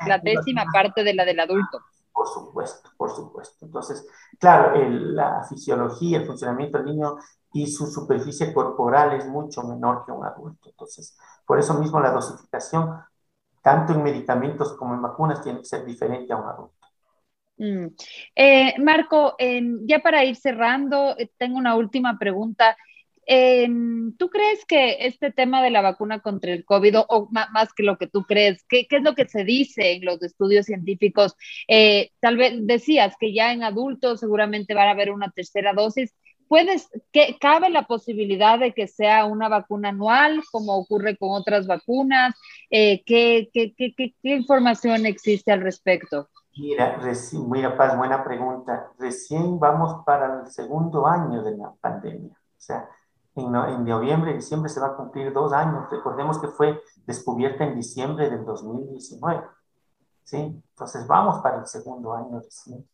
la, 0.08 0.20
décima 0.20 0.64
parte 0.72 1.04
de 1.04 1.14
la 1.14 1.26
del 1.26 1.40
adulto. 1.40 1.80
Por 2.14 2.28
supuesto, 2.28 2.90
por 2.96 3.10
supuesto. 3.10 3.66
Entonces, 3.66 4.08
claro, 4.40 4.74
la 4.76 5.44
fisiología, 5.44 6.20
el 6.20 6.26
funcionamiento 6.26 6.78
del 6.78 6.88
niño 6.88 7.18
y 7.54 7.68
su 7.68 7.88
superficie 7.88 8.54
corporal 8.54 9.14
es 9.14 9.26
mucho 9.28 9.64
menor 9.64 10.06
que 10.06 10.12
un 10.12 10.26
adulto. 10.26 10.70
Entonces, 10.70 11.18
por 11.46 11.60
eso 11.60 11.74
mismo 11.74 12.00
la 12.00 12.12
dosificación, 12.12 13.00
tanto 13.62 13.94
en 13.94 14.04
medicamentos 14.04 14.74
como 14.74 14.94
en 14.94 15.02
vacunas, 15.02 15.44
tiene 15.44 15.60
que 15.60 15.66
ser 15.66 15.86
diferente 15.86 16.32
a 16.34 16.38
un 16.38 16.48
adulto. 16.48 16.76
Mm. 17.58 17.88
Eh, 18.36 18.74
Marco, 18.80 19.36
ya 19.86 20.00
para 20.00 20.24
ir 20.24 20.36
cerrando, 20.36 21.16
eh, 21.18 21.30
tengo 21.38 21.58
una 21.58 21.76
última 21.76 22.18
pregunta. 22.18 22.76
¿Tú 24.18 24.30
crees 24.30 24.66
que 24.66 25.06
este 25.06 25.32
tema 25.32 25.64
de 25.64 25.70
la 25.70 25.82
vacuna 25.82 26.20
contra 26.20 26.52
el 26.52 26.66
COVID, 26.66 26.98
o, 27.08 27.30
más 27.32 27.72
que 27.74 27.84
lo 27.84 27.98
que 27.98 28.08
tú 28.08 28.24
crees, 28.24 28.66
¿qué, 28.68 28.88
es 28.90 29.04
lo 29.04 29.16
que 29.16 29.28
se 29.28 29.46
dice 29.46 29.94
en 29.94 30.06
los 30.06 30.22
estudios 30.22 30.66
científicos? 30.66 31.36
Eh, 31.68 32.12
tal 32.20 32.36
vez 32.36 32.56
decías 32.66 33.16
que 33.20 33.34
ya 33.34 33.54
en 33.54 33.64
adultos 33.64 34.20
seguramente 34.20 34.74
van 34.74 34.90
a 34.90 34.92
haber 34.92 35.12
una 35.12 35.32
tercera 35.32 35.72
dosis 35.74 36.14
puedes, 36.52 36.90
que, 37.14 37.38
¿cabe 37.40 37.70
la 37.70 37.84
posibilidad 37.84 38.60
de 38.60 38.74
que 38.74 38.86
sea 38.86 39.24
una 39.24 39.48
vacuna 39.48 39.88
anual, 39.88 40.44
como 40.52 40.76
ocurre 40.76 41.16
con 41.16 41.30
otras 41.32 41.66
vacunas? 41.66 42.36
Eh, 42.70 43.04
¿qué, 43.06 43.50
qué, 43.54 43.74
qué, 43.74 43.96
¿qué, 43.96 44.14
información 44.36 45.06
existe 45.06 45.54
al 45.54 45.62
respecto? 45.62 46.28
Mira, 46.58 47.00
mira, 47.48 47.78
Paz, 47.78 47.98
buena 47.98 48.22
pregunta. 48.22 48.92
Recién 49.00 49.60
vamos 49.60 50.04
para 50.06 50.42
el 50.42 50.48
segundo 50.52 51.08
año 51.08 51.42
de 51.42 51.56
la 51.56 51.72
pandemia. 51.80 52.34
O 52.34 52.60
sea, 52.62 52.86
en, 53.36 53.56
en 53.56 53.86
noviembre, 53.86 54.34
diciembre 54.34 54.70
se 54.70 54.82
va 54.82 54.88
a 54.88 54.96
cumplir 54.98 55.32
dos 55.32 55.54
años. 55.54 55.90
Recordemos 55.90 56.38
que 56.38 56.50
fue 56.50 56.82
descubierta 57.06 57.64
en 57.64 57.78
diciembre 57.78 58.30
del 58.30 58.44
2019. 58.44 59.42
¿Sí? 60.26 60.38
Entonces 60.38 61.08
vamos 61.08 61.42
para 61.42 61.60
el 61.60 61.66
segundo 61.66 62.14
año 62.14 62.42
recién. 62.42 62.86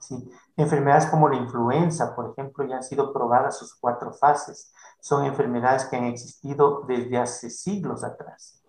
¿Sí? 0.00 0.30
Enfermedades 0.56 1.06
como 1.06 1.28
la 1.28 1.36
influenza, 1.36 2.14
por 2.14 2.30
ejemplo, 2.32 2.66
ya 2.66 2.76
han 2.76 2.82
sido 2.82 3.12
probadas 3.12 3.58
sus 3.58 3.74
cuatro 3.74 4.12
fases. 4.12 4.72
Son 5.00 5.24
enfermedades 5.24 5.84
que 5.86 5.96
han 5.96 6.04
existido 6.04 6.82
desde 6.86 7.18
hace 7.18 7.50
siglos 7.50 8.02
atrás. 8.04 8.62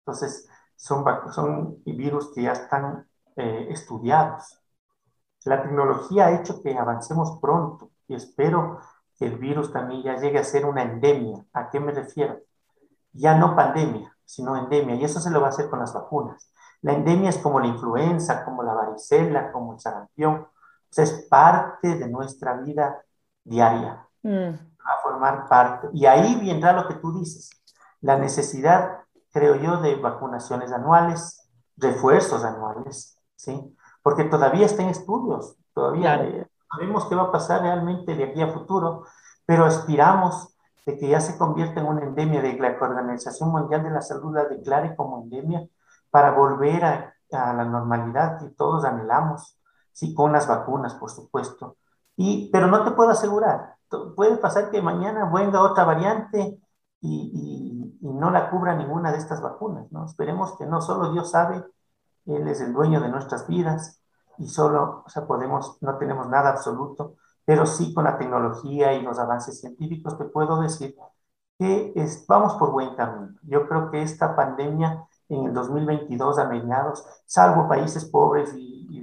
Entonces, 0.00 0.48
son, 0.76 1.04
son 1.32 1.82
virus 1.84 2.32
que 2.34 2.42
ya 2.42 2.52
están 2.52 3.08
eh, 3.36 3.68
estudiados. 3.70 4.60
La 5.44 5.62
tecnología 5.62 6.26
ha 6.26 6.40
hecho 6.40 6.62
que 6.62 6.76
avancemos 6.76 7.38
pronto 7.40 7.90
y 8.08 8.14
espero 8.14 8.80
que 9.18 9.26
el 9.26 9.38
virus 9.38 9.72
también 9.72 10.02
ya 10.02 10.16
llegue 10.16 10.38
a 10.38 10.44
ser 10.44 10.64
una 10.64 10.82
endemia. 10.82 11.44
¿A 11.52 11.70
qué 11.70 11.80
me 11.80 11.92
refiero? 11.92 12.38
Ya 13.12 13.36
no 13.36 13.54
pandemia, 13.54 14.16
sino 14.24 14.56
endemia. 14.56 14.96
Y 14.96 15.04
eso 15.04 15.20
se 15.20 15.30
lo 15.30 15.40
va 15.40 15.48
a 15.48 15.50
hacer 15.50 15.68
con 15.68 15.80
las 15.80 15.92
vacunas. 15.92 16.50
La 16.80 16.92
endemia 16.94 17.30
es 17.30 17.38
como 17.38 17.60
la 17.60 17.66
influenza, 17.66 18.44
como 18.44 18.62
la 18.62 18.74
varicela, 18.74 19.52
como 19.52 19.74
el 19.74 19.80
sarampión 19.80 20.46
es 21.02 21.26
parte 21.28 21.96
de 21.96 22.08
nuestra 22.08 22.54
vida 22.54 23.02
diaria. 23.42 24.06
Mm. 24.22 24.50
Va 24.50 24.92
a 24.98 25.02
formar 25.02 25.48
parte. 25.48 25.88
Y 25.92 26.06
ahí 26.06 26.38
vendrá 26.44 26.72
lo 26.72 26.86
que 26.88 26.94
tú 26.94 27.12
dices, 27.18 27.50
la 28.00 28.16
necesidad, 28.18 29.00
creo 29.32 29.56
yo, 29.56 29.78
de 29.78 29.96
vacunaciones 29.96 30.72
anuales, 30.72 31.48
refuerzos 31.76 32.44
anuales, 32.44 33.18
¿sí? 33.36 33.76
Porque 34.02 34.24
todavía 34.24 34.66
está 34.66 34.82
en 34.82 34.90
estudios, 34.90 35.56
todavía 35.72 36.48
sabemos 36.70 37.06
qué 37.06 37.14
va 37.14 37.24
a 37.24 37.32
pasar 37.32 37.62
realmente 37.62 38.14
de 38.14 38.24
aquí 38.24 38.42
a 38.42 38.52
futuro, 38.52 39.04
pero 39.46 39.64
aspiramos 39.64 40.54
de 40.86 40.98
que 40.98 41.08
ya 41.08 41.20
se 41.20 41.38
convierte 41.38 41.80
en 41.80 41.86
una 41.86 42.02
endemia, 42.02 42.42
de 42.42 42.54
que 42.54 42.62
la 42.62 42.76
Organización 42.78 43.50
Mundial 43.50 43.82
de 43.82 43.90
la 43.90 44.02
Salud 44.02 44.34
la 44.34 44.44
declare 44.44 44.94
como 44.96 45.22
endemia 45.22 45.66
para 46.10 46.32
volver 46.32 46.84
a, 46.84 47.14
a 47.32 47.52
la 47.54 47.64
normalidad 47.64 48.38
que 48.38 48.50
todos 48.50 48.84
anhelamos, 48.84 49.58
sí, 49.94 50.14
con 50.14 50.32
las 50.32 50.46
vacunas, 50.48 50.94
por 50.94 51.10
supuesto. 51.10 51.78
Y, 52.16 52.50
pero 52.52 52.66
no 52.66 52.84
te 52.84 52.90
puedo 52.90 53.10
asegurar, 53.10 53.76
puede 54.16 54.36
pasar 54.36 54.70
que 54.70 54.82
mañana 54.82 55.30
venga 55.32 55.62
otra 55.62 55.84
variante 55.84 56.60
y, 57.00 57.98
y, 58.00 58.08
no 58.12 58.30
la 58.30 58.50
cubra 58.50 58.74
ninguna 58.74 59.10
de 59.12 59.18
estas 59.18 59.40
vacunas, 59.40 59.90
¿no? 59.90 60.04
Esperemos 60.06 60.56
que 60.58 60.66
no, 60.66 60.80
solo 60.80 61.12
Dios 61.12 61.30
sabe, 61.30 61.64
Él 62.26 62.46
es 62.48 62.60
el 62.60 62.72
dueño 62.72 63.00
de 63.00 63.08
nuestras 63.08 63.46
vidas 63.48 64.02
y 64.38 64.48
solo, 64.48 65.04
o 65.06 65.08
sea, 65.08 65.26
podemos, 65.26 65.78
no 65.80 65.96
tenemos 65.98 66.28
nada 66.28 66.50
absoluto, 66.50 67.16
pero 67.44 67.66
sí 67.66 67.94
con 67.94 68.04
la 68.04 68.18
tecnología 68.18 68.92
y 68.94 69.02
los 69.02 69.18
avances 69.18 69.60
científicos 69.60 70.18
te 70.18 70.24
puedo 70.24 70.60
decir 70.60 70.96
que 71.58 71.92
es, 71.96 72.26
vamos 72.26 72.54
por 72.54 72.72
buen 72.72 72.94
camino. 72.96 73.34
Yo 73.42 73.68
creo 73.68 73.90
que 73.90 74.02
esta 74.02 74.34
pandemia 74.36 75.06
en 75.28 75.46
el 75.46 75.54
2022 75.54 76.38
a 76.38 76.48
mediados, 76.48 77.04
salvo 77.26 77.68
países 77.68 78.04
pobres 78.04 78.54
y, 78.56 78.86
y 78.90 79.00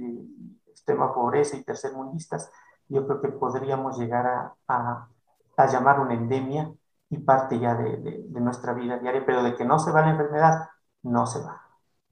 extrema 0.82 1.14
pobreza 1.14 1.56
y 1.56 1.62
tercermundistas, 1.62 2.50
yo 2.88 3.06
creo 3.06 3.20
que 3.20 3.28
podríamos 3.28 3.98
llegar 3.98 4.26
a, 4.26 4.54
a, 4.66 5.08
a 5.56 5.66
llamar 5.66 6.00
una 6.00 6.14
endemia 6.14 6.70
y 7.08 7.18
parte 7.18 7.58
ya 7.58 7.74
de, 7.74 7.96
de, 7.98 8.24
de, 8.26 8.40
nuestra 8.40 8.72
vida 8.72 8.98
diaria, 8.98 9.22
pero 9.24 9.42
de 9.42 9.54
que 9.54 9.64
no 9.64 9.78
se 9.78 9.92
va 9.92 10.02
la 10.02 10.10
enfermedad, 10.10 10.68
no 11.02 11.26
se 11.26 11.40
va. 11.40 11.62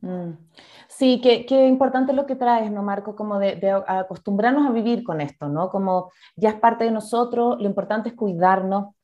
Mm. 0.03 0.33
Sí, 0.89 1.21
qué, 1.23 1.45
qué, 1.47 1.67
importante 1.67 2.13
lo 2.13 2.27
que 2.27 2.37
traes, 2.37 2.71
¿no, 2.71 2.83
Marco? 2.83 3.17
Como 3.17 3.39
de, 3.39 3.57
de, 3.57 3.71
acostumbrarnos 3.71 4.67
a 4.67 4.73
vivir 4.73 5.03
con 5.03 5.21
esto, 5.21 5.49
¿no? 5.49 5.69
Como 5.69 6.11
ya 6.37 6.51
es 6.51 6.57
parte 6.57 6.85
de 6.85 6.91
nosotros, 6.91 7.57
lo 7.59 7.67
importante 7.67 8.11
es 8.11 8.15
cuidarnos, 8.15 8.95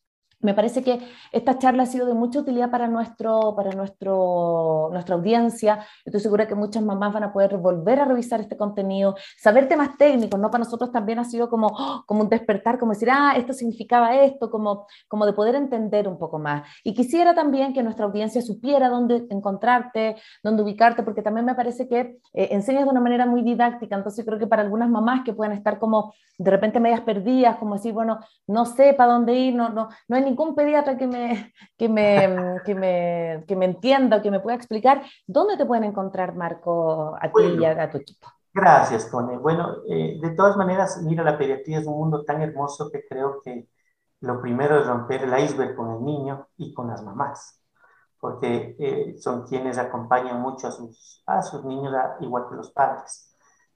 me 0.40 0.54
parece 0.54 0.82
que 0.82 1.00
esta 1.32 1.58
charla 1.58 1.84
ha 1.84 1.86
sido 1.86 2.06
de 2.06 2.14
mucha 2.14 2.40
utilidad 2.40 2.70
para, 2.70 2.88
nuestro, 2.88 3.54
para 3.56 3.70
nuestro, 3.72 4.90
nuestra 4.92 5.14
audiencia. 5.14 5.80
Estoy 6.04 6.20
segura 6.20 6.46
que 6.46 6.54
muchas 6.54 6.82
mamás 6.82 7.12
van 7.12 7.24
a 7.24 7.32
poder 7.32 7.56
volver 7.56 8.00
a 8.00 8.04
revisar 8.04 8.40
este 8.40 8.56
contenido, 8.56 9.16
saber 9.38 9.66
temas 9.66 9.96
técnicos, 9.96 10.38
¿no? 10.38 10.50
Para 10.50 10.64
nosotros 10.64 10.92
también 10.92 11.18
ha 11.18 11.24
sido 11.24 11.48
como, 11.48 11.74
como 12.06 12.22
un 12.22 12.28
despertar, 12.28 12.78
como 12.78 12.92
decir, 12.92 13.08
ah, 13.10 13.34
esto 13.36 13.52
significaba 13.54 14.14
esto, 14.16 14.50
como, 14.50 14.86
como 15.08 15.24
de 15.24 15.32
poder 15.32 15.54
entender 15.54 16.06
un 16.06 16.18
poco 16.18 16.38
más. 16.38 16.68
Y 16.84 16.94
quisiera 16.94 17.34
también 17.34 17.72
que 17.72 17.82
nuestra 17.82 18.04
audiencia 18.04 18.42
supiera 18.42 18.90
dónde 18.90 19.26
encontrarte, 19.30 20.16
dónde 20.42 20.62
ubicarte, 20.62 21.02
porque 21.02 21.22
también 21.22 21.46
me 21.46 21.54
parece 21.54 21.88
que 21.88 22.18
eh, 22.34 22.48
enseñas 22.50 22.84
de 22.84 22.90
una 22.90 23.00
manera 23.00 23.24
muy 23.24 23.42
didáctica. 23.42 23.96
Entonces 23.96 24.24
creo 24.24 24.38
que 24.38 24.46
para 24.46 24.62
algunas 24.62 24.90
mamás 24.90 25.22
que 25.24 25.32
puedan 25.32 25.56
estar 25.56 25.78
como 25.78 26.12
de 26.38 26.50
repente 26.50 26.78
medias 26.80 27.00
perdidas, 27.00 27.56
como 27.56 27.76
decir, 27.76 27.94
bueno, 27.94 28.20
no 28.46 28.66
sé 28.66 28.92
para 28.92 29.14
dónde 29.14 29.34
ir, 29.34 29.54
no, 29.54 29.70
no, 29.70 29.88
no 30.08 30.16
hay 30.16 30.25
ningún 30.26 30.54
pediatra 30.54 30.98
que 30.98 31.06
me, 31.06 31.54
que 31.78 31.88
me, 31.88 32.60
que 32.64 32.74
me, 32.74 33.44
que 33.46 33.56
me 33.56 33.64
entienda 33.64 34.18
o 34.18 34.22
que 34.22 34.30
me 34.30 34.40
pueda 34.40 34.56
explicar, 34.56 35.02
¿dónde 35.26 35.56
te 35.56 35.64
pueden 35.64 35.84
encontrar, 35.84 36.34
Marco, 36.34 37.16
a 37.20 37.32
ti 37.32 37.56
y 37.58 37.64
a, 37.64 37.82
a, 37.82 37.90
tu 37.90 37.98
equipo? 37.98 38.28
Gracias, 38.52 39.06
Cone. 39.06 39.38
Bueno, 39.38 39.76
eh, 39.88 40.18
de 40.20 40.30
todas 40.30 40.56
maneras, 40.56 41.00
mira, 41.02 41.24
la 41.24 41.38
pediatría 41.38 41.78
es 41.78 41.86
un 41.86 41.96
mundo 41.98 42.24
tan 42.24 42.42
hermoso 42.42 42.90
que 42.90 43.04
creo 43.08 43.40
que 43.42 43.68
lo 44.20 44.40
primero 44.40 44.80
es 44.80 44.86
romper 44.86 45.24
el 45.24 45.38
iceberg 45.38 45.74
con 45.76 45.94
el 45.94 46.04
niño 46.04 46.48
y 46.56 46.74
con 46.74 46.88
las 46.88 47.02
mamás, 47.02 47.62
porque 48.18 48.76
eh, 48.78 49.16
son 49.18 49.46
quienes 49.46 49.78
acompañan 49.78 50.40
mucho 50.40 50.68
a 50.68 50.72
sus, 50.72 51.22
a 51.26 51.42
sus 51.42 51.64
niños, 51.64 51.94
a, 51.94 52.16
igual 52.20 52.46
que 52.48 52.56
los 52.56 52.70
padres. 52.72 53.25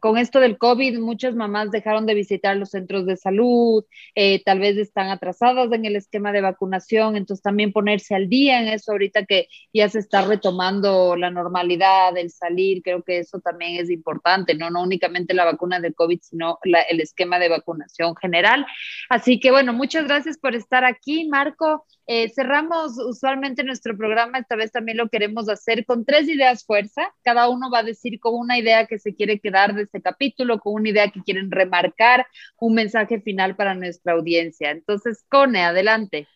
con 0.00 0.18
esto 0.18 0.40
del 0.40 0.58
COVID, 0.58 0.98
muchas 0.98 1.34
mamás 1.34 1.70
dejaron 1.70 2.06
de 2.06 2.14
visitar 2.14 2.56
los 2.56 2.70
centros 2.70 3.06
de 3.06 3.16
salud, 3.16 3.84
eh, 4.14 4.42
tal 4.44 4.60
vez 4.60 4.76
están 4.76 5.08
atrasadas 5.08 5.72
en 5.72 5.84
el 5.84 5.96
esquema 5.96 6.32
de 6.32 6.40
vacunación, 6.40 7.16
entonces 7.16 7.42
también 7.42 7.72
ponerse 7.72 8.14
al 8.14 8.28
día 8.28 8.60
en 8.60 8.68
eso 8.68 8.92
ahorita 8.92 9.24
que 9.24 9.48
ya 9.72 9.88
se 9.88 9.98
está 9.98 10.22
retomando 10.22 11.16
la 11.16 11.30
normalidad, 11.30 12.16
el 12.16 12.30
salir, 12.30 12.82
creo 12.82 13.02
que 13.02 13.18
eso 13.18 13.40
también 13.40 13.80
es 13.80 13.90
importante, 13.90 14.54
no, 14.54 14.70
no 14.70 14.82
únicamente 14.82 15.34
la 15.34 15.44
vacuna 15.44 15.80
del 15.80 15.94
COVID, 15.94 16.20
sino 16.22 16.58
la, 16.64 16.82
el 16.82 17.00
esquema 17.00 17.38
de 17.38 17.48
vacunación 17.48 18.14
general. 18.16 18.66
Así 19.08 19.40
que 19.40 19.50
bueno, 19.50 19.72
muchas 19.72 20.06
gracias 20.06 20.38
por 20.38 20.54
estar 20.54 20.84
aquí, 20.84 21.28
Marco. 21.28 21.84
Eh, 22.08 22.28
cerramos 22.30 22.98
usualmente 22.98 23.64
nuestro 23.64 23.96
programa, 23.96 24.38
esta 24.38 24.54
vez 24.54 24.70
también 24.70 24.96
lo 24.96 25.08
queremos 25.08 25.48
hacer 25.48 25.84
con 25.84 26.04
tres 26.04 26.28
ideas 26.28 26.64
fuerza. 26.64 27.12
Cada 27.24 27.48
uno 27.48 27.68
va 27.70 27.80
a 27.80 27.82
decir 27.82 28.20
con 28.20 28.34
una 28.34 28.58
idea 28.58 28.86
que 28.86 28.98
se 28.98 29.14
quiere 29.14 29.40
quedar 29.40 29.74
de 29.74 29.82
este 29.82 30.00
capítulo, 30.00 30.60
con 30.60 30.74
una 30.74 30.90
idea 30.90 31.10
que 31.10 31.22
quieren 31.22 31.50
remarcar, 31.50 32.26
un 32.60 32.74
mensaje 32.74 33.20
final 33.20 33.56
para 33.56 33.74
nuestra 33.74 34.12
audiencia. 34.12 34.70
Entonces, 34.70 35.24
Cone, 35.28 35.64
adelante. 35.64 36.28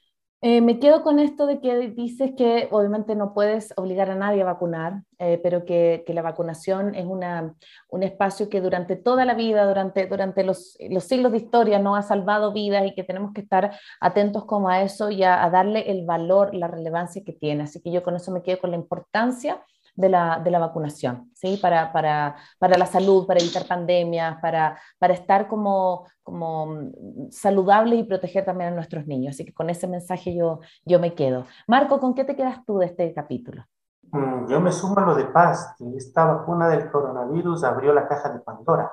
Eh, 0.43 0.63
me 0.63 0.79
quedo 0.79 1.03
con 1.03 1.19
esto 1.19 1.47
de 1.47 1.61
que 1.61 1.91
dices 1.91 2.33
que 2.35 2.69
obviamente 2.71 3.15
no 3.15 3.35
puedes 3.35 3.75
obligar 3.77 4.11
a 4.11 4.15
nadie 4.15 4.41
a 4.41 4.47
vacunar, 4.47 5.03
eh, 5.19 5.39
pero 5.43 5.67
que, 5.67 6.03
la 6.09 6.23
vacunación 6.23 6.95
es 6.95 7.05
un 7.05 8.03
espacio 8.03 8.49
que 8.49 8.63
durante 8.63 8.97
toda 8.97 9.27
la 9.27 9.35
vida, 9.35 9.67
durante, 9.67 10.07
durante 10.07 10.43
los, 10.43 10.79
los, 10.89 11.05
siglos 11.05 11.33
de 11.33 11.39
historia, 11.39 11.79
no 11.79 11.95
ha 11.95 12.01
salvado 12.01 12.55
vidas 12.55 12.87
y 12.87 12.95
que 12.95 13.05
tenemos 13.05 13.35
que 13.35 13.43
estar 13.43 13.79
atentos 14.01 14.47
como 14.47 14.71
a 14.71 14.81
eso 14.83 15.11
y 15.11 15.25
a, 15.25 15.45
a 15.45 15.51
darle 15.51 15.91
el 15.91 16.07
valor, 16.07 16.55
la 16.55 16.69
relevancia 16.69 17.23
que 17.23 17.35
tiene. 17.35 17.65
Así 17.65 17.83
que 17.83 17.93
yo 17.93 18.03
con 18.03 18.17
eso 18.17 18.33
me 18.33 18.43
quedo 18.43 18.61
con 18.61 18.71
la 18.71 18.79
importancia 18.79 19.63
de 20.01 20.09
la, 20.09 20.41
de 20.41 20.51
la 20.51 20.59
vacunación, 20.59 21.31
¿sí? 21.35 21.59
Para, 21.61 21.93
para, 21.93 22.37
para, 22.59 22.79
la 22.79 22.87
salud, 22.87 23.27
para 23.27 23.41
evitar 23.41 23.67
pandemias, 23.67 24.39
para, 24.41 24.79
para 24.99 25.15
estar 25.15 25.47
como, 25.47 26.07
como 26.23 26.91
saludable 27.31 27.97
y 27.97 28.05
proteger 28.05 28.45
también 28.45 28.73
a 28.73 28.75
nuestros 28.75 29.07
niños. 29.07 29.35
Así 29.35 29.45
que 29.45 29.53
con 29.53 29.71
ese 29.71 29.87
mensaje 29.87 30.35
yo, 30.35 30.61
yo 30.85 30.99
me 30.99 31.15
quedo. 31.15 31.47
Marco, 31.67 32.01
¿con 32.01 32.15
qué 32.15 32.25
te 32.25 32.37
quedas 32.37 32.65
tú 32.65 32.79
de 32.79 32.87
este 32.87 33.13
capítulo? 33.13 33.65
Mm, 34.13 34.49
yo 34.49 34.61
me 34.61 34.73
sumo 34.73 34.99
a 34.99 35.07
lo 35.07 35.15
de 35.15 35.27
paz, 35.27 35.77
esta 35.97 36.25
vacuna 36.25 36.69
del 36.69 36.91
coronavirus 36.91 37.63
abrió 37.65 37.93
la 37.93 38.09
caja 38.09 38.31
de 38.31 38.41
Pandora 38.41 38.93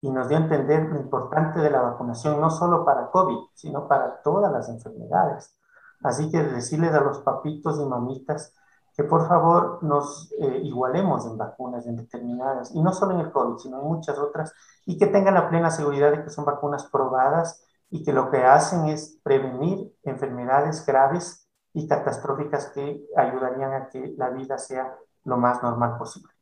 y 0.00 0.10
nos 0.10 0.28
dio 0.28 0.38
a 0.38 0.40
entender 0.40 0.84
lo 0.84 1.00
importante 1.00 1.60
de 1.60 1.70
la 1.70 1.82
vacunación, 1.82 2.40
no 2.40 2.50
solo 2.50 2.84
para 2.84 3.10
COVID, 3.10 3.48
sino 3.54 3.88
para 3.88 4.22
todas 4.22 4.52
las 4.52 4.68
enfermedades. 4.68 5.58
Así 6.02 6.30
que 6.30 6.42
decirles 6.42 6.94
a 6.94 7.00
los 7.00 7.18
papitos 7.20 7.80
y 7.80 7.84
mamitas, 7.84 8.54
que 8.98 9.04
por 9.04 9.28
favor 9.28 9.78
nos 9.84 10.34
eh, 10.40 10.60
igualemos 10.64 11.24
en 11.24 11.38
vacunas 11.38 11.86
en 11.86 11.94
determinadas, 11.94 12.74
y 12.74 12.82
no 12.82 12.92
solo 12.92 13.14
en 13.14 13.20
el 13.20 13.30
COVID, 13.30 13.58
sino 13.58 13.80
en 13.80 13.86
muchas 13.86 14.18
otras, 14.18 14.52
y 14.86 14.98
que 14.98 15.06
tengan 15.06 15.34
la 15.34 15.48
plena 15.48 15.70
seguridad 15.70 16.10
de 16.10 16.24
que 16.24 16.30
son 16.30 16.44
vacunas 16.44 16.84
probadas 16.86 17.64
y 17.90 18.02
que 18.02 18.12
lo 18.12 18.28
que 18.28 18.38
hacen 18.44 18.88
es 18.88 19.20
prevenir 19.22 19.94
enfermedades 20.02 20.84
graves 20.84 21.48
y 21.74 21.86
catastróficas 21.86 22.72
que 22.74 23.06
ayudarían 23.16 23.72
a 23.72 23.88
que 23.88 24.14
la 24.16 24.30
vida 24.30 24.58
sea 24.58 24.92
lo 25.22 25.36
más 25.36 25.62
normal 25.62 25.96
posible. 25.96 26.32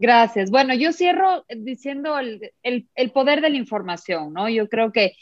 Gracias. 0.00 0.50
Bueno, 0.50 0.72
yo 0.72 0.94
cierro 0.94 1.44
diciendo 1.54 2.18
el, 2.18 2.50
el, 2.62 3.10
poder 3.10 3.42
de 3.42 3.50
la 3.50 3.58
información, 3.58 4.32
¿no? 4.32 4.48
Yo 4.48 4.66
creo 4.66 4.92
que 4.92 5.12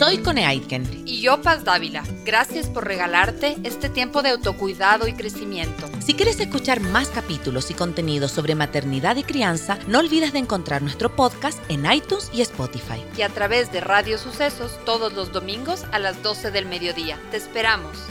Soy 0.02 0.18
Cone 0.18 0.48
Aitken. 0.48 1.04
Y 1.06 1.22
yo, 1.22 1.44
Paz 1.44 1.64
Dávila. 1.64 2.02
Gracias 2.26 2.68
por 2.68 2.88
regalarte 2.88 3.58
este 3.64 3.88
tiempo 3.88 4.24
de 4.24 4.30
autocuidado 4.30 5.08
y 5.08 5.14
crecimiento. 5.14 5.88
Si 6.00 6.16
quieres 6.16 6.40
escuchar 6.40 6.80
más 6.80 7.10
capítulos 7.10 7.70
y 7.70 7.76
contenidos 7.76 8.32
sobre 8.32 8.56
maternidad 8.56 9.16
y 9.18 9.24
crianza, 9.24 9.78
no 9.88 10.00
olvides 10.00 10.34
de 10.34 10.40
encontrar 10.40 10.82
nuestro 10.82 11.16
podcast 11.16 11.60
en 11.70 11.86
iTunes 11.86 12.32
y 12.34 12.42
Spotify. 12.42 13.06
Y 13.16 13.22
a 13.22 13.30
través 13.30 13.72
de 13.72 13.80
Radio 13.80 14.18
Sucesos 14.18 14.80
todos 14.86 15.14
los 15.14 15.32
domingos 15.32 15.86
a 15.92 16.00
las 16.00 16.24
12 16.24 16.50
del 16.50 16.66
mediodía. 16.66 17.20
Te 17.30 17.38
esperamos. 17.38 18.08